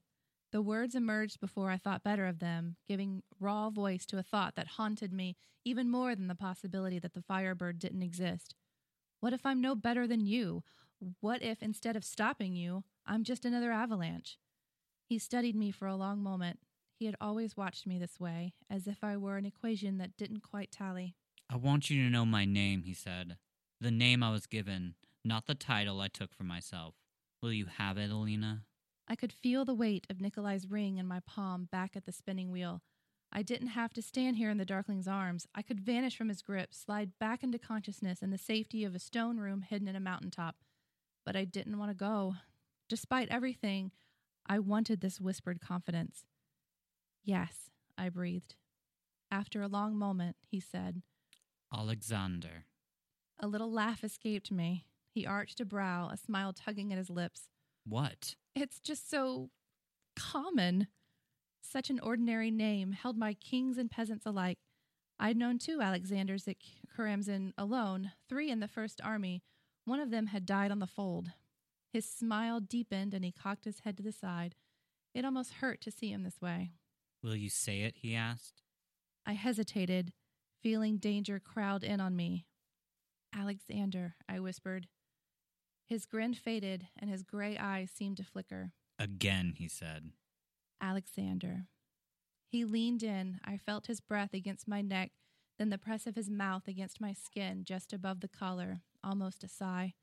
The 0.52 0.62
words 0.62 0.94
emerged 0.94 1.40
before 1.40 1.72
I 1.72 1.78
thought 1.78 2.04
better 2.04 2.28
of 2.28 2.38
them, 2.38 2.76
giving 2.88 3.24
raw 3.40 3.72
voice 3.72 4.06
to 4.06 4.20
a 4.20 4.24
thought 4.24 4.54
that 4.56 4.68
haunted 4.68 5.12
me 5.12 5.36
even 5.66 5.90
more 5.90 6.14
than 6.14 6.28
the 6.28 6.36
possibility 6.36 7.00
that 7.00 7.14
the 7.14 7.24
firebird 7.24 7.80
didn't 7.80 8.04
exist. 8.04 8.54
What 9.24 9.32
if 9.32 9.46
I'm 9.46 9.62
no 9.62 9.74
better 9.74 10.06
than 10.06 10.26
you? 10.26 10.64
What 11.22 11.42
if 11.42 11.64
instead 11.64 11.96
of 11.96 12.04
stopping 12.04 12.58
you, 12.58 12.84
I'm 13.06 13.24
just 13.24 13.46
another 13.46 13.72
avalanche? 13.72 14.38
He 15.06 15.18
studied 15.18 15.56
me 15.56 15.72
for 15.72 15.88
a 15.88 15.96
long 15.96 16.22
moment. 16.22 16.60
He 17.00 17.06
had 17.06 17.16
always 17.22 17.56
watched 17.56 17.88
me 17.88 17.98
this 17.98 18.20
way, 18.20 18.52
as 18.70 18.86
if 18.86 19.02
I 19.02 19.16
were 19.16 19.38
an 19.38 19.46
equation 19.46 19.98
that 20.00 20.18
didn't 20.18 20.42
quite 20.42 20.74
tally. 20.74 21.16
I 21.50 21.56
want 21.56 21.90
you 21.90 22.04
to 22.04 22.10
know 22.10 22.26
my 22.26 22.44
name, 22.44 22.84
he 22.84 22.94
said. 22.94 23.38
The 23.80 23.92
name 23.92 24.24
I 24.24 24.30
was 24.30 24.46
given, 24.46 24.96
not 25.24 25.46
the 25.46 25.56
title 25.56 26.02
I 26.02 26.10
took 26.10 26.34
for 26.34 26.44
myself. 26.44 26.96
Will 27.42 27.54
you 27.54 27.68
have 27.78 27.98
it, 27.98 28.12
Alina? 28.12 28.64
I 29.08 29.16
could 29.16 29.32
feel 29.32 29.64
the 29.64 29.74
weight 29.74 30.06
of 30.10 30.20
Nikolai's 30.20 30.70
ring 30.70 30.98
in 30.98 31.08
my 31.08 31.22
palm 31.26 31.70
back 31.72 31.96
at 31.96 32.04
the 32.06 32.12
spinning 32.12 32.52
wheel. 32.52 32.82
I 33.36 33.42
didn't 33.42 33.70
have 33.70 33.92
to 33.94 34.02
stand 34.04 34.38
here 34.38 34.52
in 34.52 34.60
the 34.60 34.66
Darkling's 34.66 35.08
arms. 35.08 35.48
I 35.56 35.64
could 35.64 35.80
vanish 35.80 36.16
from 36.16 36.30
his 36.30 36.44
grip, 36.44 36.76
slide 36.76 37.18
back 37.20 37.42
into 37.42 37.58
consciousness 37.58 38.22
in 38.22 38.30
the 38.30 38.38
safety 38.38 38.84
of 38.84 38.94
a 38.94 39.00
stone 39.00 39.38
room 39.40 39.64
hidden 39.64 39.88
in 39.88 39.96
a 39.96 40.00
mountaintop. 40.00 40.58
But 41.26 41.36
I 41.36 41.44
didn't 41.44 41.80
want 41.80 41.90
to 41.90 41.96
go. 41.96 42.36
Despite 42.88 43.30
everything, 43.30 43.92
I 44.46 44.60
wanted 44.60 45.02
this 45.02 45.20
whispered 45.20 45.62
confidence. 45.62 46.26
Yes, 47.24 47.72
I 47.98 48.10
breathed. 48.10 48.54
After 49.32 49.64
a 49.64 49.68
long 49.68 49.98
moment, 49.98 50.36
he 50.46 50.60
said, 50.60 51.02
Alexander. 51.76 52.66
A 53.40 53.48
little 53.48 53.72
laugh 53.72 54.04
escaped 54.04 54.52
me. 54.52 54.86
He 55.10 55.26
arched 55.26 55.60
a 55.60 55.66
brow, 55.66 56.10
a 56.12 56.18
smile 56.18 56.54
tugging 56.54 56.92
at 56.92 57.00
his 57.00 57.10
lips. 57.10 57.50
What? 57.84 58.36
It's 58.56 58.80
just 58.80 59.10
so 59.10 59.50
common. 60.16 60.88
Such 61.74 61.90
an 61.90 62.00
ordinary 62.02 62.52
name 62.52 62.92
held 62.92 63.20
by 63.20 63.34
kings 63.34 63.80
and 63.80 63.90
peasants 63.90 64.28
alike. 64.28 64.60
I'd 65.20 65.36
known 65.36 65.58
two 65.58 65.82
Alexanders 65.82 66.48
at 66.48 66.58
Karamzin 66.96 67.52
alone, 67.58 68.12
three 68.30 68.52
in 68.52 68.60
the 68.60 68.68
First 68.68 69.02
Army. 69.04 69.42
One 69.84 70.00
of 70.00 70.12
them 70.12 70.28
had 70.28 70.46
died 70.46 70.70
on 70.70 70.78
the 70.78 70.86
fold. 70.86 71.32
His 71.92 72.08
smile 72.08 72.60
deepened 72.60 73.16
and 73.16 73.26
he 73.26 73.32
cocked 73.32 73.66
his 73.66 73.80
head 73.80 73.98
to 73.98 74.04
the 74.04 74.12
side. 74.12 74.54
It 75.16 75.26
almost 75.26 75.54
hurt 75.54 75.82
to 75.82 75.90
see 75.90 76.12
him 76.12 76.22
this 76.22 76.40
way. 76.40 76.74
Will 77.24 77.36
you 77.36 77.50
say 77.50 77.82
it? 77.82 77.96
he 77.98 78.14
asked. 78.14 78.62
I 79.26 79.34
hesitated, 79.34 80.14
feeling 80.62 80.98
danger 80.98 81.40
crowd 81.40 81.84
in 81.84 82.00
on 82.00 82.16
me. 82.16 82.46
Alexander, 83.36 84.14
I 84.30 84.40
whispered. 84.40 84.90
His 85.88 86.06
grin 86.06 86.36
faded 86.36 86.90
and 87.00 87.10
his 87.10 87.24
gray 87.24 87.58
eyes 87.58 87.90
seemed 87.90 88.18
to 88.18 88.24
flicker. 88.24 88.74
Again, 89.00 89.56
he 89.58 89.68
said. 89.68 90.12
Alexander. 90.82 91.68
He 92.48 92.66
leaned 92.66 93.04
in. 93.04 93.40
I 93.44 93.58
felt 93.58 93.88
his 93.88 94.02
breath 94.02 94.34
against 94.34 94.68
my 94.68 94.82
neck, 94.82 95.12
then 95.58 95.70
the 95.70 95.78
press 95.78 96.06
of 96.06 96.16
his 96.16 96.30
mouth 96.30 96.68
against 96.68 97.02
my 97.02 97.14
skin 97.14 97.64
just 97.66 97.94
above 97.94 98.20
the 98.20 98.28
collar, 98.28 98.82
almost 99.04 99.44
a 99.44 99.48
sigh. 99.48 99.94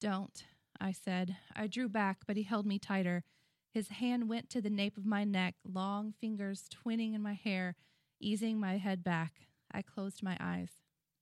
Don't, 0.00 0.44
I 0.80 0.92
said. 0.92 1.36
I 1.54 1.66
drew 1.66 1.88
back, 1.88 2.18
but 2.26 2.36
he 2.36 2.42
held 2.42 2.66
me 2.66 2.78
tighter. 2.78 3.24
His 3.72 3.88
hand 3.88 4.28
went 4.28 4.48
to 4.50 4.62
the 4.62 4.70
nape 4.70 4.96
of 4.96 5.04
my 5.04 5.24
neck, 5.24 5.56
long 5.64 6.14
fingers 6.18 6.64
twining 6.70 7.14
in 7.14 7.22
my 7.22 7.34
hair, 7.34 7.76
easing 8.20 8.58
my 8.58 8.78
head 8.78 9.04
back. 9.04 9.48
I 9.70 9.82
closed 9.82 10.22
my 10.22 10.36
eyes. 10.40 10.70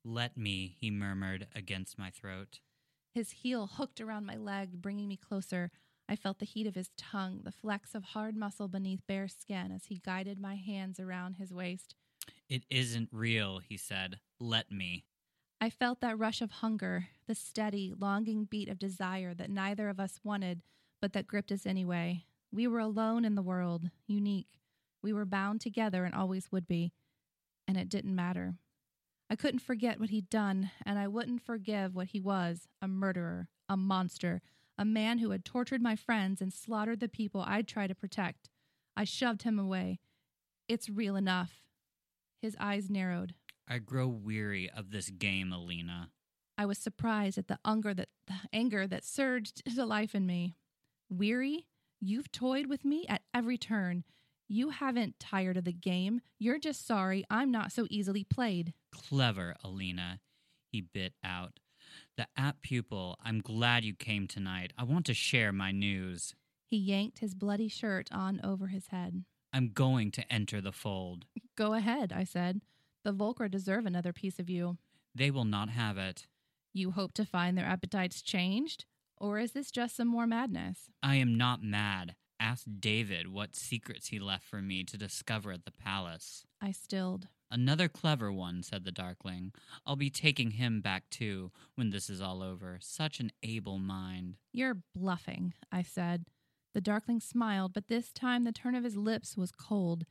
Let 0.04 0.37
me, 0.37 0.76
he 0.78 0.90
murmured 0.90 1.48
against 1.54 1.98
my 1.98 2.10
throat. 2.10 2.60
His 3.12 3.30
heel 3.30 3.66
hooked 3.66 4.00
around 4.00 4.26
my 4.26 4.37
leg, 4.37 4.82
bringing 4.82 5.08
me 5.08 5.16
closer. 5.16 5.70
I 6.08 6.16
felt 6.16 6.38
the 6.38 6.44
heat 6.44 6.66
of 6.66 6.74
his 6.74 6.90
tongue, 6.96 7.40
the 7.44 7.52
flex 7.52 7.94
of 7.94 8.04
hard 8.04 8.36
muscle 8.36 8.68
beneath 8.68 9.06
bare 9.06 9.28
skin 9.28 9.72
as 9.72 9.86
he 9.86 10.00
guided 10.04 10.38
my 10.38 10.54
hands 10.54 11.00
around 11.00 11.34
his 11.34 11.52
waist. 11.52 11.94
It 12.48 12.64
isn't 12.70 13.08
real, 13.10 13.58
he 13.58 13.76
said. 13.76 14.20
Let 14.38 14.70
me. 14.70 15.04
I 15.60 15.70
felt 15.70 16.00
that 16.00 16.18
rush 16.18 16.42
of 16.42 16.50
hunger, 16.50 17.08
the 17.26 17.34
steady, 17.34 17.94
longing 17.98 18.44
beat 18.44 18.68
of 18.68 18.78
desire 18.78 19.32
that 19.34 19.50
neither 19.50 19.88
of 19.88 19.98
us 19.98 20.20
wanted, 20.22 20.60
but 21.00 21.14
that 21.14 21.26
gripped 21.26 21.50
us 21.50 21.64
anyway. 21.64 22.24
We 22.52 22.66
were 22.66 22.80
alone 22.80 23.24
in 23.24 23.34
the 23.34 23.42
world, 23.42 23.90
unique. 24.06 24.60
We 25.02 25.12
were 25.12 25.24
bound 25.24 25.60
together 25.60 26.04
and 26.04 26.14
always 26.14 26.52
would 26.52 26.66
be. 26.66 26.92
And 27.66 27.78
it 27.78 27.88
didn't 27.88 28.14
matter. 28.14 28.54
I 29.30 29.36
couldn't 29.36 29.60
forget 29.60 29.98
what 29.98 30.10
he'd 30.10 30.28
done, 30.28 30.70
and 30.84 30.98
I 30.98 31.08
wouldn't 31.08 31.40
forgive 31.40 31.94
what 31.94 32.08
he 32.08 32.20
was 32.20 32.68
a 32.82 32.88
murderer, 32.88 33.48
a 33.68 33.76
monster, 33.76 34.42
a 34.76 34.84
man 34.84 35.18
who 35.18 35.30
had 35.30 35.44
tortured 35.44 35.82
my 35.82 35.96
friends 35.96 36.40
and 36.40 36.52
slaughtered 36.52 37.00
the 37.00 37.08
people 37.08 37.44
I'd 37.46 37.68
tried 37.68 37.88
to 37.88 37.94
protect. 37.94 38.48
I 38.96 39.04
shoved 39.04 39.42
him 39.42 39.58
away. 39.58 40.00
It's 40.68 40.88
real 40.88 41.16
enough. 41.16 41.62
His 42.40 42.56
eyes 42.58 42.90
narrowed. 42.90 43.34
I 43.68 43.78
grow 43.78 44.08
weary 44.08 44.68
of 44.70 44.90
this 44.90 45.10
game, 45.10 45.52
Alina. 45.52 46.10
I 46.56 46.66
was 46.66 46.78
surprised 46.78 47.38
at 47.38 47.48
the 47.48 47.58
anger 47.64 47.94
that 47.94 48.08
the 48.26 48.34
anger 48.52 48.87
that 48.87 49.04
surged 49.04 49.62
to 49.74 49.84
life 49.84 50.14
in 50.14 50.26
me. 50.26 50.56
Weary? 51.08 51.66
You've 52.00 52.30
toyed 52.30 52.66
with 52.66 52.84
me 52.84 53.06
at 53.08 53.22
every 53.32 53.56
turn. 53.56 54.04
You 54.46 54.70
haven't 54.70 55.18
tired 55.18 55.56
of 55.56 55.64
the 55.64 55.72
game. 55.72 56.20
You're 56.38 56.58
just 56.58 56.87
sorry 56.87 57.24
I'm 57.30 57.50
not 57.50 57.72
so 57.72 57.87
easily 57.88 58.24
played. 58.24 58.74
Clever, 58.92 59.56
Alina, 59.64 60.20
he 60.70 60.82
bit 60.82 61.14
out. 61.24 61.60
The 62.16 62.29
app 62.37 62.62
pupil, 62.62 63.18
I'm 63.24 63.40
glad 63.40 63.85
you 63.85 63.94
came 63.94 64.29
tonight. 64.29 64.72
I 64.79 64.85
want 64.85 65.05
to 65.07 65.14
share 65.14 65.53
my 65.53 65.72
news. 65.72 66.35
He 66.66 66.77
yanked 66.77 67.18
his 67.18 67.35
bloody 67.35 67.68
shirt 67.68 68.09
on 68.12 68.40
over 68.44 68.68
his 68.68 68.88
head. 68.88 69.24
I'm 69.53 69.70
going 69.72 70.12
to 70.12 70.33
enter 70.33 70.61
the 70.61 70.72
fold. 70.72 71.27
Go 71.57 71.74
ahead, 71.74 72.12
I 72.12 72.22
said. 72.24 72.61
The 73.05 73.12
volcra 73.12 73.50
deserve 73.50 73.85
another 73.85 74.12
piece 74.12 74.38
of 74.38 74.48
you. 74.48 74.79
They 75.14 75.31
will 75.31 75.44
not 75.44 75.70
have 75.70 75.98
it. 75.98 76.27
You 76.72 76.92
hope 76.92 77.14
to 77.14 77.24
find 77.24 77.59
their 77.59 77.66
appetites 77.66 78.22
changed? 78.22 78.85
Or 79.16 79.38
is 79.38 79.53
this 79.53 79.70
just 79.70 79.96
some 79.96 80.09
more 80.09 80.27
madness? 80.27 80.90
I 81.03 81.16
am 81.16 81.37
not 81.37 81.62
mad. 81.62 82.14
Ask 82.38 82.64
David 82.81 83.33
what 83.33 83.57
secrets 83.57 84.09
he 84.09 84.18
left 84.18 84.44
for 84.44 84.61
me 84.61 84.85
to 84.85 84.96
discover 84.98 85.53
at 85.53 85.64
the 85.64 85.70
palace. 85.70 86.44
I 86.61 86.72
stilled. 86.72 87.29
Another 87.54 87.88
clever 87.88 88.32
one, 88.32 88.64
said 88.64 88.84
the 88.84 88.90
Darkling. 88.90 89.52
I'll 89.86 89.94
be 89.94 90.10
taking 90.10 90.50
him 90.50 90.80
back 90.80 91.08
too 91.08 91.52
when 91.76 91.90
this 91.90 92.10
is 92.10 92.20
all 92.20 92.42
over. 92.42 92.80
Such 92.82 93.20
an 93.20 93.30
able 93.44 93.78
mind. 93.78 94.34
You're 94.52 94.82
bluffing, 94.92 95.54
I 95.70 95.82
said. 95.82 96.24
The 96.72 96.80
Darkling 96.80 97.20
smiled, 97.20 97.72
but 97.72 97.86
this 97.86 98.12
time 98.12 98.42
the 98.42 98.50
turn 98.50 98.74
of 98.74 98.82
his 98.82 98.96
lips 98.96 99.36
was 99.36 99.52
cold. 99.52 100.04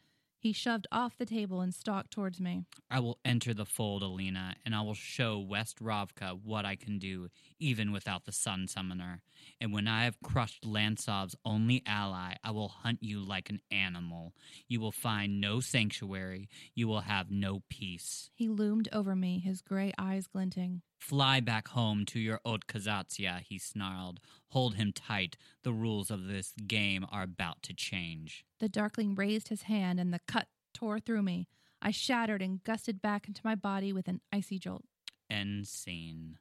He 0.44 0.52
shoved 0.52 0.88
off 0.92 1.18
the 1.18 1.26
table 1.26 1.62
and 1.62 1.74
stalked 1.74 2.12
towards 2.12 2.42
me. 2.42 2.66
I 2.92 3.00
will 3.00 3.18
enter 3.24 3.54
the 3.54 3.64
fold, 3.64 4.04
Alina, 4.04 4.58
and 4.66 4.76
I 4.76 4.82
will 4.82 4.94
show 4.94 5.40
West 5.40 5.82
Ravka 5.82 6.38
what 6.44 6.66
I 6.66 6.76
can 6.76 7.00
do, 7.00 7.30
even 7.60 7.94
without 7.94 8.26
the 8.26 8.34
Sun 8.34 8.68
Summoner. 8.68 9.22
And 9.62 9.72
when 9.72 9.88
I 9.88 10.04
have 10.04 10.20
crushed 10.22 10.66
Lantsov's 10.66 11.38
only 11.46 11.82
ally, 11.86 12.34
I 12.44 12.52
will 12.52 12.68
hunt 12.68 13.00
you 13.02 13.24
like 13.24 13.50
an 13.50 13.62
animal. 13.72 14.34
You 14.68 14.82
will 14.82 14.92
find 14.92 15.40
no 15.40 15.62
sanctuary. 15.62 16.50
You 16.76 16.90
will 16.90 17.02
have 17.02 17.32
no 17.32 17.64
peace. 17.70 18.30
He 18.36 18.50
loomed 18.50 18.90
over 18.92 19.16
me, 19.16 19.40
his 19.40 19.62
gray 19.62 19.94
eyes 19.98 20.28
glinting. 20.28 20.82
Fly 21.04 21.42
back 21.42 21.68
home 21.68 22.06
to 22.06 22.20
your 22.20 22.40
Otkazatsia, 22.46 23.42
he 23.42 23.58
snarled. 23.60 24.22
Hold 24.52 24.76
him 24.76 24.94
tight. 24.94 25.36
The 25.64 25.74
rules 25.74 26.10
of 26.10 26.28
this 26.28 26.54
game 26.66 27.06
are 27.12 27.24
about 27.24 27.62
to 27.64 27.74
change. 27.74 28.46
The 28.62 28.70
Darkling 28.70 29.14
raised 29.14 29.50
his 29.50 29.64
hand, 29.64 30.00
and 30.00 30.14
the 30.14 30.22
cut 30.30 30.48
tore 30.74 31.02
through 31.02 31.24
me. 31.24 31.50
I 31.82 31.92
shattered 31.92 32.42
and 32.42 32.64
gusted 32.64 33.02
back 33.02 33.28
into 33.28 33.42
my 33.44 33.54
body 33.54 33.92
with 33.92 34.08
an 34.08 34.22
icy 34.32 34.58
jolt. 34.58 34.86
End 35.30 35.68
scene. 35.68 36.38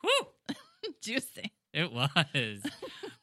Whew! 0.00 0.56
Juicy. 1.00 1.52
It 1.72 1.92
was, 1.92 2.62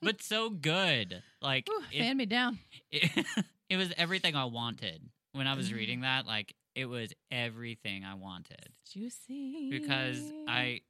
but 0.01 0.21
so 0.23 0.49
good. 0.49 1.21
Like 1.41 1.67
Whew, 1.67 1.83
it, 1.91 1.99
fan 1.99 2.15
me 2.15 2.25
down. 2.25 2.59
it, 2.89 3.25
it 3.69 3.75
was 3.75 3.91
everything 3.97 4.37
I 4.37 4.45
wanted 4.45 5.01
when 5.33 5.47
I 5.47 5.55
was 5.55 5.67
mm-hmm. 5.67 5.75
reading 5.75 6.01
that. 6.01 6.25
Like 6.25 6.55
it 6.75 6.85
was 6.85 7.13
everything 7.31 8.03
I 8.03 8.15
wanted 8.15 8.69
Juicy. 8.91 9.69
because 9.69 10.21
I 10.47 10.81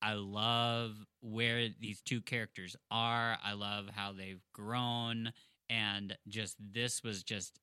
I 0.00 0.14
love 0.14 0.94
where 1.20 1.68
these 1.80 2.00
two 2.00 2.20
characters 2.20 2.76
are. 2.90 3.36
I 3.42 3.54
love 3.54 3.86
how 3.94 4.12
they've 4.12 4.42
grown, 4.54 5.32
and 5.68 6.16
just 6.28 6.56
this 6.60 7.02
was 7.02 7.22
just 7.22 7.58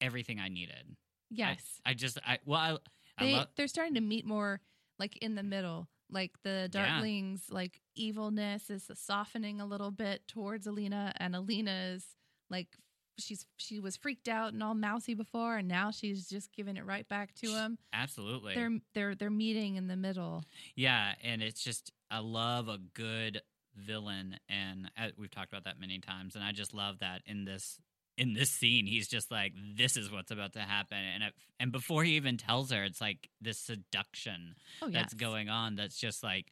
everything 0.00 0.38
I 0.40 0.48
needed. 0.48 0.96
Yes. 1.30 1.80
I 1.86 1.94
just 1.94 2.18
I 2.26 2.38
well 2.44 2.60
I, 2.60 2.76
I 3.18 3.24
they 3.24 3.46
they're 3.56 3.68
starting 3.68 3.94
to 3.94 4.00
meet 4.00 4.26
more 4.26 4.60
like 4.98 5.16
in 5.18 5.34
the 5.34 5.42
middle. 5.42 5.88
Like 6.10 6.32
the 6.42 6.68
Yeah. 6.72 7.00
Darkling's 7.00 7.50
like 7.50 7.80
evilness 7.94 8.68
is 8.68 8.90
softening 8.94 9.60
a 9.60 9.66
little 9.66 9.90
bit 9.90 10.28
towards 10.28 10.66
Alina, 10.66 11.14
and 11.16 11.34
Alina's 11.34 12.04
like 12.50 12.76
she's 13.18 13.46
she 13.56 13.80
was 13.80 13.96
freaked 13.96 14.28
out 14.28 14.52
and 14.52 14.62
all 14.62 14.74
mousy 14.74 15.14
before, 15.14 15.56
and 15.58 15.68
now 15.68 15.90
she's 15.90 16.28
just 16.28 16.52
giving 16.52 16.76
it 16.76 16.86
right 16.86 17.08
back 17.08 17.34
to 17.36 17.48
him. 17.48 17.78
absolutely 17.92 18.54
They're 18.54 18.78
they're 18.94 19.14
they're 19.14 19.30
meeting 19.30 19.76
in 19.76 19.86
the 19.86 19.96
middle. 19.96 20.44
Yeah, 20.74 21.12
and 21.22 21.42
it's 21.42 21.62
just 21.62 21.92
I 22.10 22.18
love 22.18 22.68
a 22.68 22.78
good 22.94 23.42
villain, 23.76 24.36
and 24.48 24.90
uh, 24.98 25.08
we've 25.16 25.30
talked 25.30 25.52
about 25.52 25.64
that 25.64 25.80
many 25.80 25.98
times. 25.98 26.34
And 26.34 26.44
I 26.44 26.52
just 26.52 26.74
love 26.74 26.98
that 27.00 27.22
in 27.26 27.44
this 27.44 27.78
in 28.18 28.34
this 28.34 28.50
scene, 28.50 28.86
he's 28.86 29.08
just 29.08 29.30
like, 29.30 29.52
"This 29.76 29.96
is 29.96 30.10
what's 30.10 30.30
about 30.30 30.52
to 30.54 30.60
happen," 30.60 30.98
and 30.98 31.22
it, 31.24 31.34
and 31.58 31.72
before 31.72 32.04
he 32.04 32.12
even 32.12 32.36
tells 32.36 32.70
her, 32.70 32.84
it's 32.84 33.00
like 33.00 33.28
this 33.40 33.58
seduction 33.58 34.54
Oh 34.80 34.88
yeah, 34.88 35.00
that's 35.00 35.14
going 35.14 35.48
on. 35.48 35.76
That's 35.76 35.98
just 35.98 36.22
like 36.22 36.46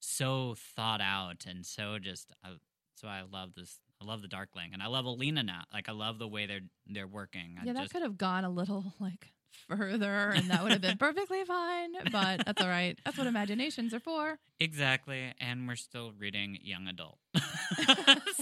so 0.00 0.54
thought 0.74 1.00
out 1.00 1.46
and 1.46 1.64
so 1.64 1.98
just. 1.98 2.32
I, 2.44 2.50
so 2.96 3.08
I 3.08 3.22
love 3.30 3.50
this. 3.54 3.78
I 4.00 4.04
love 4.04 4.22
the 4.22 4.28
Darkling, 4.28 4.70
and 4.72 4.82
I 4.82 4.86
love 4.86 5.04
Alina 5.06 5.42
now. 5.42 5.62
Like 5.72 5.88
I 5.88 5.92
love 5.92 6.18
the 6.18 6.28
way 6.28 6.46
they're 6.46 6.60
they're 6.86 7.06
working. 7.06 7.56
I 7.60 7.64
Yeah, 7.64 7.72
that 7.72 7.82
just, 7.82 7.92
could 7.92 8.02
have 8.02 8.18
gone 8.18 8.44
a 8.44 8.50
little 8.50 8.92
like 9.00 9.32
further, 9.68 10.30
and 10.30 10.50
that 10.50 10.62
would 10.62 10.72
have 10.72 10.82
been 10.82 10.98
perfectly 10.98 11.44
fine. 11.44 11.92
But 12.12 12.44
that's 12.44 12.60
all 12.60 12.68
right. 12.68 12.98
That's 13.04 13.16
what 13.16 13.26
imaginations 13.26 13.94
are 13.94 14.00
for. 14.00 14.38
exactly, 14.60 15.32
and 15.40 15.66
we're 15.66 15.76
still 15.76 16.12
reading 16.18 16.58
young 16.62 16.86
adult. 16.88 17.18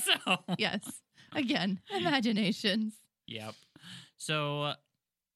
so 0.02 0.38
Yes. 0.58 1.02
Again, 1.32 1.80
imaginations. 1.92 2.94
Yep. 3.26 3.54
So, 4.16 4.74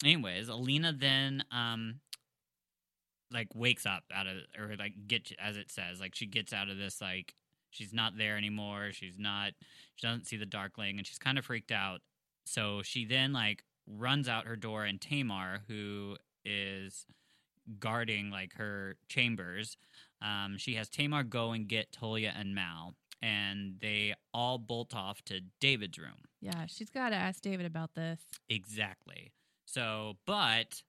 anyways, 0.04 0.48
Alina 0.48 0.92
then 0.92 1.44
um 1.50 2.00
like 3.30 3.48
wakes 3.54 3.84
up 3.86 4.04
out 4.12 4.26
of 4.26 4.36
or 4.58 4.74
like 4.78 4.94
get 5.06 5.30
as 5.38 5.56
it 5.56 5.70
says 5.70 6.00
like 6.00 6.14
she 6.14 6.24
gets 6.26 6.52
out 6.52 6.68
of 6.70 6.78
this 6.78 7.00
like 7.00 7.34
she's 7.70 7.92
not 7.92 8.16
there 8.16 8.36
anymore. 8.36 8.90
She's 8.92 9.18
not 9.18 9.52
she 9.96 10.06
doesn't 10.06 10.26
see 10.26 10.36
the 10.36 10.46
darkling 10.46 10.98
and 10.98 11.06
she's 11.06 11.18
kind 11.18 11.38
of 11.38 11.44
freaked 11.44 11.72
out. 11.72 12.00
So 12.46 12.82
she 12.82 13.04
then 13.04 13.32
like 13.32 13.62
runs 13.86 14.28
out 14.28 14.46
her 14.46 14.56
door 14.56 14.84
and 14.84 15.00
Tamar 15.00 15.60
who 15.68 16.16
is 16.44 17.06
guarding 17.78 18.30
like 18.30 18.54
her 18.54 18.96
chambers 19.08 19.76
um 20.22 20.56
she 20.56 20.74
has 20.74 20.88
Tamar 20.88 21.22
go 21.22 21.52
and 21.52 21.68
get 21.68 21.92
Tolya 21.92 22.32
and 22.34 22.54
Mal 22.54 22.94
and 23.20 23.74
they 23.80 24.14
all 24.32 24.58
bolt 24.58 24.94
off 24.94 25.22
to 25.22 25.40
David's 25.60 25.98
room. 25.98 26.24
Yeah, 26.40 26.66
she's 26.66 26.90
got 26.90 27.10
to 27.10 27.16
ask 27.16 27.42
David 27.42 27.66
about 27.66 27.94
this. 27.94 28.20
Exactly. 28.48 29.32
So, 29.66 30.16
but 30.26 30.82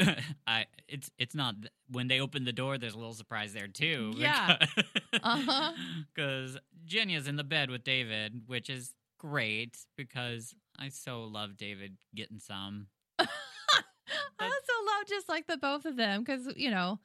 I 0.46 0.66
it's 0.88 1.10
it's 1.18 1.34
not 1.34 1.54
when 1.90 2.08
they 2.08 2.20
open 2.20 2.44
the 2.44 2.52
door. 2.52 2.78
There's 2.78 2.94
a 2.94 2.98
little 2.98 3.14
surprise 3.14 3.52
there 3.52 3.68
too. 3.68 4.12
Yeah. 4.16 4.56
because- 4.58 4.84
Uh-huh. 5.22 5.72
Because 6.14 6.58
Genya's 6.86 7.28
in 7.28 7.36
the 7.36 7.44
bed 7.44 7.70
with 7.70 7.84
David, 7.84 8.42
which 8.46 8.68
is 8.68 8.94
great 9.18 9.78
because 9.96 10.54
I 10.78 10.88
so 10.88 11.22
love 11.24 11.56
David 11.56 11.96
getting 12.14 12.40
some. 12.40 12.88
I 13.18 13.26
also 14.40 14.72
love 14.86 15.06
just 15.08 15.28
like 15.28 15.46
the 15.46 15.56
both 15.56 15.84
of 15.86 15.96
them 15.96 16.22
because 16.22 16.52
you 16.56 16.70
know 16.70 16.98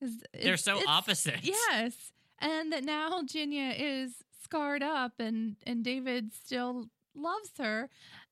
'cause 0.00 0.22
They're 0.32 0.56
so 0.56 0.72
it's- 0.76 0.86
opposite. 0.88 1.40
Yes, 1.42 2.12
and 2.38 2.72
that 2.72 2.84
now 2.84 3.22
Genya 3.22 3.74
is 3.78 4.22
scarred 4.42 4.82
up, 4.82 5.14
and 5.18 5.56
and 5.66 5.82
David 5.84 6.32
still 6.32 6.88
loves 7.16 7.50
her, 7.58 7.88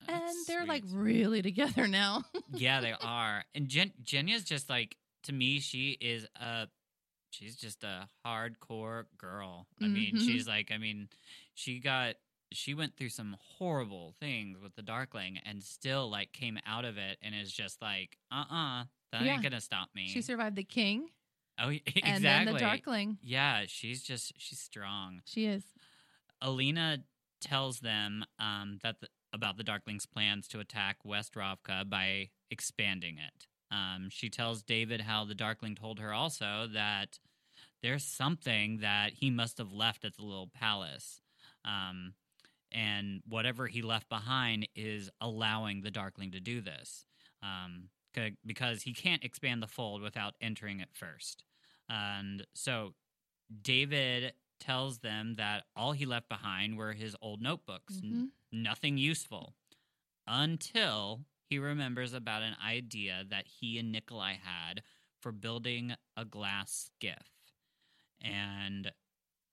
and 0.07 0.21
That's 0.21 0.45
they're 0.45 0.65
like 0.65 0.83
really 0.91 1.41
together 1.41 1.87
now. 1.87 2.23
yeah, 2.53 2.81
they 2.81 2.93
are. 3.01 3.43
And 3.53 3.67
Jen- 3.67 3.93
Genya's 4.03 4.43
just 4.43 4.69
like 4.69 4.95
to 5.23 5.33
me, 5.33 5.59
she 5.59 5.97
is 5.99 6.25
a 6.39 6.67
she's 7.31 7.55
just 7.55 7.83
a 7.83 8.07
hardcore 8.25 9.05
girl. 9.17 9.67
I 9.81 9.87
mean, 9.87 10.15
Mhm. 10.15 10.19
she's 10.25 10.47
like, 10.47 10.71
I 10.71 10.77
mean, 10.77 11.09
she 11.53 11.79
got 11.79 12.15
she 12.51 12.73
went 12.73 12.95
through 12.95 13.09
some 13.09 13.35
horrible 13.57 14.13
things 14.19 14.59
with 14.61 14.75
the 14.75 14.81
Darkling 14.83 15.39
and 15.45 15.61
still 15.63 16.09
like 16.09 16.31
came 16.31 16.57
out 16.65 16.85
of 16.85 16.97
it 16.97 17.17
and 17.21 17.33
is 17.35 17.51
just 17.51 17.81
like, 17.81 18.17
uh 18.31 18.45
uh 18.49 18.83
that 19.11 19.21
Yeah. 19.23 19.33
ain't 19.33 19.43
gonna 19.43 19.59
stop 19.61 19.89
me. 19.95 20.07
she 20.07 20.21
survived 20.21 20.55
the 20.55 20.63
king 20.63 21.09
oh, 21.59 21.69
exactly. 21.85 22.03
and 22.03 22.23
then 22.23 22.45
the 22.45 22.59
Darkling. 22.59 23.17
Yeah, 23.21 23.63
she's 23.67 24.03
just 24.03 24.33
she's 24.37 24.59
strong. 24.59 25.21
She 25.25 25.45
is. 25.47 25.63
Alina 26.41 26.99
tells 27.45 27.79
them 27.79 28.25
um, 28.39 28.79
that 28.83 28.99
the, 28.99 29.07
about 29.31 29.57
the 29.57 29.63
Darkling's 29.63 30.05
plans 30.05 30.47
to 30.49 30.59
attack 30.59 30.97
West 31.03 31.35
Ravka 31.35 31.89
by 31.89 32.29
expanding 32.49 33.17
it. 33.17 33.47
Um, 33.71 34.07
she 34.09 34.29
tells 34.29 34.63
David 34.63 35.01
how 35.01 35.25
the 35.25 35.35
Darkling 35.35 35.75
told 35.75 35.99
her 35.99 36.13
also 36.13 36.67
that 36.73 37.19
there's 37.81 38.03
something 38.03 38.79
that 38.79 39.13
he 39.13 39.29
must 39.29 39.57
have 39.57 39.71
left 39.71 40.05
at 40.05 40.15
the 40.15 40.23
little 40.23 40.49
palace. 40.53 41.21
Um, 41.63 42.13
and 42.71 43.21
whatever 43.27 43.67
he 43.67 43.81
left 43.81 44.09
behind 44.09 44.67
is 44.75 45.09
allowing 45.21 45.81
the 45.81 45.91
Darkling 45.91 46.31
to 46.31 46.39
do 46.39 46.61
this. 46.61 47.05
Um, 47.43 47.89
c- 48.15 48.37
because 48.45 48.83
he 48.83 48.93
can't 48.93 49.23
expand 49.23 49.61
the 49.61 49.67
fold 49.67 50.01
without 50.01 50.35
entering 50.41 50.79
it 50.79 50.89
first. 50.93 51.43
And 51.89 52.45
so 52.53 52.93
David 53.61 54.33
tells 54.59 54.99
them 54.99 55.35
that 55.35 55.65
all 55.75 55.91
he 55.91 56.05
left 56.05 56.29
behind 56.29 56.77
were 56.77 56.93
his 56.93 57.15
old 57.21 57.41
notebooks, 57.41 58.01
n- 58.03 58.31
Mhm. 58.53 58.61
nothing 58.63 58.97
useful, 58.97 59.55
until 60.27 61.25
he 61.49 61.59
remembers 61.59 62.13
about 62.13 62.41
an 62.41 62.55
idea 62.55 63.23
that 63.25 63.47
he 63.47 63.77
and 63.77 63.91
Nikolai 63.91 64.33
had 64.33 64.83
for 65.21 65.31
building 65.31 65.95
a 66.17 66.25
glass 66.25 66.71
skiff. 66.71 67.31
And 68.21 68.91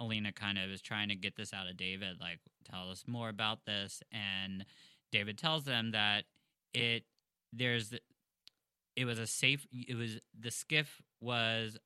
Alina 0.01 0.33
kind 0.33 0.59
of 0.59 0.71
is 0.71 0.81
trying 0.83 1.09
to 1.09 1.15
get 1.17 1.37
this 1.37 1.53
out 1.53 1.69
of 1.69 1.77
David, 1.77 2.21
like, 2.21 2.41
tell 2.65 2.91
us 2.91 3.07
more 3.07 3.29
about 3.29 3.65
this. 3.67 4.03
And 4.11 4.65
David 5.11 5.39
tells 5.39 5.65
them 5.65 5.91
that 5.93 6.25
it, 6.73 7.05
there's, 7.53 7.93
it 8.97 9.05
was 9.05 9.19
a 9.19 9.27
safe, 9.27 9.67
it 9.73 9.95
was, 9.95 10.21
the 10.39 10.51
skiff 10.51 11.03
was 11.21 11.77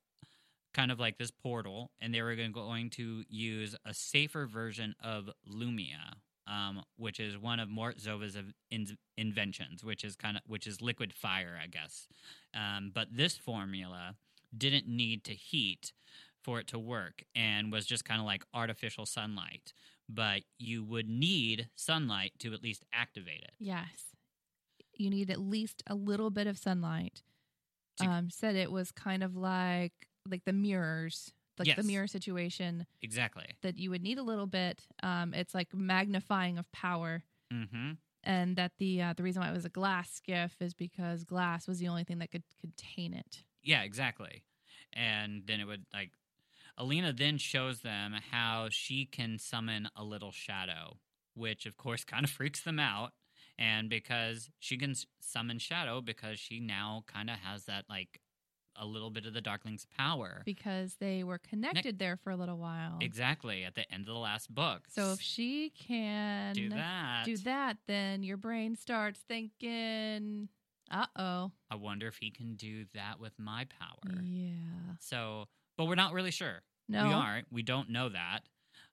kind 0.77 0.91
of 0.91 0.99
like 0.99 1.17
this 1.17 1.31
portal, 1.31 1.91
and 1.99 2.13
they 2.13 2.21
were 2.21 2.35
going 2.35 2.89
to 2.91 3.23
use 3.27 3.75
a 3.83 3.93
safer 3.93 4.45
version 4.45 4.93
of 5.03 5.29
lumiya, 5.51 6.13
um, 6.45 6.83
which 6.97 7.19
is 7.19 7.37
one 7.37 7.59
of 7.59 7.67
Morozova's 7.67 8.37
in- 8.69 8.97
inventions, 9.17 9.83
which 9.83 10.03
is 10.03 10.15
kind 10.15 10.37
of 10.37 10.43
which 10.45 10.67
is 10.67 10.81
liquid 10.81 11.13
fire, 11.13 11.59
I 11.61 11.67
guess. 11.67 12.07
Um, 12.53 12.91
but 12.93 13.07
this 13.11 13.35
formula 13.37 14.15
didn't 14.55 14.87
need 14.87 15.23
to 15.25 15.33
heat 15.33 15.93
for 16.43 16.59
it 16.59 16.67
to 16.67 16.79
work, 16.79 17.23
and 17.35 17.71
was 17.71 17.85
just 17.85 18.05
kind 18.05 18.21
of 18.21 18.27
like 18.27 18.45
artificial 18.53 19.05
sunlight. 19.05 19.73
But 20.07 20.43
you 20.57 20.85
would 20.85 21.09
need 21.09 21.69
sunlight 21.75 22.33
to 22.39 22.53
at 22.53 22.63
least 22.63 22.85
activate 22.93 23.41
it. 23.41 23.51
Yes. 23.59 24.15
You 24.93 25.09
need 25.09 25.29
at 25.29 25.39
least 25.39 25.83
a 25.87 25.95
little 25.95 26.29
bit 26.29 26.47
of 26.47 26.57
sunlight. 26.57 27.23
Um, 27.99 28.29
said 28.29 28.55
it 28.55 28.71
was 28.71 28.91
kind 28.91 29.23
of 29.23 29.35
like 29.35 29.91
like 30.31 30.45
the 30.45 30.53
mirrors, 30.53 31.33
like 31.57 31.67
Yes. 31.67 31.77
the 31.77 31.83
mirror 31.83 32.07
situation 32.07 32.85
Exactly. 33.01 33.45
that 33.61 33.77
you 33.77 33.89
would 33.89 34.01
need 34.03 34.17
a 34.17 34.23
little 34.23 34.47
bit. 34.47 34.85
Um, 35.03 35.33
it's 35.33 35.53
like 35.55 35.73
magnifying 35.73 36.57
of 36.57 36.71
power, 36.71 37.23
Mm-hmm. 37.53 37.93
and 38.23 38.55
that 38.57 38.73
the 38.77 39.01
uh, 39.01 39.13
the 39.13 39.23
reason 39.23 39.41
why 39.41 39.49
it 39.49 39.53
was 39.53 39.65
a 39.65 39.69
glass 39.69 40.11
skiff 40.11 40.61
is 40.61 40.73
because 40.73 41.23
glass 41.23 41.67
was 41.67 41.79
the 41.79 41.87
only 41.87 42.03
thing 42.03 42.19
that 42.19 42.31
could 42.31 42.43
contain 42.59 43.13
it. 43.13 43.43
Yeah, 43.63 43.83
exactly. 43.83 44.43
And 44.93 45.43
then 45.45 45.59
it 45.59 45.65
would 45.65 45.85
like 45.93 46.11
Alina 46.77 47.11
then 47.13 47.37
shows 47.37 47.81
them 47.81 48.13
how 48.31 48.67
she 48.69 49.05
can 49.05 49.39
summon 49.39 49.89
a 49.95 50.03
little 50.03 50.31
shadow, 50.31 50.97
which 51.33 51.65
of 51.65 51.77
course 51.77 52.03
kind 52.05 52.23
of 52.23 52.29
freaks 52.29 52.61
them 52.61 52.79
out. 52.79 53.13
And 53.59 53.89
because 53.89 54.51
she 54.59 54.77
can 54.77 54.93
summon 55.19 55.57
shadow, 55.57 55.99
because 56.01 56.37
she 56.39 56.59
now 56.59 57.03
kind 57.07 57.29
of 57.29 57.37
has 57.37 57.65
that 57.65 57.85
like 57.89 58.19
a 58.79 58.85
little 58.85 59.09
bit 59.09 59.25
of 59.25 59.33
the 59.33 59.41
Darkling's 59.41 59.85
power. 59.97 60.41
because 60.45 60.95
they 60.99 61.23
were 61.23 61.37
connected 61.39 61.97
there 61.99 62.15
for 62.17 62.29
a 62.31 62.35
little 62.35 62.57
while. 62.57 62.97
Exactly 63.01 63.63
at 63.63 63.75
the 63.75 63.91
end 63.91 64.01
of 64.07 64.13
the 64.13 64.19
last 64.19 64.53
book. 64.53 64.83
So 64.89 65.13
if 65.13 65.21
she 65.21 65.71
can 65.71 66.53
do 66.53 66.69
that, 66.69 67.23
do 67.25 67.37
that, 67.37 67.77
then 67.87 68.23
your 68.23 68.37
brain 68.37 68.75
starts 68.75 69.19
thinking, 69.27 70.49
"Uh 70.89 71.05
oh, 71.15 71.51
I 71.69 71.75
wonder 71.75 72.07
if 72.07 72.17
he 72.17 72.31
can 72.31 72.55
do 72.55 72.85
that 72.93 73.19
with 73.19 73.33
my 73.37 73.65
power. 73.79 74.21
yeah." 74.21 74.95
So, 74.99 75.47
but 75.77 75.85
we're 75.85 75.95
not 75.95 76.13
really 76.13 76.31
sure. 76.31 76.61
No, 76.87 77.07
We 77.07 77.13
aren't. 77.13 77.47
We 77.51 77.63
don't 77.63 77.89
know 77.89 78.09
that. 78.09 78.41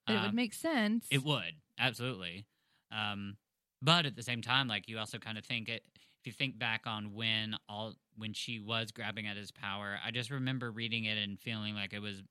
but 0.07 0.15
it 0.15 0.17
Um, 0.19 0.25
would 0.27 0.35
make 0.35 0.53
sense. 0.55 1.07
It 1.11 1.23
would 1.25 1.55
absolutely, 1.79 2.47
um, 2.91 3.37
but 3.81 4.05
at 4.07 4.17
the 4.17 4.23
same 4.23 4.43
time, 4.43 4.67
like 4.69 4.89
you 4.89 4.99
also 4.99 5.19
kind 5.19 5.39
of 5.39 5.45
think 5.45 5.69
it. 5.69 5.85
If 6.25 6.29
you 6.29 6.33
think 6.33 6.59
back 6.59 6.87
on 6.87 7.13
when 7.13 7.55
all 7.69 7.93
when 8.17 8.33
she 8.33 8.59
was 8.59 8.91
grabbing 8.93 9.27
at 9.27 9.37
his 9.37 9.51
power, 9.53 9.99
I 10.03 10.11
just 10.11 10.31
remember 10.31 10.71
reading 10.71 11.05
it 11.05 11.19
and 11.19 11.39
feeling 11.39 11.75
like 11.75 11.93
it 11.93 11.99
was 12.01 12.23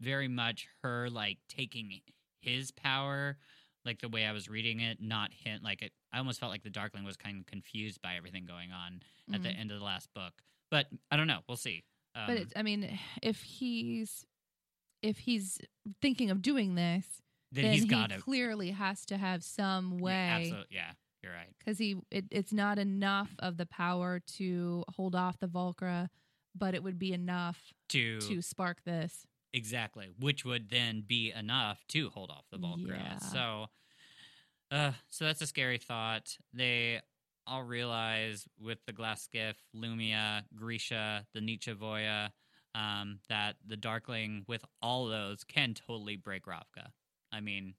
very 0.00 0.26
much 0.26 0.66
her 0.82 1.10
like 1.10 1.36
taking 1.46 2.00
his 2.40 2.70
power, 2.70 3.36
like 3.84 4.00
the 4.00 4.08
way 4.08 4.24
I 4.24 4.32
was 4.32 4.48
reading 4.48 4.80
it, 4.80 5.02
not 5.02 5.34
him. 5.34 5.60
Like 5.62 5.82
it, 5.82 5.92
I 6.14 6.18
almost 6.18 6.40
felt 6.40 6.50
like 6.50 6.62
the 6.62 6.70
Darkling 6.70 7.04
was 7.04 7.18
kind 7.18 7.38
of 7.38 7.44
confused 7.44 8.00
by 8.00 8.14
everything 8.16 8.46
going 8.46 8.72
on 8.72 9.02
at 9.34 9.42
the 9.42 9.50
Mhm. 9.50 9.58
end 9.60 9.70
of 9.70 9.78
the 9.80 9.84
last 9.84 10.08
book. 10.14 10.42
But 10.70 10.86
I 11.10 11.18
don't 11.18 11.26
know. 11.26 11.40
We'll 11.46 11.58
see. 11.58 11.84
Um, 12.14 12.26
but 12.28 12.36
it's, 12.38 12.52
I 12.56 12.62
mean, 12.62 12.98
if 13.22 13.42
he's 13.42 14.24
if 15.02 15.18
he's 15.18 15.58
thinking 16.00 16.30
of 16.30 16.40
doing 16.40 16.74
this, 16.74 17.20
then, 17.52 17.64
then 17.64 17.72
he's 17.72 17.82
he 17.82 17.88
got 17.88 18.08
to 18.08 18.18
clearly 18.18 18.70
has 18.70 19.04
to 19.04 19.18
have 19.18 19.44
some 19.44 19.98
way 19.98 20.28
Absolutely, 20.30 20.74
yeah, 20.76 20.92
you're 21.24 21.32
right. 21.32 21.52
because 21.58 21.78
he 21.78 21.96
it, 22.10 22.24
it's 22.30 22.52
not 22.52 22.78
enough 22.78 23.30
of 23.38 23.56
the 23.56 23.66
power 23.66 24.20
to 24.36 24.84
hold 24.94 25.14
off 25.14 25.38
the 25.38 25.46
Volcra, 25.48 26.08
but 26.54 26.74
it 26.74 26.82
would 26.82 26.98
be 26.98 27.12
enough 27.12 27.72
To 27.90 28.20
to 28.20 28.42
spark 28.42 28.84
this. 28.84 29.26
Exactly, 29.52 30.08
which 30.18 30.44
would 30.44 30.68
then 30.70 31.04
be 31.06 31.32
enough 31.32 31.84
to 31.88 32.10
hold 32.10 32.30
off 32.30 32.44
the 32.50 32.58
Volcra. 32.58 32.98
Yeah. 32.98 33.18
So, 33.18 33.66
uh, 34.70 34.92
so 35.08 35.24
that's 35.24 35.40
a 35.42 35.46
scary 35.46 35.78
thought. 35.78 36.36
They 36.52 37.00
all 37.46 37.62
realize 37.62 38.46
with 38.60 38.78
the 38.86 38.92
glass 38.92 39.22
skiff, 39.22 39.56
lumiya, 39.76 40.42
Grisha, 40.56 41.24
the 41.34 41.40
nichevo'ya, 41.40 42.30
um, 42.74 43.20
that 43.28 43.56
the 43.64 43.76
Darkling 43.76 44.44
with 44.48 44.64
all 44.82 45.06
those 45.06 45.44
can 45.44 45.74
totally 45.74 46.16
break 46.16 46.46
Ravka. 46.46 46.88
I 47.30 47.40
mean, 47.40 47.74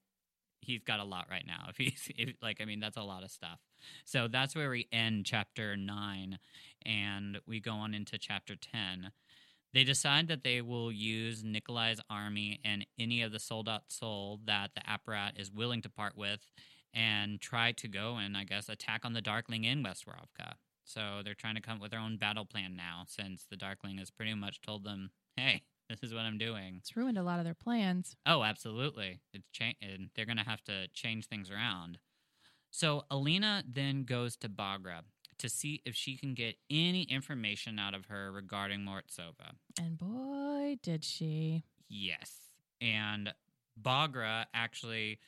he's 0.65 0.83
got 0.83 0.99
a 0.99 1.03
lot 1.03 1.27
right 1.29 1.45
now. 1.45 1.65
If 1.69 1.77
he's 1.77 2.11
if, 2.17 2.35
like, 2.41 2.61
I 2.61 2.65
mean, 2.65 2.79
that's 2.79 2.97
a 2.97 3.03
lot 3.03 3.23
of 3.23 3.31
stuff. 3.31 3.59
So 4.03 4.27
that's 4.27 4.55
where 4.55 4.69
we 4.69 4.87
end 4.91 5.25
chapter 5.25 5.75
nine, 5.77 6.39
and 6.85 7.39
we 7.47 7.59
go 7.59 7.73
on 7.73 7.93
into 7.93 8.17
chapter 8.17 8.55
ten. 8.55 9.11
They 9.73 9.83
decide 9.83 10.29
that 10.29 10.43
they 10.43 10.61
will 10.61 10.91
use 10.91 11.43
Nikolai's 11.43 11.99
army 12.09 12.61
and 12.63 12.85
any 12.97 13.21
of 13.21 13.33
the 13.33 13.39
Soldat 13.39 13.83
Sol 13.89 14.39
that 14.45 14.71
the 14.73 14.81
Apparat 14.81 15.37
is 15.37 15.51
willing 15.51 15.81
to 15.81 15.89
part 15.89 16.17
with 16.17 16.47
and 16.93 17.41
try 17.41 17.73
to 17.73 17.89
go 17.89 18.15
and, 18.15 18.37
I 18.37 18.45
guess, 18.45 18.69
attack 18.69 19.03
on 19.03 19.11
the 19.11 19.21
Darkling 19.21 19.65
in 19.65 19.83
Westwarovka. 19.83 20.53
So 20.85 21.21
they're 21.25 21.33
trying 21.33 21.55
to 21.55 21.61
come 21.61 21.75
up 21.75 21.81
with 21.81 21.91
their 21.91 21.99
own 21.99 22.15
battle 22.15 22.45
plan 22.45 22.75
now 22.77 23.03
since 23.05 23.45
the 23.49 23.57
Darkling 23.57 23.97
has 23.97 24.11
pretty 24.11 24.33
much 24.33 24.61
told 24.61 24.85
them, 24.85 25.11
hey, 25.35 25.63
this 25.89 26.03
is 26.03 26.13
what 26.13 26.21
I'm 26.21 26.37
doing. 26.37 26.75
It's 26.77 26.95
ruined 26.95 27.17
a 27.17 27.23
lot 27.23 27.39
of 27.39 27.45
their 27.45 27.53
plans. 27.53 28.15
Oh, 28.25 28.43
absolutely. 28.43 29.19
It's 29.33 29.47
cha- 29.51 29.73
and 29.81 30.09
they're 30.15 30.25
going 30.25 30.37
to 30.37 30.43
have 30.43 30.63
to 30.65 30.87
change 30.93 31.27
things 31.27 31.51
around. 31.51 31.99
So 32.71 33.03
Alina 33.09 33.63
then 33.67 34.03
goes 34.03 34.35
to 34.37 34.49
Baghra 34.49 35.01
to 35.37 35.49
see 35.49 35.81
if 35.85 35.95
she 35.95 36.17
can 36.17 36.33
get 36.33 36.55
any 36.69 37.03
information 37.03 37.79
out 37.79 37.93
of 37.93 38.05
her 38.05 38.31
regarding 38.31 38.79
Morozova. 38.79 39.53
And 39.79 39.97
boy, 39.97 40.77
did 40.81 41.03
she. 41.03 41.63
Yes. 41.87 42.31
And 42.81 43.33
Baghra 43.81 44.45
actually 44.53 45.19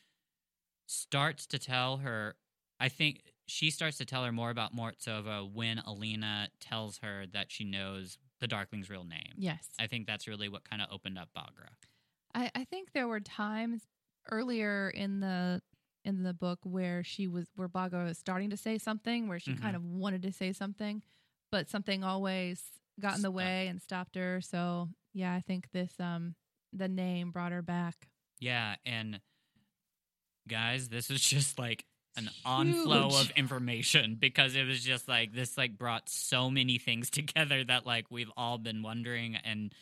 starts 0.88 1.46
to 1.48 1.60
tell 1.60 1.98
her, 1.98 2.36
I 2.80 2.90
think 2.90 3.22
she 3.48 3.70
starts 3.70 3.98
to 3.98 4.06
tell 4.06 4.24
her 4.24 4.32
more 4.32 4.50
about 4.50 4.76
Morozova 4.76 5.50
when 5.52 5.80
Alina 5.80 6.50
tells 6.60 7.00
her 7.00 7.26
that 7.34 7.52
she 7.52 7.64
knows 7.64 8.18
the 8.40 8.48
Darkling's 8.48 8.90
real 8.90 9.04
name. 9.04 9.34
Yes. 9.38 9.68
I 9.80 9.88
think 9.88 10.06
that's 10.08 10.28
really 10.28 10.50
what 10.50 10.68
kind 10.70 10.82
of 10.82 10.90
opened 10.92 11.18
up 11.18 11.30
Baghra. 11.36 11.70
I, 12.36 12.52
I 12.54 12.64
think 12.66 12.92
there 12.94 13.08
were 13.08 13.20
times 13.20 13.84
earlier 14.30 14.90
in 14.90 15.20
the 15.22 15.62
in 16.06 16.24
the 16.24 16.34
book 16.34 16.60
where 16.64 17.04
she 17.04 17.28
was 17.28 17.48
where 17.56 17.68
Baghra 17.68 18.06
was 18.06 18.18
starting 18.18 18.50
to 18.52 18.58
say 18.58 18.78
something 18.78 19.28
where 19.28 19.40
she 19.40 19.52
Mhm. 19.52 19.62
kind 19.62 19.76
of 19.76 19.84
wanted 19.84 20.22
to 20.24 20.32
say 20.32 20.54
something, 20.54 21.02
but 21.52 21.68
something 21.70 22.04
always 22.04 22.64
got 23.00 23.16
in 23.16 23.22
the 23.22 23.32
way 23.32 23.68
and 23.68 23.82
stopped 23.82 24.16
her. 24.16 24.40
So 24.42 24.90
yeah, 25.14 25.34
I 25.34 25.42
think 25.42 25.72
this 25.72 26.00
um 26.00 26.36
the 26.74 26.88
name 26.88 27.32
brought 27.32 27.52
her 27.52 27.62
back. 27.62 28.08
Yeah. 28.40 28.76
And 28.86 29.20
guys, 30.48 30.90
this 30.90 31.10
is 31.10 31.22
just 31.30 31.60
like 31.60 31.86
an 32.18 32.30
onflow 32.46 33.22
of 33.22 33.32
information 33.36 34.18
because 34.20 34.56
it 34.56 34.66
was 34.66 34.84
just 34.84 35.08
like 35.08 35.34
this 35.34 35.58
like 35.58 35.78
brought 35.78 36.10
so 36.10 36.50
many 36.50 36.78
things 36.78 37.10
together 37.12 37.64
that 37.64 37.86
like 37.86 38.06
we've 38.10 38.32
all 38.36 38.58
been 38.58 38.82
wondering 38.82 39.36
and 39.36 39.74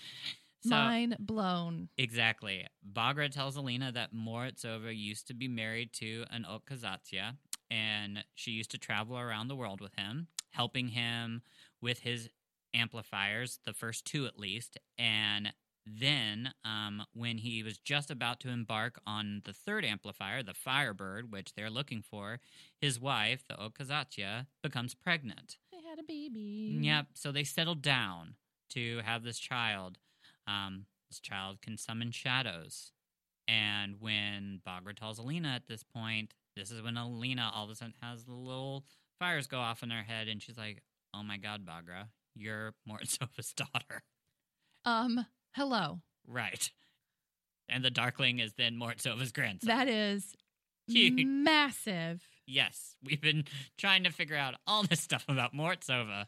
so 0.64 0.72
Mind 0.72 1.18
blown. 1.20 1.90
Exactly. 1.98 2.66
Baghra 2.92 3.30
tells 3.30 3.56
Alina 3.56 3.92
that 3.92 4.16
Morozova 4.16 4.96
used 4.96 5.28
to 5.28 5.36
be 5.36 5.48
married 5.48 5.94
to 5.94 6.26
an 6.32 6.44
Otkazat'sya, 6.50 7.36
and 7.70 8.24
she 8.34 8.52
used 8.52 8.72
to 8.72 8.80
travel 8.80 9.16
around 9.20 9.48
the 9.48 9.56
world 9.56 9.80
with 9.80 9.94
him, 9.94 10.28
helping 10.50 10.88
him 10.88 11.44
with 11.82 12.00
his 12.00 12.30
amplifiers, 12.74 13.60
the 13.66 13.74
first 13.74 14.06
two 14.06 14.26
at 14.26 14.40
least. 14.40 14.80
And 14.98 15.54
then, 15.86 16.54
um, 16.64 17.04
when 17.14 17.38
he 17.38 17.62
was 17.62 17.78
just 17.78 18.10
about 18.10 18.40
to 18.42 18.50
embark 18.50 19.00
on 19.06 19.42
the 19.46 19.54
third 19.54 19.86
amplifier, 19.86 20.42
the 20.42 20.54
Firebird, 20.54 21.32
which 21.32 21.54
they're 21.54 21.70
looking 21.70 22.02
for, 22.02 22.40
his 22.80 23.00
wife, 23.00 23.44
the 23.48 23.56
Otkazat'sya, 23.56 24.48
becomes 24.64 24.96
pregnant. 24.96 25.58
They 25.72 25.88
had 25.88 26.00
a 26.00 26.04
baby. 26.04 26.78
Yep. 26.82 27.08
So 27.14 27.32
they 27.32 27.44
settled 27.44 27.82
down 27.82 28.36
to 28.72 29.02
have 29.06 29.24
this 29.24 29.38
child. 29.38 30.00
Um, 30.48 30.86
this 31.10 31.20
child 31.20 31.62
can 31.62 31.78
summon 31.78 32.12
shadows. 32.12 32.92
And 33.48 34.02
when 34.02 34.62
Baghra 34.68 34.96
tells 34.96 35.20
Alina 35.20 35.50
at 35.50 35.68
this 35.68 35.84
point, 35.84 36.34
this 36.56 36.72
is 36.72 36.82
when 36.82 36.98
Alina 36.98 37.52
all 37.54 37.66
of 37.66 37.70
a 37.70 37.76
sudden 37.76 37.94
has 38.02 38.26
the 38.26 38.34
little 38.34 38.86
fires 39.20 39.48
go 39.48 39.60
off 39.60 39.84
in 39.84 39.92
her 39.92 40.04
head, 40.04 40.28
and 40.28 40.42
she's 40.42 40.58
like, 40.58 40.82
"Oh 41.14 41.22
my 41.22 41.38
God, 41.38 41.66
Baghra, 41.66 42.08
you're 42.34 42.74
Morozova's 42.90 43.54
daughter." 43.54 44.04
Um, 44.86 45.26
hello. 45.56 46.00
Right. 46.28 46.70
And 47.70 47.84
the 47.84 47.90
Darkling 47.90 48.40
is 48.40 48.54
then 48.54 48.76
Morozova's 48.76 49.32
grandson. 49.32 49.68
That 49.68 49.88
is 49.88 50.34
Huge. 50.88 51.26
massive. 51.26 52.22
Yes, 52.48 52.96
we've 53.04 53.22
been 53.22 53.46
trying 53.78 54.04
to 54.04 54.12
figure 54.12 54.36
out 54.36 54.56
all 54.68 54.84
this 54.84 55.00
stuff 55.02 55.26
about 55.28 55.54
Morozova 55.54 56.26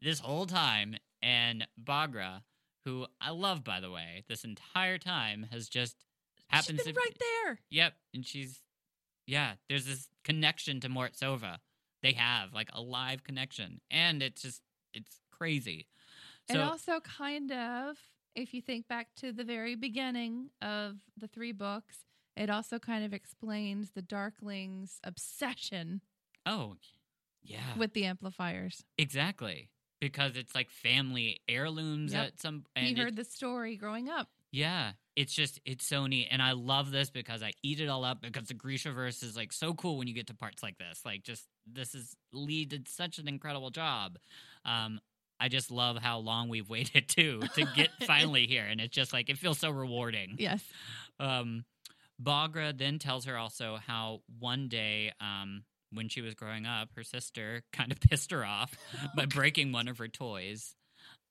this 0.00 0.20
whole 0.20 0.46
time, 0.46 0.94
and 1.20 1.66
Baghra, 1.82 2.42
who 2.84 3.06
I 3.20 3.30
love 3.30 3.64
by 3.64 3.80
the 3.80 3.90
way, 3.90 4.22
this 4.28 4.44
entire 4.44 4.98
time 4.98 5.46
has 5.50 5.68
just 5.68 5.96
been 6.66 6.76
to 6.76 6.92
right 6.92 7.16
there. 7.18 7.58
Yep, 7.70 7.94
and 8.14 8.24
she's 8.24 8.60
yeah. 9.26 9.54
There's 9.68 9.86
this 9.86 10.08
connection 10.22 10.78
to 10.80 10.88
Morozova. 10.88 11.56
They 12.02 12.12
have 12.12 12.54
like 12.54 12.68
a 12.72 12.80
live 12.80 13.24
connection, 13.24 13.80
and 13.90 14.22
it's 14.22 14.42
just 14.42 14.62
it's 14.94 15.18
crazy. 15.32 15.88
it 16.48 16.52
So 16.52 16.60
also 16.62 17.00
kind 17.00 17.50
of, 17.50 17.96
if 18.40 18.54
you 18.54 18.62
think 18.62 18.88
back 18.88 19.08
to 19.16 19.32
the 19.32 19.44
very 19.44 19.74
beginning 19.74 20.50
of 20.62 20.96
the 21.16 21.26
three 21.28 21.52
books, 21.52 21.98
it 22.36 22.48
also 22.50 22.78
kind 22.78 23.04
of 23.04 23.12
explains 23.12 23.90
the 23.90 24.02
Darkling's 24.02 25.00
obsession 25.04 26.00
oh 26.46 26.76
yeah, 27.42 27.76
with 27.76 27.94
the 27.94 28.04
amplifiers. 28.04 28.84
exactly 28.96 29.70
because 30.00 30.36
it's 30.36 30.54
like 30.54 30.70
family 30.70 31.40
heirlooms 31.48 32.12
Yep. 32.12 32.26
at 32.26 32.40
some. 32.40 32.64
he 32.76 32.88
And 32.90 32.98
it- 32.98 33.02
heard 33.02 33.16
the 33.16 33.24
story 33.24 33.76
growing 33.76 34.08
up. 34.08 34.28
Yeah, 34.50 34.92
it's 35.14 35.34
just 35.34 35.60
it's 35.66 35.84
so 35.86 36.06
neat, 36.06 36.28
and 36.30 36.40
I 36.40 36.52
love 36.52 36.90
this 36.90 37.10
because 37.10 37.42
I 37.42 37.52
eat 37.62 37.80
it 37.80 37.88
all 37.88 38.02
up 38.04 38.22
because 38.22 38.48
the 38.48 38.54
Grisha 38.54 38.92
verse 38.92 39.22
is 39.22 39.36
like 39.36 39.52
so 39.52 39.74
cool 39.74 39.98
when 39.98 40.08
you 40.08 40.14
get 40.14 40.28
to 40.28 40.34
parts 40.34 40.62
like 40.62 40.78
this. 40.78 41.02
Like, 41.04 41.22
just 41.22 41.46
this 41.66 41.94
is 41.94 42.16
Leigh 42.32 42.64
did 42.64 42.88
such 42.88 43.18
an 43.18 43.28
incredible 43.28 43.68
job. 43.70 44.16
Um, 44.64 45.00
I 45.40 45.48
just 45.48 45.70
love 45.70 45.96
how 45.98 46.18
long 46.18 46.48
we've 46.48 46.68
waited 46.68 47.08
too 47.16 47.40
to 47.54 47.64
get 47.74 47.90
finally 48.06 48.46
here, 48.46 48.64
and 48.64 48.80
it's 48.80 48.94
just 48.94 49.12
like 49.12 49.30
it 49.30 49.38
feels 49.38 49.58
so 49.58 49.70
rewarding. 49.70 50.36
Yes. 50.38 50.62
Um, 51.20 51.64
Baghra 52.22 52.76
then 52.76 52.98
tells 52.98 53.26
her 53.26 53.36
also 53.36 53.78
how 53.86 54.20
one 54.38 54.68
day, 54.68 55.12
um, 55.20 55.62
when 55.92 56.08
she 56.08 56.20
was 56.20 56.34
growing 56.34 56.66
up, 56.66 56.88
her 56.96 57.04
sister 57.04 57.62
kind 57.72 57.92
of 57.92 58.00
pissed 58.00 58.30
her 58.30 58.44
off 58.44 58.74
by 59.16 59.26
breaking 59.26 59.72
one 59.72 59.88
of 59.88 59.98
her 59.98 60.08
toys. 60.08 60.74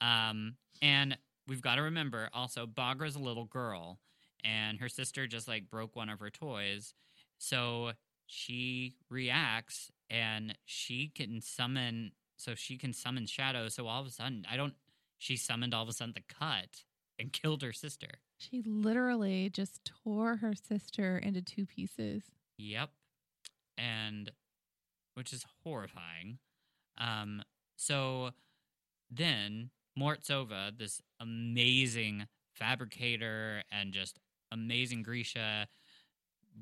Um, 0.01 0.55
and 0.81 1.17
we've 1.47 1.61
got 1.61 1.75
to 1.75 1.83
remember 1.83 2.29
also, 2.33 2.65
Baghra's 2.65 3.15
a 3.15 3.19
little 3.19 3.45
girl, 3.45 3.99
and 4.43 4.79
her 4.79 4.89
sister 4.89 5.27
just 5.27 5.47
like 5.47 5.69
broke 5.69 5.95
one 5.95 6.09
of 6.09 6.19
her 6.19 6.29
toys. 6.29 6.93
So 7.37 7.91
she 8.27 8.95
reacts 9.09 9.91
and 10.09 10.57
she 10.65 11.11
can 11.13 11.41
summon, 11.41 12.11
so 12.37 12.55
she 12.55 12.77
can 12.77 12.93
summon 12.93 13.25
shadows. 13.25 13.75
So 13.75 13.87
all 13.87 14.01
of 14.01 14.07
a 14.07 14.11
sudden, 14.11 14.45
I 14.49 14.55
don't, 14.57 14.73
she 15.17 15.35
summoned 15.35 15.73
all 15.73 15.83
of 15.83 15.89
a 15.89 15.93
sudden 15.93 16.13
the 16.15 16.21
cut 16.33 16.83
and 17.19 17.33
killed 17.33 17.61
her 17.63 17.73
sister. 17.73 18.07
She 18.37 18.61
literally 18.65 19.49
just 19.49 19.83
tore 20.03 20.37
her 20.37 20.53
sister 20.53 21.17
into 21.17 21.41
two 21.41 21.65
pieces. 21.65 22.23
Yep. 22.57 22.91
And 23.77 24.31
which 25.15 25.33
is 25.33 25.45
horrifying. 25.63 26.37
Um 26.99 27.41
so 27.75 28.31
then 29.09 29.69
Morozova, 29.97 30.77
this 30.77 31.01
amazing 31.19 32.27
fabricator 32.53 33.63
and 33.71 33.93
just 33.93 34.19
amazing 34.51 35.01
Grisha 35.03 35.67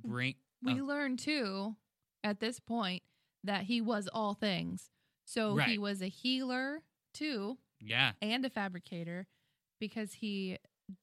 bring 0.04 0.36
We 0.64 0.80
Oh. 0.80 0.86
learn 0.86 1.18
too 1.18 1.76
at 2.24 2.40
this 2.40 2.60
point 2.62 3.04
that 3.44 3.64
he 3.64 3.82
was 3.82 4.08
all 4.14 4.34
things. 4.34 4.90
So 5.26 5.58
he 5.58 5.78
was 5.78 6.02
a 6.02 6.08
healer 6.08 6.82
too 7.14 7.58
yeah, 7.80 8.12
and 8.22 8.46
a 8.46 8.50
fabricator 8.50 9.28
because 9.80 10.14
he 10.14 10.58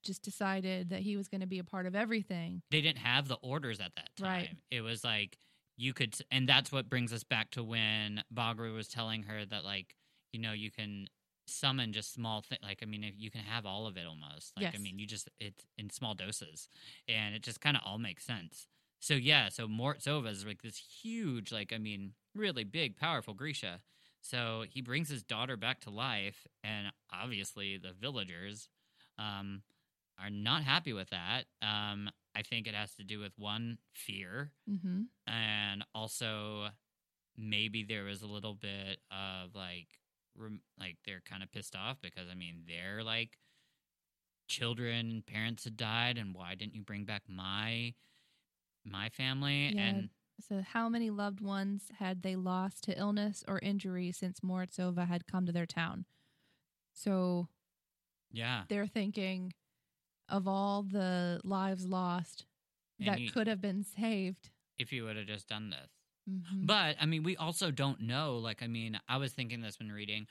just 0.05 0.23
decided 0.23 0.91
that 0.91 1.01
he 1.01 1.17
was 1.17 1.29
going 1.29 1.41
to 1.41 1.47
be 1.47 1.59
a 1.59 1.65
part 1.65 1.87
of 1.87 1.95
everything. 1.95 2.63
they 2.71 2.81
didn't 2.81 2.99
have 2.99 3.29
the 3.29 3.37
orders 3.37 3.81
at 3.81 3.93
that 3.97 4.11
time. 4.17 4.29
Right. 4.29 4.57
It 4.71 4.81
was 4.83 5.05
like 5.05 5.39
you 5.77 5.93
could, 5.93 6.15
and 6.31 6.49
that's 6.49 6.71
what 6.71 6.89
brings 6.89 7.13
us 7.13 7.25
back 7.25 7.51
to 7.53 7.65
when 7.65 8.23
Baghra 8.33 8.73
was 8.75 8.89
telling 8.89 9.25
her 9.25 9.45
that, 9.47 9.65
like, 9.65 9.97
you 10.33 10.41
know, 10.41 10.53
you 10.53 10.71
can 10.71 11.09
summon 11.47 11.93
just 11.93 12.13
small 12.13 12.43
things. 12.43 12.61
Like, 12.63 12.81
I 12.83 12.87
mean, 12.87 13.05
if 13.05 13.15
you 13.17 13.31
can 13.31 13.41
have 13.41 13.67
all 13.67 13.87
of 13.87 13.97
it 13.97 14.07
almost. 14.07 14.53
Like, 14.57 14.75
I 14.75 14.79
mean, 14.79 14.99
you 14.99 15.07
just 15.07 15.29
it's 15.41 15.65
in 15.77 15.91
small 15.91 16.15
doses, 16.15 16.69
and 17.09 17.35
it 17.35 17.43
just 17.43 17.61
kind 17.61 17.77
of 17.77 17.83
all 17.85 17.99
makes 17.99 18.25
sense. 18.25 18.69
So 19.01 19.15
yeah, 19.15 19.49
so 19.49 19.67
Morozova 19.67 20.29
is 20.29 20.47
like 20.47 20.63
this 20.63 20.77
huge, 21.03 21.51
like, 21.51 21.73
I 21.73 21.79
mean, 21.79 22.13
really 22.37 22.65
big, 22.65 22.97
powerful 22.97 23.35
Grisha. 23.35 23.81
So 24.23 24.65
he 24.71 24.81
brings 24.81 25.09
his 25.11 25.23
daughter 25.23 25.57
back 25.57 25.81
to 25.83 25.91
life, 25.91 26.47
and 26.65 26.89
obviously 27.13 27.77
the 27.79 27.93
villagers 27.93 28.69
um, 29.19 29.63
are 30.19 30.31
not 30.31 30.63
happy 30.63 30.93
with 30.93 31.11
that. 31.11 31.45
Um, 31.61 32.09
I 32.35 32.43
think 32.43 32.67
it 32.67 32.75
has 32.75 32.95
to 32.97 33.05
do 33.05 33.19
with 33.19 33.33
one 33.37 33.79
fear, 33.95 34.53
Mm-hmm. 34.71 35.03
and 35.27 35.85
also 35.95 36.69
maybe 37.37 37.85
there 37.85 38.05
was 38.05 38.23
a 38.23 38.27
little 38.27 38.55
bit 38.55 39.01
of 39.11 39.55
like, 39.55 39.89
rem- 40.37 40.63
like 40.79 40.99
they're 41.05 41.23
kind 41.23 41.43
of 41.43 41.51
pissed 41.53 41.77
off 41.77 41.99
because 42.03 42.29
I 42.31 42.35
mean 42.35 42.65
they're 42.69 43.03
like 43.03 43.39
children, 44.49 45.23
parents 45.27 45.65
had 45.65 45.77
died, 45.77 46.19
and 46.19 46.35
why 46.35 46.55
didn't 46.55 46.75
you 46.75 46.83
bring 46.83 47.05
back 47.05 47.23
my 47.29 47.95
my 48.85 49.09
family? 49.11 49.75
Yeah. 49.75 49.83
And 49.83 50.11
So, 50.49 50.61
how 50.61 50.89
many 50.89 51.11
loved 51.11 51.41
ones 51.41 51.91
had 51.99 52.23
they 52.23 52.37
lost 52.37 52.85
to 52.85 52.99
illness 52.99 53.45
or 53.47 53.59
injury 53.61 54.11
since 54.13 54.41
Morozova 54.41 55.07
had 55.07 55.27
come 55.27 55.47
to 55.47 55.53
their 55.53 55.67
town? 55.67 56.05
So, 56.93 57.49
yeah, 58.33 58.65
they're 58.69 58.87
thinking 58.87 59.55
of 60.29 60.49
all 60.49 60.83
the 60.83 61.41
lives 61.45 61.87
lost 61.87 62.47
And 62.99 63.09
that 63.09 63.21
you- 63.21 63.31
could 63.31 63.47
have 63.47 63.61
been 63.61 63.85
saved. 63.85 64.51
if 64.79 64.93
you 64.93 65.05
would 65.05 65.17
have 65.17 65.27
just 65.27 65.49
done 65.49 65.71
this. 65.71 65.91
Mhm. 66.29 66.67
But 66.67 66.97
I 67.01 67.07
mean, 67.07 67.23
we 67.23 67.37
also 67.37 67.71
don't 67.71 68.01
know. 68.01 68.39
Like, 68.39 68.63
I 68.63 68.67
mean, 68.67 68.99
I 69.09 69.17
was 69.19 69.33
thinking 69.33 69.61
this 69.61 69.79
when 69.79 69.93
reading, 69.93 70.27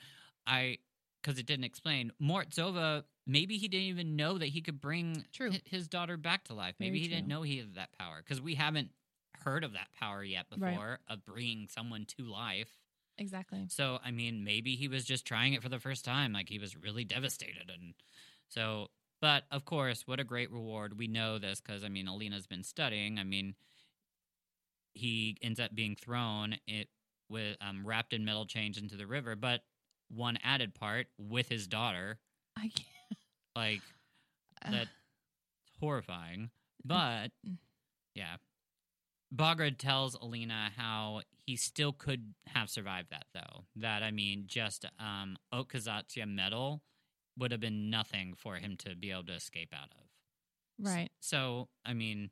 I 0.46 0.78
because 1.22 1.38
it 1.38 1.46
didn't 1.46 1.64
explain. 1.64 2.12
Morozova, 2.20 3.04
maybe 3.26 3.56
he 3.56 3.68
didn't 3.68 3.86
even 3.86 4.16
know 4.16 4.36
that 4.38 4.48
he 4.48 4.60
could 4.60 4.80
bring 4.80 5.24
True. 5.32 5.52
his 5.64 5.88
daughter 5.88 6.16
back 6.16 6.44
to 6.44 6.54
life. 6.54 6.74
Maybe 6.80 6.98
Very 6.98 7.00
he 7.00 7.08
didn't 7.08 7.28
know 7.28 7.42
he 7.42 7.58
had 7.58 7.74
that 7.74 7.92
power 7.92 8.18
because 8.22 8.40
we 8.40 8.56
haven't 8.56 8.92
heard 9.44 9.64
of 9.64 9.72
that 9.72 9.88
power 9.98 10.22
yet 10.24 10.46
Right. 10.56 10.72
before 10.72 11.00
of 11.08 11.24
bringing 11.24 11.68
someone 11.68 12.04
to 12.16 12.24
life. 12.24 12.70
Exactly. 13.18 13.66
So, 13.68 13.98
I 14.04 14.10
mean, 14.10 14.42
maybe 14.44 14.74
he 14.74 14.88
was 14.88 15.04
just 15.04 15.26
trying 15.26 15.52
it 15.52 15.62
for 15.62 15.68
the 15.68 15.78
first 15.78 16.04
time. 16.04 16.32
Like, 16.32 16.48
he 16.48 16.58
was 16.58 16.76
really 16.76 17.04
devastated. 17.04 17.70
And 17.72 17.94
so, 18.48 18.88
but 19.20 19.44
of 19.50 19.64
course, 19.64 20.06
what 20.06 20.18
a 20.20 20.24
great 20.24 20.50
reward. 20.50 20.98
We 20.98 21.06
know 21.06 21.38
this 21.38 21.60
because, 21.60 21.84
I 21.84 21.88
mean, 21.88 22.08
Alina's 22.08 22.46
been 22.46 22.64
studying. 22.64 23.18
I 23.18 23.24
mean, 23.24 23.54
he 24.94 25.36
ends 25.42 25.60
up 25.60 25.74
being 25.74 25.96
thrown 25.96 26.56
it 26.66 26.88
with 27.28 27.56
um, 27.60 27.86
wrapped 27.86 28.12
in 28.12 28.24
metal 28.24 28.46
chains 28.46 28.78
into 28.78 28.96
the 28.96 29.06
river. 29.06 29.36
But 29.36 29.62
one 30.08 30.38
added 30.42 30.74
part 30.74 31.06
with 31.18 31.48
his 31.48 31.66
daughter, 31.66 32.18
I 32.56 32.62
can't. 32.68 33.18
like, 33.56 33.80
that's 34.70 34.90
horrifying. 35.80 36.50
But 36.84 37.28
Mm. 37.48 37.56
yeah, 38.14 38.36
Baghra 39.34 39.76
tells 39.76 40.14
Alina 40.14 40.70
how 40.76 41.22
he 41.46 41.56
still 41.56 41.92
could 41.92 42.34
have 42.46 42.68
survived 42.68 43.10
that, 43.10 43.26
though. 43.32 43.64
That 43.76 44.02
I 44.02 44.10
mean, 44.10 44.44
just 44.46 44.84
um, 44.98 45.36
otkazat'sya 45.52 46.28
metal 46.28 46.82
would 47.38 47.50
have 47.50 47.60
been 47.60 47.88
nothing 47.90 48.34
for 48.36 48.56
him 48.56 48.76
to 48.78 48.94
be 48.94 49.10
able 49.10 49.24
to 49.24 49.34
escape 49.34 49.72
out 49.74 49.88
of. 49.92 50.84
right. 50.84 51.10
So, 51.20 51.68
I 51.84 51.94
mean, 51.94 52.30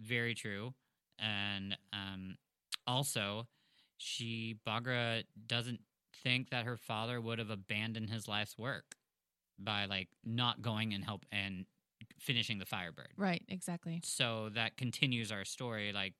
very 0.00 0.34
true. 0.34 0.74
And 1.18 1.76
um, 1.92 2.36
also, 2.86 3.48
she, 3.96 4.56
Baghra, 4.66 5.24
doesn't 5.46 5.80
think 6.22 6.50
that 6.50 6.64
her 6.64 6.76
father 6.76 7.20
would 7.20 7.38
have 7.38 7.50
abandoned 7.50 8.10
his 8.10 8.28
life's 8.28 8.56
work 8.56 8.94
by 9.58 9.86
like 9.86 10.08
not 10.24 10.62
going 10.62 10.94
and 10.94 11.04
help 11.04 11.24
and 11.32 11.66
finishing 12.18 12.58
the 12.58 12.64
Firebird. 12.66 13.12
Right. 13.16 13.42
Exactly. 13.48 14.00
So 14.04 14.50
that 14.54 14.76
continues 14.76 15.30
our 15.32 15.44
story, 15.44 15.92
like 15.92 16.14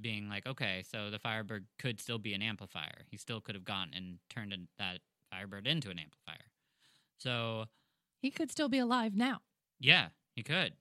being 0.00 0.28
like, 0.28 0.46
okay, 0.46 0.82
so 0.90 1.10
the 1.10 1.18
Firebird 1.18 1.66
could 1.78 2.00
still 2.00 2.18
be 2.18 2.34
an 2.34 2.42
amplifier. 2.42 3.04
He 3.10 3.16
still 3.16 3.40
could 3.40 3.54
have 3.54 3.64
gone 3.64 3.90
and 3.94 4.18
turned 4.28 4.52
in- 4.52 4.68
that 4.78 5.00
Firebird 5.30 5.66
into 5.66 5.90
an 5.90 5.98
amplifier. 5.98 6.50
So 7.18 7.66
He 8.20 8.30
could 8.30 8.50
still 8.50 8.68
be 8.68 8.78
alive 8.78 9.14
now. 9.14 9.40
yeah, 9.78 10.08
he 10.34 10.42
could. 10.42 10.74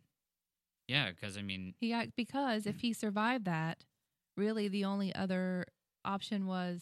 Yeah, 0.87 1.09
because 1.11 1.37
I 1.37 1.41
mean, 1.41 1.73
He 1.79 1.89
got- 1.89 2.15
because 2.15 2.65
if 2.67 2.75
hmm. 2.75 2.79
he 2.87 2.93
survived 2.93 3.45
that, 3.45 3.83
really 4.37 4.67
the 4.67 4.85
only 4.85 5.13
other 5.15 5.65
option 6.03 6.45
was 6.45 6.81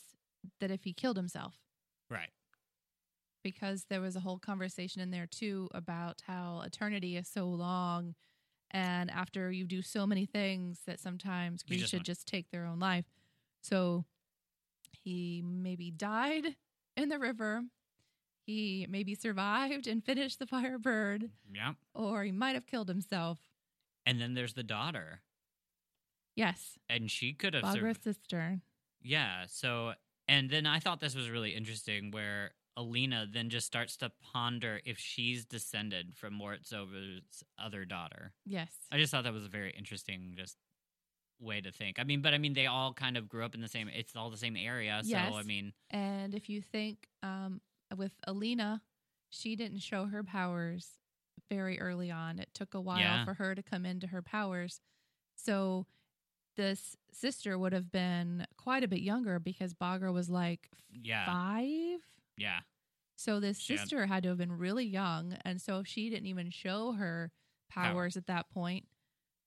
that 0.60 0.72
if 0.72 0.84
he 0.84 0.94
killed 0.94 1.16
himself. 1.18 1.62
Right. 2.10 2.32
Because 3.44 3.86
there 3.90 4.02
was 4.02 4.16
a 4.16 4.22
whole 4.22 4.40
conversation 4.40 5.02
in 5.02 5.12
there 5.12 5.28
too 5.28 5.70
about 5.74 6.22
how 6.26 6.62
eternity 6.66 7.18
is 7.18 7.28
so 7.28 7.46
long 7.48 8.16
and 8.72 9.12
after 9.12 9.52
you 9.52 9.66
do 9.66 9.82
so 9.84 10.08
many 10.08 10.26
things 10.26 10.80
that 10.88 11.00
sometimes 11.00 11.64
You 11.68 11.78
just 11.78 11.92
should 11.92 11.98
want- 12.00 12.06
just 12.08 12.28
take 12.28 12.50
their 12.50 12.66
own 12.66 12.80
life 12.80 13.06
so 13.62 14.06
he 14.92 15.42
maybe 15.46 15.92
died 15.92 16.56
in 16.98 17.10
the 17.10 17.20
river 17.20 17.64
he 18.46 18.88
maybe 18.90 19.14
survived 19.16 19.86
and 19.88 20.04
finished 20.04 20.40
the 20.40 20.48
firebird 20.48 21.30
Yeah. 21.54 21.74
or 21.94 22.24
he 22.24 22.32
might 22.32 22.56
have 22.56 22.66
killed 22.66 22.88
himself 22.88 23.40
And 24.06 24.20
then 24.20 24.34
there's 24.34 24.54
the 24.54 24.64
daughter. 24.64 25.22
yes 26.36 26.78
And 26.90 27.12
she 27.12 27.34
could 27.34 27.54
have 27.54 27.64
Baghra's 27.64 27.98
sister 28.02 28.62
Yeah. 29.02 29.46
So, 29.48 29.94
and 30.30 30.50
then 30.50 30.66
I 30.66 30.80
thought 30.80 31.00
this 31.02 31.14
was 31.16 31.30
really 31.30 31.54
interesting 31.54 32.10
where 32.12 32.54
Alina 32.76 33.28
then 33.32 33.50
just 33.50 33.68
starts 33.68 33.98
to 33.98 34.12
ponder 34.34 34.80
if 34.86 34.98
she's 34.98 35.46
descended 35.46 36.16
from 36.16 36.34
Morozova's 36.40 37.44
other 37.58 37.86
daughter. 37.86 38.34
yes 38.46 38.72
I 38.92 38.98
just 38.98 39.12
thought 39.12 39.24
that 39.26 39.34
was 39.34 39.46
a 39.46 39.50
very 39.50 39.72
interesting 39.78 40.34
just 40.36 40.58
way 41.40 41.60
to 41.62 41.72
think. 41.72 42.00
I 42.00 42.04
mean, 42.04 42.22
but 42.22 42.34
I 42.34 42.38
mean, 42.38 42.54
they 42.54 42.68
all 42.68 42.94
kind 42.94 43.18
of 43.18 43.28
grew 43.28 43.44
up 43.44 43.54
in 43.54 43.62
the 43.62 43.68
same, 43.68 43.90
it's 43.90 44.16
all 44.16 44.30
the 44.30 44.38
same 44.38 44.56
area. 44.56 45.02
So, 45.04 45.10
Yes. 45.10 45.34
I 45.36 45.44
mean, 45.44 45.74
And 45.90 46.34
if 46.34 46.50
you 46.50 46.62
think 46.62 47.08
um, 47.22 47.60
with 47.98 48.14
Alina, 48.28 48.82
she 49.30 49.56
didn't 49.56 49.80
show 49.80 50.06
her 50.06 50.24
powers 50.24 50.92
very 51.50 51.80
early 51.80 52.10
on. 52.12 52.40
It 52.40 52.50
took 52.54 52.74
a 52.74 52.82
while 52.82 53.00
Yeah. 53.00 53.26
for 53.26 53.34
her 53.34 53.56
to 53.56 53.62
come 53.64 53.86
into 53.86 54.08
her 54.08 54.22
powers. 54.22 54.80
So 55.36 55.86
this 56.56 56.96
sister 57.12 57.58
would 57.58 57.74
have 57.74 57.92
been 57.92 58.46
quite 58.58 58.84
a 58.84 58.88
bit 58.88 59.02
younger 59.02 59.40
because 59.40 59.74
Baghra 59.74 60.14
was 60.14 60.30
like 60.30 60.70
yeah. 60.92 61.26
five. 61.26 62.00
Yeah. 62.38 62.60
So 63.16 63.40
this 63.40 63.60
She 63.60 63.78
sister 63.78 64.06
had 64.08 64.24
to 64.24 64.30
have 64.30 64.38
been 64.38 64.52
really 64.58 64.86
young. 64.86 65.38
And 65.46 65.62
so 65.62 65.80
if 65.80 65.88
she 65.88 66.10
didn't 66.10 66.28
even 66.28 66.50
show 66.50 66.94
her 66.94 67.32
Power. 67.70 67.86
powers 67.94 68.18
at 68.18 68.28
that 68.28 68.50
point, 68.54 68.86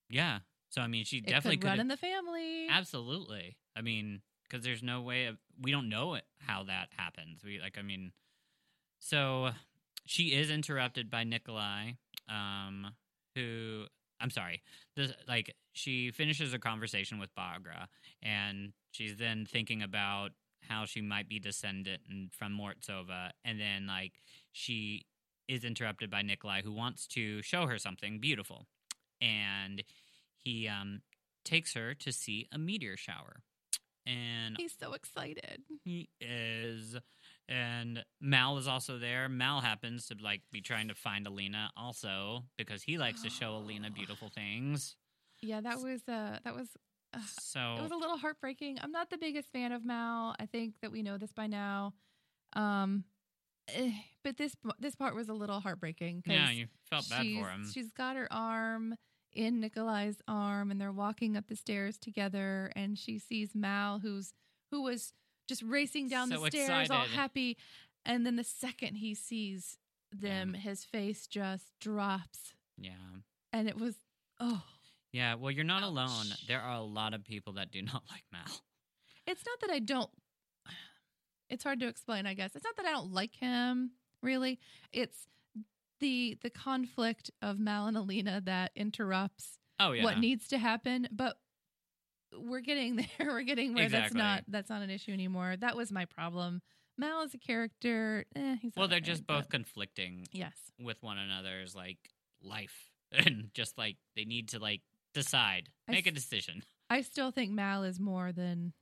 Yeah. 0.09 0.39
So, 0.69 0.81
I 0.81 0.87
mean, 0.87 1.05
she 1.05 1.17
it 1.17 1.27
definitely 1.27 1.57
could 1.57 1.61
could 1.61 1.67
run 1.67 1.77
have. 1.77 1.83
in 1.83 1.87
the 1.87 1.97
family. 1.97 2.67
Absolutely. 2.69 3.57
I 3.75 3.81
mean, 3.81 4.21
because 4.43 4.63
there's 4.65 4.83
no 4.83 5.01
way 5.01 5.25
of 5.25 5.37
we 5.61 5.71
don't 5.71 5.89
know 5.89 6.15
it, 6.15 6.23
how 6.39 6.63
that 6.63 6.89
happens. 6.97 7.43
We 7.43 7.59
like, 7.59 7.77
I 7.77 7.81
mean, 7.81 8.11
so 8.99 9.51
she 10.05 10.33
is 10.33 10.49
interrupted 10.49 11.09
by 11.09 11.23
Nikolai, 11.23 11.91
um, 12.29 12.87
who 13.35 13.85
I'm 14.19 14.29
sorry, 14.29 14.61
this 14.95 15.11
like 15.27 15.55
she 15.73 16.11
finishes 16.11 16.53
a 16.53 16.59
conversation 16.59 17.19
with 17.19 17.33
Baghra, 17.35 17.87
and 18.21 18.73
she's 18.91 19.15
then 19.17 19.45
thinking 19.45 19.81
about 19.83 20.31
how 20.69 20.85
she 20.85 21.01
might 21.01 21.27
be 21.29 21.39
descendant 21.39 22.01
and- 22.09 22.33
from 22.33 22.57
Morozova, 22.57 23.31
and 23.43 23.59
then 23.59 23.87
like 23.87 24.13
she 24.51 25.05
is 25.47 25.63
interrupted 25.63 26.09
by 26.09 26.21
Nikolai, 26.21 26.61
who 26.61 26.71
wants 26.73 27.07
to 27.07 27.41
show 27.41 27.67
her 27.67 27.77
something 27.77 28.19
beautiful, 28.19 28.67
and 29.21 29.83
he 30.35 30.67
um 30.67 31.01
takes 31.45 31.73
her 31.73 31.93
to 31.95 32.11
see 32.11 32.47
a 32.51 32.57
meteor 32.57 32.97
shower. 32.97 33.43
And 34.05 34.55
He's 34.57 34.75
so 34.77 34.93
excited. 34.93 35.63
he 35.83 36.09
is 36.21 36.95
and 37.49 38.03
Mal 38.19 38.57
is 38.57 38.67
also 38.67 38.97
there. 38.97 39.29
Mal 39.29 39.61
happens 39.61 40.07
to 40.07 40.15
like 40.21 40.41
be 40.51 40.59
trying 40.61 40.87
to 40.89 40.95
find 40.95 41.25
Alina 41.27 41.71
also 41.77 42.43
because 42.57 42.83
he 42.83 42.97
likes 42.97 43.21
to 43.23 43.29
show 43.29 43.55
Alina 43.55 43.89
beautiful 43.91 44.29
things. 44.29 44.95
Yeah, 45.39 45.61
that 45.61 45.77
was 45.79 46.01
uh 46.09 46.39
that 46.43 46.55
was 46.55 46.69
So 47.39 47.75
It 47.77 47.81
was 47.81 47.91
a 47.91 47.95
little 47.95 48.17
heartbreaking. 48.17 48.79
I'm 48.81 48.91
not 48.91 49.09
the 49.09 49.17
biggest 49.17 49.51
fan 49.51 49.71
of 49.71 49.83
Mal. 49.85 50.35
I 50.39 50.45
think 50.45 50.75
that 50.81 50.91
we 50.91 51.01
know 51.01 51.17
this 51.17 51.31
by 51.31 51.47
now. 51.47 51.93
Um, 52.53 53.05
eh, 53.69 53.91
but 54.23 54.37
this 54.37 54.55
this 54.79 54.95
part 54.95 55.15
was 55.15 55.29
a 55.29 55.33
little 55.33 55.59
heartbreaking. 55.59 56.23
yeah, 56.25 56.51
you 56.51 56.67
felt 56.89 57.09
bad 57.09 57.21
for 57.21 57.49
him. 57.49 57.69
She's 57.73 57.91
got 57.91 58.15
her 58.15 58.27
arm 58.31 58.95
in 59.33 59.59
Nikolai's 59.59 60.17
arm, 60.27 60.71
and 60.71 60.79
they're 60.79 60.91
walking 60.91 61.37
up 61.37 61.47
the 61.47 61.55
stairs 61.55 61.97
together. 61.97 62.71
And 62.75 62.97
she 62.97 63.19
sees 63.19 63.55
Mal, 63.55 63.99
who's 63.99 64.33
who 64.71 64.83
was 64.83 65.13
just 65.47 65.63
racing 65.63 66.09
down 66.09 66.29
So 66.29 66.41
the 66.43 66.49
stairs, 66.51 66.89
all 66.89 67.05
happy. 67.05 67.57
And 68.05 68.25
then 68.25 68.35
the 68.35 68.43
second 68.43 68.95
he 68.95 69.15
sees 69.15 69.77
them, 70.11 70.53
his 70.53 70.83
face 70.83 71.27
just 71.27 71.65
drops, 71.81 72.53
Yeah. 72.77 72.91
and 73.51 73.67
it 73.67 73.77
was 73.77 73.95
oh. 74.39 74.63
Yeah, 75.11 75.35
well 75.35 75.51
you're 75.51 75.63
not 75.63 75.83
alone. 75.83 76.25
There 76.47 76.61
are 76.61 76.75
a 76.75 76.81
lot 76.81 77.13
of 77.13 77.23
people 77.23 77.53
that 77.53 77.71
do 77.71 77.81
not 77.83 78.03
like 78.09 78.23
Mal. 78.31 78.61
it's 79.25 79.43
not 79.45 79.59
that 79.61 79.71
I 79.73 79.79
don't. 79.79 80.09
It's 81.49 81.63
hard 81.63 81.79
to 81.79 81.87
explain, 81.87 82.25
I 82.25 82.33
guess. 82.33 82.57
It's 82.57 82.65
not 82.65 82.75
that 82.75 82.85
I 82.85 82.91
don't 82.91 83.13
like 83.13 83.33
him, 83.33 83.91
really. 84.21 84.59
It's 84.91 85.27
the 86.01 86.37
the 86.43 86.49
conflict 86.49 87.31
of 87.41 87.57
Mal 87.57 87.87
and 87.87 87.95
Alina 87.95 88.41
that 88.43 88.71
interrupts 88.75 89.57
Oh 89.79 89.93
yeah. 89.93 90.03
what 90.03 90.19
needs 90.19 90.49
to 90.49 90.57
happen. 90.57 91.07
But 91.09 91.37
we're 92.37 92.59
getting 92.59 92.95
there. 93.17 93.27
We're 93.27 93.43
getting 93.43 93.73
where 93.73 93.87
that's 93.87 94.13
not 94.13 94.43
that's 94.49 94.69
not 94.69 94.81
an 94.81 94.89
issue 94.89 95.11
anymore. 95.11 95.55
That 95.57 95.77
was 95.77 95.89
my 95.91 96.03
problem. 96.03 96.61
Mal 96.97 97.21
is 97.23 97.33
a 97.33 97.37
character, 97.37 98.25
eh, 98.35 98.55
he's 98.59 98.73
well, 98.75 98.87
they're 98.87 98.97
okay, 98.97 99.05
just 99.05 99.27
both 99.27 99.49
conflicting 99.49 100.27
yes. 100.31 100.53
with 100.79 100.97
one 101.03 101.19
another's 101.19 101.75
like 101.75 101.99
life 102.41 102.91
and 103.11 103.49
just 103.53 103.77
like 103.77 103.97
they 104.15 104.25
need 104.25 104.49
to 104.49 104.59
like 104.59 104.81
decide, 105.23 105.69
make 105.87 106.05
a 106.05 106.09
s- 106.09 106.15
decision. 106.15 106.63
I 106.89 107.01
still 107.01 107.31
think 107.31 107.51
Mal 107.51 107.83
is 107.83 107.99
more 107.99 108.31
than 108.31 108.73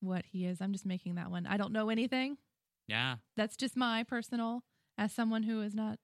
what 0.00 0.24
he 0.26 0.46
is. 0.46 0.60
I'm 0.60 0.72
just 0.72 0.86
making 0.86 1.16
that 1.16 1.30
one. 1.30 1.46
I 1.46 1.56
don't 1.56 1.72
know 1.72 1.90
anything. 1.90 2.36
Yeah. 2.88 3.16
that's 3.36 3.56
just 3.56 3.76
my 3.76 4.02
personal 4.02 4.64
as 4.98 5.12
someone 5.12 5.44
who 5.44 5.60
has 5.60 5.74
not 5.76 5.98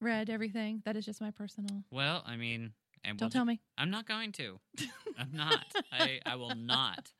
read 0.00 0.30
everything 0.30 0.80
that 0.84 0.96
is 0.96 1.04
just 1.04 1.20
my 1.20 1.32
personal 1.32 1.82
Well, 1.90 2.22
I 2.24 2.36
mean, 2.36 2.72
and 3.04 3.18
don't 3.18 3.26
we'll 3.26 3.30
tell 3.30 3.44
me 3.44 3.60
I'm 3.76 3.90
not 3.90 4.06
going 4.06 4.30
to. 4.32 4.60
I'm 5.18 5.32
not. 5.32 5.64
I, 5.90 6.20
I 6.24 6.36
will 6.36 6.54
not. 6.54 7.12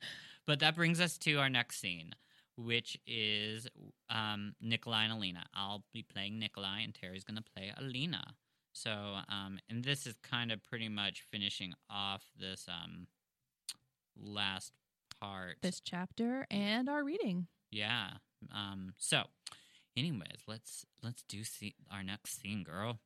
But 0.47 0.61
that 0.61 0.77
brings 0.77 1.01
us 1.01 1.19
to 1.19 1.35
our 1.41 1.49
next 1.51 1.81
scene, 1.81 2.13
which 2.57 2.97
is 3.07 3.67
um, 4.09 4.55
Nikolai 4.61 5.05
and 5.05 5.13
Alina. 5.15 5.45
I'll 5.55 5.85
be 5.93 6.03
playing 6.05 6.39
Nikolai, 6.39 6.83
and 6.83 6.95
Terry's 6.95 7.25
going 7.25 7.37
to 7.37 7.45
play 7.57 7.73
Alina. 7.77 8.35
So, 8.73 8.91
um, 9.29 9.59
and 9.69 9.85
this 9.85 10.07
is 10.07 10.15
kind 10.23 10.51
of 10.51 10.63
pretty 10.65 10.89
much 10.89 11.23
finishing 11.31 11.75
off 11.91 12.23
this 12.39 12.67
um, 12.69 13.07
last 14.19 14.73
part. 15.21 15.57
this 15.63 15.81
chapter 15.81 16.47
and 16.51 16.89
our 16.89 17.05
reading 17.05 17.47
yeah. 17.71 18.09
Um, 18.55 18.93
so, 18.99 19.23
anyways, 19.97 20.43
let's 20.47 20.85
let's 21.03 21.23
do 21.29 21.43
see 21.45 21.75
our 21.91 22.03
next 22.03 22.41
scene, 22.41 22.63
girl. 22.65 22.99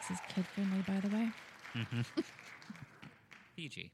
this 0.00 0.10
is 0.18 0.22
kid 0.34 0.44
friendly 0.54 0.82
by 0.86 1.00
the 1.00 1.08
way 1.14 1.28
Mhm. 1.74 2.04
PG. 3.56 3.90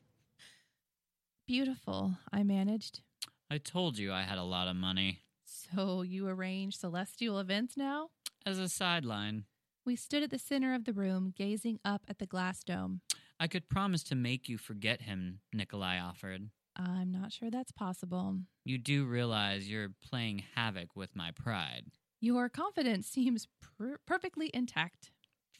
beautiful 1.47 2.15
i 2.33 2.43
managed 2.43 3.01
I 3.51 3.57
told 3.59 3.97
you 3.99 4.13
I 4.13 4.23
had 4.25 4.37
a 4.37 4.43
lot 4.45 4.69
of 4.69 4.77
money. 4.77 5.21
So 5.49 6.03
you 6.03 6.27
arrange 6.29 6.77
celestial 6.77 7.39
events 7.39 7.77
now 7.77 8.09
As 8.47 8.59
a 8.59 8.69
sideline, 8.69 9.45
we 9.85 9.97
stood 9.97 10.23
at 10.23 10.31
the 10.31 10.39
center 10.39 10.75
of 10.75 10.85
the 10.85 10.93
room 10.93 11.33
gazing 11.37 11.79
up 11.85 12.03
at 12.09 12.19
the 12.19 12.27
glass 12.27 12.63
dome 12.63 13.01
I 13.41 13.47
could 13.47 13.69
promise 13.69 14.03
to 14.05 14.15
make 14.17 14.49
you 14.49 14.59
forget 14.59 15.03
him, 15.03 15.41
Nikolai 15.53 15.99
offered. 16.01 16.51
i'm 16.77 17.11
not 17.11 17.33
sure 17.33 17.51
that's 17.51 17.73
possible 17.73 18.39
You 18.65 18.79
do 18.79 19.05
realize 19.07 19.69
you're 19.69 19.93
playing 20.03 20.43
havoc 20.55 20.95
with 20.95 21.17
my 21.17 21.31
pride. 21.33 21.85
your 22.21 22.49
confidence 22.49 23.07
seems 23.07 23.49
per- 23.61 23.99
perfectly 24.07 24.51
intact 24.53 25.11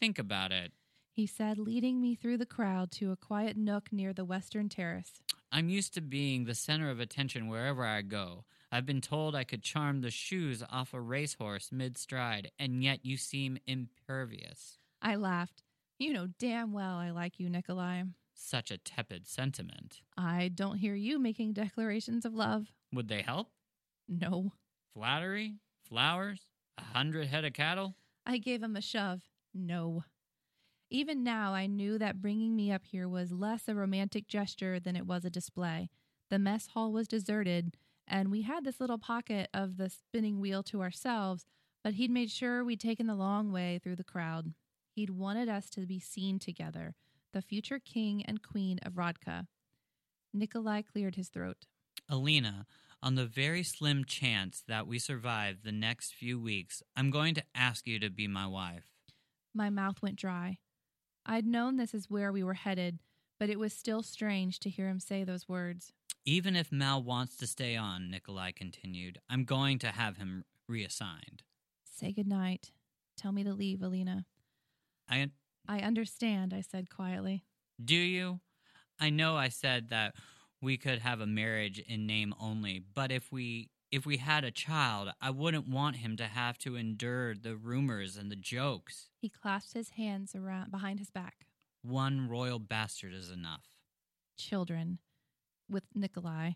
Think 0.01 0.19
about 0.19 0.53
it. 0.53 0.73
he 1.13 1.27
said 1.27 1.59
leading 1.59 2.01
me 2.01 2.15
through 2.15 2.37
the 2.39 2.47
crowd 2.47 2.91
to 2.93 3.11
a 3.13 3.17
quiet 3.17 3.57
nook 3.57 3.93
near 3.93 4.13
the 4.13 4.25
western 4.25 4.69
terrace 4.69 5.13
I'm 5.51 5.71
used 5.71 5.95
to 5.95 6.03
being 6.03 6.45
the 6.45 6.55
center 6.55 6.91
of 6.91 7.01
attention 7.01 7.49
wherever 7.49 7.83
I 7.83 8.03
go. 8.03 8.45
I've 8.71 8.87
been 8.87 9.01
told 9.01 9.35
I 9.35 9.45
could 9.45 9.63
charm 9.63 10.03
the 10.03 10.11
shoes 10.11 10.63
off 10.71 10.93
a 10.93 11.01
racehorse 11.01 11.71
mid 11.73 11.97
stride, 11.97 12.51
and 12.59 12.83
yet 12.85 13.05
you 13.05 13.17
seem 13.17 13.59
impervious. 13.67 14.79
I 15.01 15.15
laughed. 15.17 15.63
You 15.99 16.13
know 16.13 16.29
damn 16.39 16.73
well 16.73 16.97
I 16.97 17.11
like 17.11 17.41
you, 17.41 17.49
Nikolai. 17.49 18.03
Such 18.35 18.71
a 18.71 18.79
tepid 18.79 19.27
sentiment. 19.27 20.03
I 20.17 20.49
don't 20.49 20.79
hear 20.79 20.95
you 20.95 21.19
making 21.19 21.55
declarations 21.55 22.25
of 22.25 22.35
love. 22.35 22.73
Would 22.93 23.09
they 23.09 23.23
help? 23.23 23.49
No. 24.09 24.53
Flattery? 24.95 25.57
Flowers? 25.89 26.41
A 26.77 26.85
hundred 26.85 27.27
head 27.27 27.45
of 27.45 27.53
cattle? 27.53 27.97
I 28.25 28.39
gave 28.39 28.63
him 28.63 28.77
a 28.77 28.81
shove. 28.81 29.23
No. 29.53 30.05
Even 30.91 31.25
now, 31.25 31.53
I 31.53 31.67
knew 31.67 31.99
that 31.99 32.23
bringing 32.23 32.55
me 32.55 32.71
up 32.71 32.85
here 32.85 33.09
was 33.09 33.33
less 33.33 33.67
a 33.67 33.75
romantic 33.75 34.29
gesture 34.29 34.79
than 34.79 34.95
it 34.95 35.07
was 35.07 35.25
a 35.25 35.31
display. 35.31 35.91
The 36.31 36.39
mess 36.39 36.69
hall 36.69 36.93
was 36.93 37.09
deserted, 37.09 37.77
and 38.09 38.31
we 38.31 38.43
had 38.43 38.65
this 38.65 38.81
little 38.81 38.99
pocket 38.99 39.49
of 39.53 39.77
the 39.77 39.91
spinning 39.91 40.41
wheel 40.41 40.63
to 40.65 40.83
ourselves, 40.83 41.47
but 41.85 41.95
he'd 41.95 42.11
made 42.11 42.31
sure 42.31 42.65
we'd 42.65 42.81
taken 42.81 43.07
the 43.07 43.15
long 43.15 43.53
way 43.53 43.79
through 43.83 43.97
the 43.97 44.05
crowd. 44.05 44.55
He'd 44.95 45.11
wanted 45.11 45.49
us 45.49 45.71
to 45.71 45.87
be 45.87 46.01
seen 46.01 46.39
together, 46.39 46.95
the 47.33 47.43
future 47.43 47.79
king 47.79 48.25
and 48.25 48.43
queen 48.43 48.79
of 48.83 48.95
Ravka. 48.95 49.47
Nikolai 50.33 50.83
cleared 50.83 51.15
his 51.15 51.29
throat. 51.29 51.67
Alina, 52.09 52.67
on 53.03 53.15
the 53.15 53.27
very 53.27 53.63
slim 53.63 54.05
chance 54.05 54.63
that 54.67 54.87
we 54.87 54.99
survive 54.99 55.59
the 55.63 55.73
next 55.73 56.15
few 56.15 56.41
weeks, 56.41 56.83
I'm 56.97 57.11
going 57.11 57.35
to 57.35 57.45
ask 57.55 57.87
you 57.87 57.99
to 58.01 58.11
be 58.11 58.27
my 58.27 58.47
wife. 58.47 58.85
My 59.55 59.71
mouth 59.71 60.03
went 60.03 60.17
dry. 60.17 60.59
I'd 61.25 61.47
known 61.47 61.77
this 61.77 61.95
is 61.95 62.11
where 62.11 62.33
we 62.33 62.43
were 62.43 62.55
headed, 62.55 62.99
but 63.39 63.51
it 63.51 63.59
was 63.59 63.73
still 63.73 64.03
strange 64.03 64.59
to 64.61 64.71
hear 64.71 64.89
him 64.89 64.99
say 64.99 65.23
those 65.23 65.49
words. 65.49 65.93
Even 66.29 66.57
if 66.57 66.71
Mal 66.71 67.03
wants 67.03 67.37
to 67.37 67.47
stay 67.47 67.75
on, 67.75 68.11
Nikolai 68.11 68.51
continued, 68.51 69.19
I'm 69.31 69.45
going 69.45 69.79
to 69.79 69.87
have 69.87 70.19
him 70.19 70.45
reassigned. 70.69 71.43
Say 71.85 72.13
good 72.13 72.27
night. 72.27 72.73
Tell 73.17 73.33
me 73.33 73.43
to 73.45 73.55
leave, 73.55 73.81
Alina. 73.81 74.27
I 75.09 75.31
I 75.67 75.79
understand, 75.81 76.53
I 76.53 76.61
said 76.61 76.91
quietly. 76.91 77.45
do 77.83 77.97
you? 77.97 78.41
I 79.01 79.09
know 79.09 79.39
I 79.39 79.49
said 79.49 79.89
that 79.89 80.17
we 80.61 80.77
could 80.77 80.99
have 80.99 81.23
a 81.23 81.27
marriage 81.27 81.79
in 81.79 82.07
name 82.07 82.35
only, 82.39 82.79
but 82.95 83.11
if 83.11 83.33
we 83.33 83.71
if 83.91 84.05
we 84.05 84.19
had 84.19 84.45
a 84.45 84.51
child, 84.51 85.09
I 85.23 85.31
wouldn't 85.31 85.67
want 85.67 85.97
him 85.97 86.19
to 86.19 86.25
have 86.25 86.59
to 86.59 86.77
endure 86.77 87.37
the 87.37 87.57
rumors 87.57 88.19
and 88.19 88.31
the 88.31 88.37
jokes. 88.37 89.09
He 89.17 89.31
clasped 89.31 89.73
his 89.73 89.91
hands 89.97 90.35
around 90.35 90.73
behind 90.73 90.99
his 90.99 91.09
back. 91.09 91.47
One 91.81 92.29
royal 92.29 92.59
bastard 92.59 93.15
is 93.15 93.31
enough. 93.31 93.65
Children. 94.37 94.99
With 95.69 95.85
Nikolai. 95.95 96.53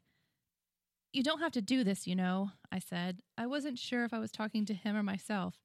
You 1.12 1.22
don't 1.22 1.40
have 1.40 1.52
to 1.52 1.60
do 1.62 1.84
this, 1.84 2.06
you 2.06 2.16
know, 2.16 2.52
I 2.70 2.78
said. 2.78 3.20
I 3.36 3.46
wasn't 3.46 3.78
sure 3.78 4.04
if 4.04 4.14
I 4.14 4.18
was 4.18 4.32
talking 4.32 4.64
to 4.66 4.74
him 4.74 4.96
or 4.96 5.02
myself. 5.02 5.56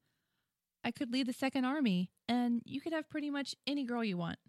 I 0.83 0.91
could 0.91 1.11
lead 1.11 1.27
the 1.27 1.33
Second 1.33 1.65
Army, 1.65 2.11
and 2.27 2.61
you 2.65 2.81
could 2.81 2.93
have 2.93 3.09
pretty 3.09 3.29
much 3.29 3.55
any 3.65 3.85
girl 3.85 4.03
you 4.03 4.17
want. 4.17 4.39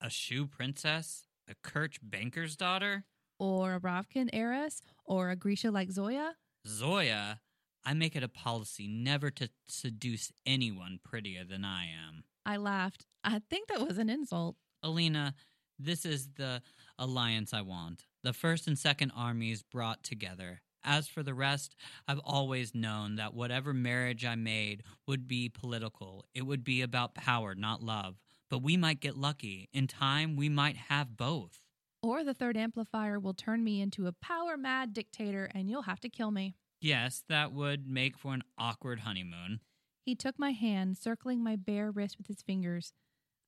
A 0.00 0.08
shoe 0.08 0.46
princess? 0.46 1.26
A 1.48 1.54
Kerch 1.66 1.98
banker's 2.02 2.56
daughter? 2.56 3.04
Or 3.38 3.74
a 3.74 3.80
Ravkan 3.80 4.30
heiress, 4.32 4.80
or 5.04 5.30
a 5.30 5.36
Grisha 5.36 5.70
like 5.70 5.90
Zoya. 5.90 6.34
Zoya? 6.66 7.40
I 7.84 7.94
make 7.94 8.16
it 8.16 8.22
a 8.22 8.28
policy 8.28 8.88
never 8.88 9.30
to 9.32 9.48
seduce 9.68 10.32
anyone 10.44 10.98
prettier 11.04 11.44
than 11.44 11.64
I 11.64 11.84
am. 11.84 12.24
I 12.44 12.56
laughed. 12.56 13.06
I 13.22 13.40
think 13.50 13.68
that 13.68 13.86
was 13.86 13.98
an 13.98 14.08
insult. 14.08 14.56
Alina, 14.82 15.34
this 15.78 16.04
is 16.04 16.28
the 16.36 16.62
alliance 16.98 17.52
I 17.52 17.60
want. 17.60 18.04
The 18.26 18.32
first 18.32 18.66
and 18.66 18.76
second 18.76 19.12
armies 19.14 19.62
brought 19.62 20.02
together. 20.02 20.60
As 20.82 21.06
for 21.06 21.22
the 21.22 21.32
rest, 21.32 21.76
I've 22.08 22.18
always 22.24 22.74
known 22.74 23.14
that 23.14 23.34
whatever 23.34 23.72
marriage 23.72 24.24
I 24.24 24.34
made 24.34 24.82
would 25.06 25.28
be 25.28 25.48
political. 25.48 26.24
It 26.34 26.42
would 26.42 26.64
be 26.64 26.82
about 26.82 27.14
power, 27.14 27.54
not 27.54 27.84
love. 27.84 28.16
But 28.50 28.64
we 28.64 28.76
might 28.76 28.98
get 28.98 29.16
lucky. 29.16 29.68
In 29.72 29.86
time, 29.86 30.34
we 30.34 30.48
might 30.48 30.76
have 30.76 31.16
both. 31.16 31.62
Or 32.02 32.24
the 32.24 32.34
third 32.34 32.56
amplifier 32.56 33.20
will 33.20 33.32
turn 33.32 33.62
me 33.62 33.80
into 33.80 34.08
a 34.08 34.12
power 34.12 34.56
mad 34.56 34.92
dictator, 34.92 35.48
and 35.54 35.70
you'll 35.70 35.82
have 35.82 36.00
to 36.00 36.08
kill 36.08 36.32
me. 36.32 36.56
Yes, 36.80 37.22
that 37.28 37.52
would 37.52 37.86
make 37.88 38.18
for 38.18 38.34
an 38.34 38.42
awkward 38.58 38.98
honeymoon. 38.98 39.60
He 40.04 40.16
took 40.16 40.36
my 40.36 40.50
hand, 40.50 40.98
circling 40.98 41.44
my 41.44 41.54
bare 41.54 41.92
wrist 41.92 42.18
with 42.18 42.26
his 42.26 42.42
fingers. 42.42 42.92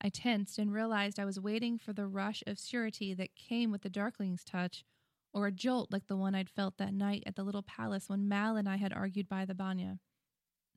I 0.01 0.09
tensed 0.09 0.57
and 0.57 0.71
realized 0.71 1.19
I 1.19 1.25
was 1.25 1.39
waiting 1.39 1.77
for 1.77 1.93
the 1.93 2.07
rush 2.07 2.43
of 2.47 2.59
surety 2.59 3.13
that 3.13 3.35
came 3.35 3.71
with 3.71 3.81
the 3.81 3.89
Darkling's 3.89 4.43
touch, 4.43 4.85
or 5.33 5.47
a 5.47 5.51
jolt 5.51 5.91
like 5.91 6.07
the 6.07 6.15
one 6.15 6.35
I'd 6.35 6.49
felt 6.49 6.77
that 6.77 6.93
night 6.93 7.23
at 7.25 7.35
the 7.35 7.43
little 7.43 7.63
palace 7.63 8.07
when 8.07 8.27
Mal 8.27 8.55
and 8.55 8.67
I 8.67 8.77
had 8.77 8.93
argued 8.93 9.27
by 9.27 9.45
the 9.45 9.53
banya. 9.53 9.99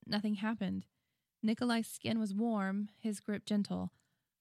Nothing 0.06 0.36
happened. 0.36 0.86
Nikolai's 1.42 1.88
skin 1.88 2.18
was 2.18 2.34
warm, 2.34 2.88
his 2.98 3.20
grip 3.20 3.44
gentle. 3.44 3.92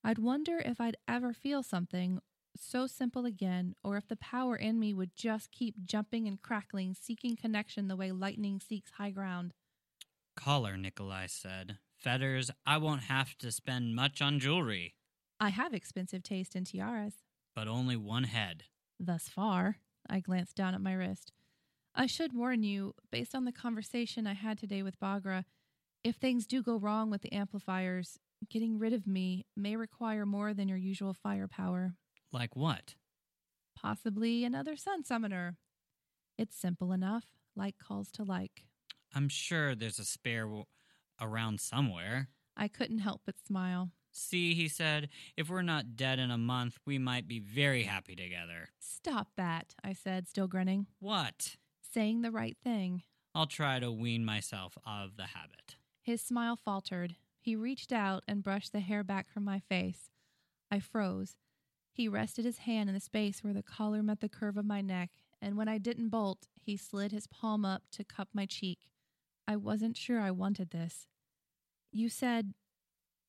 I'd 0.04 0.18
wonder 0.18 0.60
if 0.60 0.82
I'd 0.82 0.98
ever 1.08 1.34
feel 1.34 1.62
something 1.62 2.20
so 2.58 2.88
simple 2.88 3.26
again, 3.26 3.76
or 3.84 3.98
if 3.98 4.08
the 4.08 4.16
power 4.16 4.56
in 4.56 4.80
me 4.80 4.94
would 4.94 5.16
just 5.16 5.52
keep 5.52 5.86
jumping 5.86 6.28
and 6.28 6.42
crackling, 6.42 6.94
seeking 6.94 7.36
connection 7.36 7.88
the 7.88 7.96
way 7.96 8.12
lightning 8.12 8.60
seeks 8.60 8.92
high 8.92 9.12
ground. 9.12 9.54
Call 10.36 10.66
her, 10.66 10.76
Nikolai 10.76 11.28
said. 11.28 11.78
Fetters, 12.02 12.50
I 12.66 12.78
won't 12.78 13.04
have 13.04 13.38
to 13.38 13.52
spend 13.52 13.96
much 13.96 14.22
on 14.22 14.40
jewelry, 14.40 14.96
I 15.40 15.50
have 15.50 15.74
expensive 15.74 16.24
taste 16.24 16.56
in 16.56 16.66
tiaras. 16.66 17.14
but 17.56 17.68
only 17.68 17.96
one 17.96 18.24
head. 18.26 18.64
Thus 19.00 19.28
far, 19.28 19.78
I 20.10 20.20
glanced 20.20 20.56
down 20.56 20.74
at 20.74 20.82
my 20.82 20.94
wrist. 20.94 21.32
I 21.94 22.06
should 22.08 22.34
warn 22.34 22.64
you, 22.64 22.94
based 23.12 23.36
on 23.36 23.46
the 23.46 23.52
conversation 23.52 24.26
I 24.26 24.34
had 24.34 24.58
today 24.58 24.82
with 24.84 25.00
Baghra, 25.00 25.44
if 26.04 26.16
things 26.16 26.48
do 26.48 26.64
go 26.64 26.78
wrong 26.78 27.10
with 27.12 27.22
the 27.22 27.34
amplifiers, 27.34 28.18
getting 28.50 28.80
rid 28.80 28.94
of 28.94 29.06
me 29.06 29.46
may 29.56 29.76
require 29.76 30.26
more 30.26 30.54
than 30.54 30.68
your 30.68 30.78
usual 30.78 31.14
firepower. 31.14 31.96
Like 32.32 32.56
what? 32.56 32.96
Possibly 33.76 34.44
another 34.46 34.76
sun 34.76 35.04
summoner. 35.04 35.58
It's 36.38 36.56
simple 36.56 36.92
enough, 36.94 37.26
like 37.56 37.76
calls 37.78 38.10
to 38.14 38.24
like. 38.24 38.64
I'm 39.14 39.28
sure 39.30 39.76
there's 39.76 40.00
a 40.00 40.06
spare 40.06 40.48
around 41.22 41.62
somewhere. 41.62 42.30
I 42.58 42.68
couldn't 42.68 43.00
help 43.00 43.22
but 43.26 43.36
smile. 43.46 43.92
See, 44.12 44.54
he 44.54 44.68
said, 44.68 45.08
if 45.38 45.50
we're 45.50 45.62
not 45.62 45.96
dead 45.96 46.20
in 46.20 46.32
a 46.32 46.38
month, 46.38 46.80
we 46.86 46.98
might 46.98 47.28
be 47.28 47.40
very 47.40 47.84
happy 47.84 48.16
together. 48.16 48.70
Stop 48.80 49.30
that, 49.38 49.74
I 49.84 49.94
said, 49.94 50.28
still 50.28 50.48
grinning. 50.48 50.88
What? 51.00 51.56
Saying 51.94 52.22
the 52.22 52.32
right 52.32 52.58
thing. 52.62 53.04
I'll 53.34 53.48
try 53.48 53.80
to 53.80 53.92
wean 53.92 54.26
myself 54.26 54.78
of 54.86 55.16
the 55.16 55.28
habit. 55.28 55.78
His 56.02 56.22
smile 56.22 56.58
faltered. 56.58 57.16
He 57.40 57.56
reached 57.56 57.94
out 57.94 58.24
and 58.28 58.44
brushed 58.44 58.74
the 58.74 58.82
hair 58.82 59.04
back 59.04 59.30
from 59.30 59.46
my 59.46 59.60
face. 59.60 60.10
I 60.70 60.80
froze. 60.80 61.38
He 61.94 62.08
rested 62.08 62.46
his 62.46 62.60
hand 62.60 62.90
in 62.90 62.94
the 62.96 63.02
space 63.02 63.44
where 63.44 63.54
the 63.54 63.64
collar 63.64 64.04
met 64.04 64.20
the 64.20 64.30
curve 64.30 64.58
of 64.58 64.66
my 64.66 64.82
neck, 64.82 65.12
and 65.42 65.56
when 65.56 65.68
I 65.68 65.78
didn't 65.78 66.10
bolt, 66.10 66.48
he 66.60 66.76
slid 66.78 67.12
his 67.12 67.28
palm 67.28 67.66
up 67.66 67.84
to 67.94 68.04
cup 68.04 68.30
my 68.34 68.46
cheek. 68.46 68.80
I 69.52 69.58
wasn't 69.58 69.98
sure 69.98 70.22
I 70.22 70.32
wanted 70.32 70.70
this. 70.70 71.08
You 71.92 72.08
said. 72.08 72.54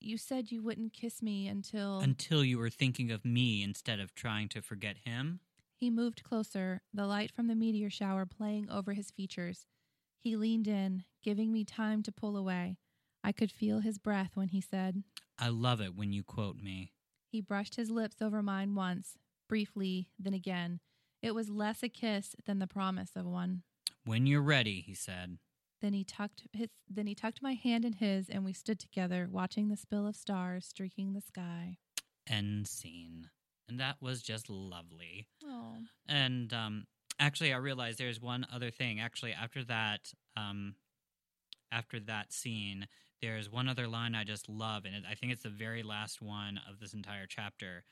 You 0.01 0.16
said 0.16 0.53
you 0.53 0.62
wouldn't 0.62 0.93
kiss 0.93 1.20
me 1.20 1.49
until. 1.49 1.99
Until 1.99 2.45
you 2.45 2.59
were 2.59 2.70
thinking 2.70 3.11
of 3.11 3.25
me 3.25 3.61
instead 3.61 3.99
of 3.99 4.14
trying 4.14 4.49
to 4.51 4.62
forget 4.62 4.99
him? 5.05 5.41
He 5.75 5.91
moved 5.91 6.23
closer, 6.23 6.83
the 6.95 7.09
light 7.09 7.33
from 7.33 7.49
the 7.49 7.57
meteor 7.57 7.91
shower 7.91 8.25
playing 8.25 8.70
over 8.70 8.93
his 8.93 9.11
features. 9.11 9.66
He 10.16 10.37
leaned 10.37 10.68
in, 10.68 11.03
giving 11.25 11.53
me 11.53 11.64
time 11.64 12.05
to 12.05 12.12
pull 12.12 12.37
away. 12.37 12.77
I 13.25 13.33
could 13.33 13.51
feel 13.51 13.81
his 13.81 13.99
breath 13.99 14.31
when 14.35 14.49
he 14.49 14.61
said, 14.61 15.03
I 15.41 15.49
love 15.49 15.81
it 15.81 15.97
when 15.97 16.12
you 16.12 16.23
quote 16.23 16.57
me. 16.57 16.93
He 17.27 17.41
brushed 17.41 17.75
his 17.75 17.91
lips 17.91 18.23
over 18.23 18.45
mine 18.45 18.77
once, 18.77 19.16
briefly, 19.49 20.07
then 20.20 20.35
again. 20.35 20.79
It 21.20 21.35
was 21.35 21.51
less 21.51 21.83
a 21.83 21.89
kiss 21.89 22.37
than 22.47 22.61
the 22.61 22.68
promise 22.68 23.11
of 23.16 23.27
one. 23.27 23.62
When 24.05 24.29
you're 24.29 24.41
ready, 24.41 24.85
he 24.87 24.95
said. 24.95 25.39
Then 25.83 25.93
he 25.93 26.05
tucked 26.05 26.45
his 26.53 26.68
then 26.89 27.07
he 27.07 27.14
tucked 27.14 27.43
my 27.43 27.55
hand 27.55 27.85
in 27.85 27.95
his 27.95 28.30
and 28.30 28.45
we 28.45 28.53
stood 28.53 28.78
together 28.78 29.28
watching 29.30 29.68
the 29.68 29.76
spill 29.76 30.07
of 30.07 30.16
stars 30.16 30.64
streaking 30.66 31.12
the 31.12 31.20
sky. 31.20 31.78
End 32.26 32.68
scene. 32.68 33.28
And 33.68 33.80
that 33.80 33.97
was 34.01 34.22
just 34.22 34.49
lovely. 34.49 35.26
Oh. 35.45 35.74
And 36.09 36.53
um, 36.53 36.87
actually, 37.18 37.53
I 37.53 37.57
realized 37.57 37.99
there's 37.99 38.20
one 38.20 38.47
other 38.53 38.70
thing. 38.70 39.01
Actually, 39.01 39.33
after 39.33 39.64
that, 39.64 40.12
um, 40.37 40.74
after 41.72 41.99
that 42.01 42.33
scene, 42.33 42.87
there's 43.20 43.51
one 43.51 43.68
other 43.68 43.89
line 43.89 44.14
I 44.14 44.24
just 44.24 44.49
love, 44.49 44.85
and 44.85 44.95
it, 44.95 45.05
I 45.09 45.14
think 45.14 45.33
it's 45.33 45.45
the 45.45 45.49
very 45.49 45.83
last 45.83 46.20
one 46.20 46.61
of 46.68 46.80
this 46.80 46.93
entire 46.93 47.26
chapter. 47.26 47.85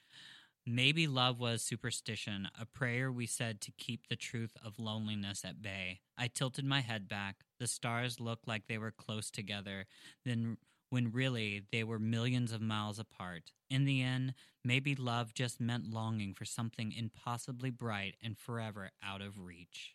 Maybe 0.67 1.07
love 1.07 1.41
was 1.41 1.63
superstition, 1.63 2.49
a 2.61 2.67
prayer 2.67 3.11
we 3.11 3.27
said 3.27 3.61
to 3.63 3.73
keep 3.73 4.07
the 4.09 4.17
truth 4.17 4.53
of 4.65 4.79
loneliness 4.79 5.45
at 5.45 5.63
bay. 5.63 6.01
I 6.19 6.29
tilted 6.29 6.65
my 6.65 6.81
head 6.81 7.09
back. 7.09 7.37
The 7.59 7.67
stars 7.67 8.21
looked 8.21 8.47
like 8.47 8.67
they 8.67 8.79
were 8.79 8.91
close 8.91 9.31
together, 9.31 9.87
then 10.25 10.59
when 10.91 11.13
really 11.13 11.63
they 11.73 11.83
were 11.85 11.99
millions 11.99 12.53
of 12.53 12.61
miles 12.61 12.99
apart. 12.99 13.53
In 13.71 13.85
the 13.85 14.03
end, 14.03 14.35
maybe 14.65 14.95
love 14.95 15.33
just 15.35 15.61
meant 15.61 15.91
longing 15.91 16.35
for 16.35 16.45
something 16.45 16.93
impossibly 16.93 17.71
bright 17.71 18.17
and 18.23 18.37
forever 18.37 18.91
out 19.03 19.23
of 19.23 19.39
reach. 19.39 19.95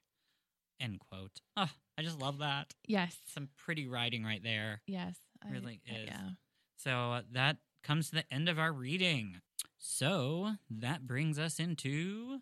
End 0.80 1.00
quote. 1.00 1.42
Oh, 1.56 1.70
I 1.98 2.02
just 2.02 2.20
love 2.20 2.40
that. 2.40 2.74
Yes. 2.88 3.16
Some 3.28 3.50
pretty 3.58 3.88
writing 3.88 4.24
right 4.24 4.44
there. 4.44 4.82
Yes. 4.88 5.16
Really 5.50 5.80
I- 5.88 5.96
is. 5.96 6.08
Yeah. 6.08 6.30
So 6.78 6.92
uh, 6.92 7.22
that 7.34 7.58
comes 7.84 8.10
to 8.10 8.16
the 8.16 8.34
end 8.34 8.50
of 8.50 8.60
our 8.60 8.74
reading. 8.74 9.42
So 9.88 10.56
that 10.72 11.06
brings 11.06 11.38
us 11.38 11.60
into. 11.60 12.40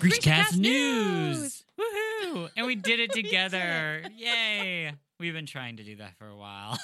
Breachcast 0.00 0.56
News! 0.56 1.38
News! 1.38 1.64
Woohoo! 1.78 2.48
And 2.56 2.66
we 2.66 2.74
did 2.74 2.98
it 2.98 3.12
together. 3.12 4.04
Yay! 4.16 4.94
We've 5.20 5.34
been 5.34 5.46
trying 5.46 5.76
to 5.76 5.84
do 5.84 5.96
that 5.96 6.16
for 6.16 6.26
a 6.26 6.34
while. 6.34 6.78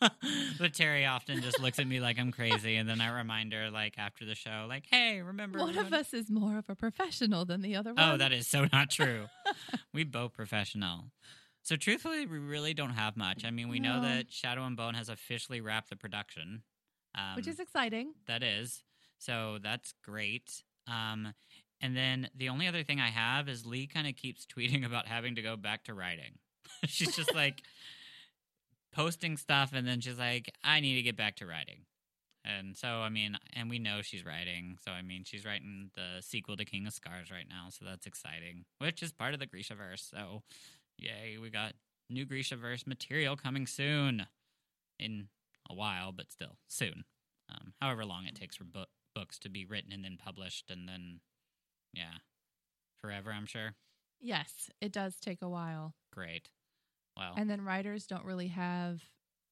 but 0.58 0.74
Terry 0.74 1.06
often 1.06 1.40
just 1.40 1.58
looks 1.58 1.78
at 1.78 1.86
me 1.86 2.00
like 2.00 2.18
I'm 2.18 2.30
crazy. 2.30 2.76
And 2.76 2.86
then 2.86 3.00
I 3.00 3.16
remind 3.16 3.54
her, 3.54 3.70
like, 3.70 3.94
after 3.96 4.26
the 4.26 4.34
show, 4.34 4.66
like, 4.68 4.84
hey, 4.90 5.22
remember. 5.22 5.58
One 5.58 5.78
of 5.78 5.92
us 5.94 6.12
is 6.12 6.30
more 6.30 6.58
of 6.58 6.68
a 6.68 6.74
professional 6.74 7.46
than 7.46 7.62
the 7.62 7.76
other 7.76 7.94
oh, 7.96 8.02
one. 8.02 8.10
Oh, 8.12 8.16
that 8.18 8.32
is 8.32 8.46
so 8.46 8.66
not 8.72 8.90
true. 8.90 9.26
we 9.94 10.04
both 10.04 10.34
professional. 10.34 11.06
So 11.64 11.76
truthfully, 11.76 12.26
we 12.26 12.38
really 12.38 12.74
don't 12.74 12.90
have 12.90 13.16
much. 13.16 13.42
I 13.44 13.50
mean, 13.50 13.70
we 13.70 13.80
know 13.80 14.02
that 14.02 14.30
Shadow 14.30 14.64
and 14.64 14.76
Bone 14.76 14.92
has 14.94 15.08
officially 15.08 15.62
wrapped 15.62 15.88
the 15.88 15.96
production, 15.96 16.62
um, 17.14 17.36
which 17.36 17.46
is 17.46 17.58
exciting. 17.58 18.12
that 18.26 18.42
is. 18.42 18.84
So 19.18 19.58
that's 19.62 19.94
great. 20.04 20.62
Um, 20.86 21.32
and 21.80 21.96
then 21.96 22.28
the 22.36 22.50
only 22.50 22.68
other 22.68 22.82
thing 22.82 23.00
I 23.00 23.08
have 23.08 23.48
is 23.48 23.64
Leigh 23.64 23.86
kind 23.86 24.06
of 24.06 24.14
keeps 24.14 24.46
tweeting 24.58 24.84
about 24.84 25.06
having 25.06 25.36
to 25.36 25.42
go 25.42 25.56
back 25.56 25.84
to 25.84 25.94
writing. 25.94 26.38
she's 26.84 27.16
just 27.16 27.34
like 27.34 27.62
posting 28.92 29.38
stuff, 29.38 29.72
and 29.72 29.86
then 29.88 30.00
she's 30.00 30.18
like, 30.18 30.52
"I 30.62 30.80
need 30.80 30.96
to 30.96 31.02
get 31.02 31.16
back 31.16 31.36
to 31.36 31.46
writing." 31.46 31.86
And 32.44 32.76
so, 32.76 32.88
I 32.88 33.08
mean, 33.08 33.38
and 33.54 33.70
we 33.70 33.78
know 33.78 34.02
she's 34.02 34.22
writing. 34.24 34.76
So, 34.84 34.90
I 34.90 35.00
mean, 35.00 35.24
she's 35.24 35.46
writing 35.46 35.90
the 35.94 36.20
sequel 36.20 36.58
to 36.58 36.64
King 36.66 36.86
of 36.86 36.92
Scars 36.92 37.30
right 37.30 37.46
now. 37.48 37.68
So 37.70 37.86
that's 37.86 38.04
exciting, 38.04 38.66
which 38.78 39.02
is 39.02 39.12
part 39.12 39.32
of 39.32 39.40
the 39.40 39.46
Grishaverse. 39.46 40.10
So, 40.10 40.42
yay, 40.98 41.38
we 41.40 41.50
got 41.50 41.72
new 42.10 42.26
Grishaverse 42.26 42.86
material 42.86 43.36
coming 43.36 43.66
soon 43.66 44.26
in 44.98 45.28
a 45.68 45.74
while, 45.74 46.12
but 46.12 46.30
still 46.30 46.58
soon. 46.68 47.04
Um, 47.50 47.74
however 47.80 48.04
long 48.04 48.26
it 48.26 48.34
takes 48.34 48.56
for 48.56 48.64
book 48.64 48.88
books 49.14 49.38
to 49.38 49.48
be 49.48 49.64
written 49.64 49.92
and 49.92 50.04
then 50.04 50.18
published, 50.22 50.70
and 50.70 50.88
then, 50.88 51.20
yeah, 51.92 52.18
forever, 53.00 53.32
I'm 53.32 53.46
sure. 53.46 53.74
Yes, 54.20 54.70
it 54.80 54.90
does 54.92 55.16
take 55.20 55.40
a 55.42 55.48
while. 55.48 55.94
Great. 56.12 56.48
Well, 57.16 57.34
And 57.36 57.48
then 57.48 57.60
writers 57.60 58.06
don't 58.06 58.24
really 58.24 58.48
have, 58.48 59.02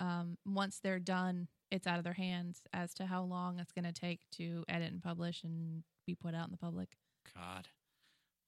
um, 0.01 0.37
once 0.45 0.81
they're 0.83 0.99
done, 0.99 1.47
it's 1.71 1.87
out 1.87 1.99
of 1.99 2.05
their 2.05 2.13
hands 2.15 2.63
as 2.73 2.93
to 2.95 3.07
how 3.07 3.23
long 3.23 3.61
it's 3.61 3.71
going 3.71 3.85
to 3.85 3.93
take 3.93 4.21
to 4.33 4.65
edit 4.69 4.91
and 4.91 5.03
publish 5.03 5.45
and 5.45 5.85
be 6.07 6.15
put 6.17 6.35
out 6.35 6.47
in 6.47 6.51
the 6.51 6.59
public 6.59 6.97
God. 7.37 7.69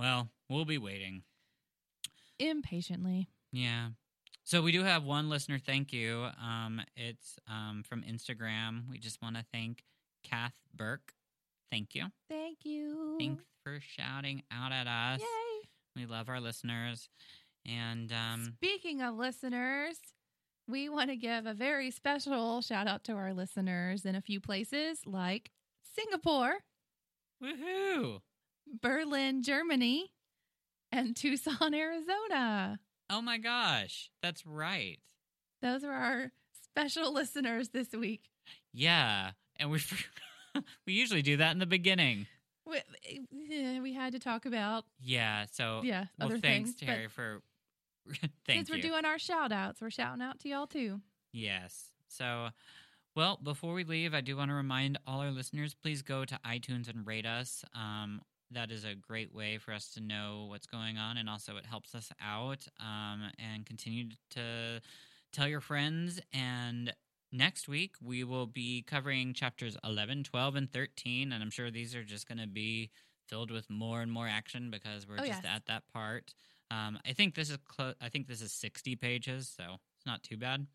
Well, 0.00 0.30
we'll 0.50 0.64
be 0.64 0.78
waiting. 0.78 1.22
Impatiently. 2.38 3.28
Yeah. 3.52 3.88
So 4.44 4.60
we 4.60 4.72
do 4.72 4.82
have 4.82 5.04
one 5.04 5.30
listener 5.30 5.58
thank 5.58 5.92
you. 5.92 6.26
Um, 6.42 6.82
it's 6.96 7.38
um, 7.48 7.82
from 7.88 8.02
Instagram. 8.02 8.90
We 8.90 8.98
just 8.98 9.22
want 9.22 9.36
to 9.36 9.44
thank 9.52 9.82
Kath 10.22 10.54
Burke. 10.74 11.14
Thank 11.70 11.94
you. 11.94 12.06
Thank 12.28 12.58
you. 12.64 13.16
Thanks 13.18 13.42
for 13.64 13.80
shouting 13.80 14.42
out 14.52 14.72
at 14.72 14.86
us. 14.86 15.20
Yay. 15.20 15.68
We 15.96 16.06
love 16.06 16.28
our 16.28 16.40
listeners. 16.40 17.08
And 17.66 18.12
um, 18.12 18.52
Speaking 18.56 19.00
of 19.00 19.16
listeners, 19.16 19.96
we 20.68 20.88
want 20.88 21.10
to 21.10 21.16
give 21.16 21.46
a 21.46 21.54
very 21.54 21.90
special 21.90 22.60
shout 22.62 22.86
out 22.86 23.04
to 23.04 23.12
our 23.12 23.32
listeners 23.32 24.04
in 24.04 24.14
a 24.14 24.20
few 24.20 24.40
places 24.40 25.00
like 25.06 25.50
Singapore, 25.94 26.56
woohoo! 27.42 28.20
Berlin, 28.82 29.42
Germany, 29.42 30.10
and 30.94 31.16
Tucson, 31.16 31.74
Arizona. 31.74 32.78
Oh 33.10 33.20
my 33.20 33.38
gosh, 33.38 34.10
that's 34.22 34.46
right. 34.46 34.98
Those 35.60 35.84
are 35.84 35.92
our 35.92 36.32
special 36.64 37.12
listeners 37.12 37.70
this 37.70 37.92
week. 37.92 38.22
Yeah, 38.72 39.32
and 39.56 39.70
we 39.70 39.80
we 40.86 40.92
usually 40.92 41.22
do 41.22 41.36
that 41.38 41.52
in 41.52 41.58
the 41.58 41.66
beginning. 41.66 42.26
We, 42.66 42.78
eh, 42.78 43.80
we 43.80 43.92
had 43.92 44.12
to 44.14 44.18
talk 44.18 44.46
about, 44.46 44.84
Yeah. 45.00 45.46
So 45.52 45.82
yeah, 45.84 46.06
well, 46.18 46.28
other 46.28 46.38
thanks, 46.38 46.70
things. 46.70 46.80
Terry, 46.80 47.08
for 47.08 47.42
thank 48.46 48.58
since 48.58 48.68
you. 48.68 48.76
we're 48.76 48.82
doing 48.82 49.04
our 49.04 49.18
shout 49.18 49.52
outs, 49.52 49.80
we're 49.80 49.90
shouting 49.90 50.22
out 50.22 50.40
to 50.40 50.48
y'all 50.48 50.66
too. 50.66 51.00
Yes. 51.32 51.90
So, 52.08 52.48
well, 53.16 53.38
before 53.42 53.74
we 53.74 53.84
leave, 53.84 54.14
I 54.14 54.20
do 54.20 54.36
want 54.36 54.50
to 54.50 54.54
remind 54.54 54.98
all 55.06 55.20
our 55.20 55.30
listeners 55.32 55.74
please 55.74 56.02
go 56.02 56.24
to 56.24 56.38
iTunes 56.46 56.88
and 56.88 57.06
rate 57.06 57.26
us. 57.26 57.64
Um, 57.74 58.22
that 58.50 58.70
is 58.70 58.84
a 58.84 58.94
great 58.94 59.34
way 59.34 59.58
for 59.58 59.72
us 59.72 59.90
to 59.94 60.00
know 60.00 60.46
what's 60.48 60.66
going 60.66 60.96
on, 60.98 61.16
and 61.16 61.28
also 61.28 61.56
it 61.56 61.66
helps 61.66 61.94
us 61.94 62.10
out 62.22 62.66
um, 62.80 63.22
and 63.38 63.66
continue 63.66 64.06
to 64.30 64.80
tell 65.32 65.48
your 65.48 65.60
friends. 65.60 66.20
And 66.32 66.92
next 67.32 67.66
week, 67.68 67.96
we 68.02 68.22
will 68.24 68.46
be 68.46 68.82
covering 68.82 69.34
chapters 69.34 69.76
11, 69.84 70.24
12, 70.24 70.54
and 70.56 70.72
13. 70.72 71.32
And 71.32 71.42
I'm 71.42 71.50
sure 71.50 71.70
these 71.70 71.94
are 71.94 72.04
just 72.04 72.28
going 72.28 72.38
to 72.38 72.46
be 72.46 72.90
filled 73.28 73.50
with 73.50 73.68
more 73.70 74.02
and 74.02 74.12
more 74.12 74.28
action 74.28 74.70
because 74.70 75.08
we're 75.08 75.14
Oh, 75.18 75.26
just 75.26 75.42
yes. 75.42 75.44
at 75.44 75.66
that 75.66 75.82
part. 75.92 76.34
Um, 76.70 76.98
I 77.06 77.12
think 77.14 77.34
this 77.34 77.50
is 77.50 77.58
clo- 77.66 77.94
I 78.00 78.08
think 78.10 78.26
this 78.28 78.40
is 78.42 78.52
60 78.52 78.96
pages, 78.96 79.52
so 79.56 79.64
it's 79.96 80.06
not 80.06 80.22
too 80.22 80.36
bad. 80.36 80.66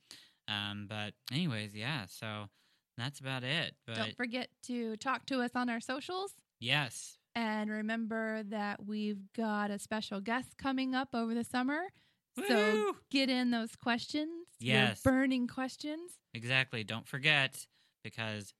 Um, 0.47 0.87
but 0.89 1.13
anyways, 1.31 1.75
yeah. 1.75 2.05
So 2.07 2.45
that's 2.97 3.19
about 3.19 3.43
it. 3.43 3.75
But 3.85 3.95
Don't 3.95 4.17
forget 4.17 4.49
to 4.63 4.97
talk 4.97 5.25
to 5.27 5.41
us 5.41 5.51
on 5.55 5.69
our 5.69 5.79
socials. 5.79 6.33
yes, 6.59 7.18
And 7.35 7.69
remember 7.69 8.43
that 8.49 8.85
we've 8.85 9.21
got 9.35 9.71
a 9.71 9.79
special 9.79 10.19
guest 10.21 10.57
coming 10.57 10.95
up 10.95 11.09
over 11.13 11.33
the 11.33 11.43
summer. 11.43 11.81
So 12.47 12.95
get 13.11 13.29
in 13.29 13.51
those 13.51 13.75
questions. 13.75 14.29
your 14.59 14.75
Yes. 14.75 15.01
burning 15.01 15.47
questions. 15.47 16.11
exactly. 16.33 16.83
Don't 16.83 17.07
forget 17.07 17.65
because 18.03 18.53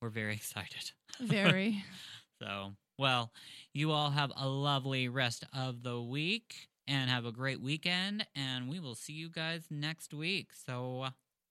we're 0.00 0.08
very 0.08 0.34
excited. 0.36 0.92
Very. 1.20 1.84
So, 2.40 2.74
well, 3.00 3.32
you 3.74 3.90
all 3.90 4.10
have 4.10 4.30
a 4.36 4.46
lovely 4.48 5.08
rest 5.08 5.44
of 5.52 5.82
the 5.82 6.00
week 6.00 6.68
and 6.86 7.10
have 7.10 7.24
a 7.26 7.32
great 7.32 7.60
weekend. 7.60 8.24
And 8.36 8.68
we 8.68 8.78
will 8.78 8.94
see 8.94 9.12
you 9.14 9.28
guys 9.28 9.64
next 9.70 10.14
week. 10.14 10.50
So, 10.64 11.08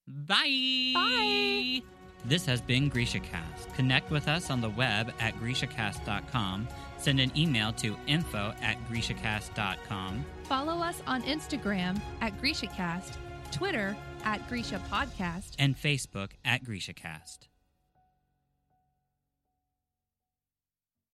bye. 0.07 0.91
Bye. 0.93 1.96
This 2.25 2.45
has 2.45 2.61
been 2.61 2.89
GrishaCast. 2.91 3.73
Connect 3.75 4.11
with 4.11 4.27
us 4.27 4.49
on 4.49 4.61
the 4.61 4.69
web 4.71 5.13
at 5.19 5.35
GrishaCast.com. 5.35 6.67
Send 6.97 7.19
an 7.19 7.31
email 7.37 7.71
to 7.73 7.95
info 8.07 8.53
at 8.61 8.77
GrishaCast.com. 8.89 10.25
Follow 10.43 10.81
us 10.81 11.01
on 11.07 11.21
Instagram 11.23 12.01
at 12.21 12.39
GrishaCast, 12.41 13.17
Twitter 13.51 13.95
at 14.23 14.47
Grisha 14.49 14.81
Podcast, 14.89 15.55
and 15.59 15.75
Facebook 15.77 16.31
at 16.43 16.63
GrishaCast. 16.63 17.47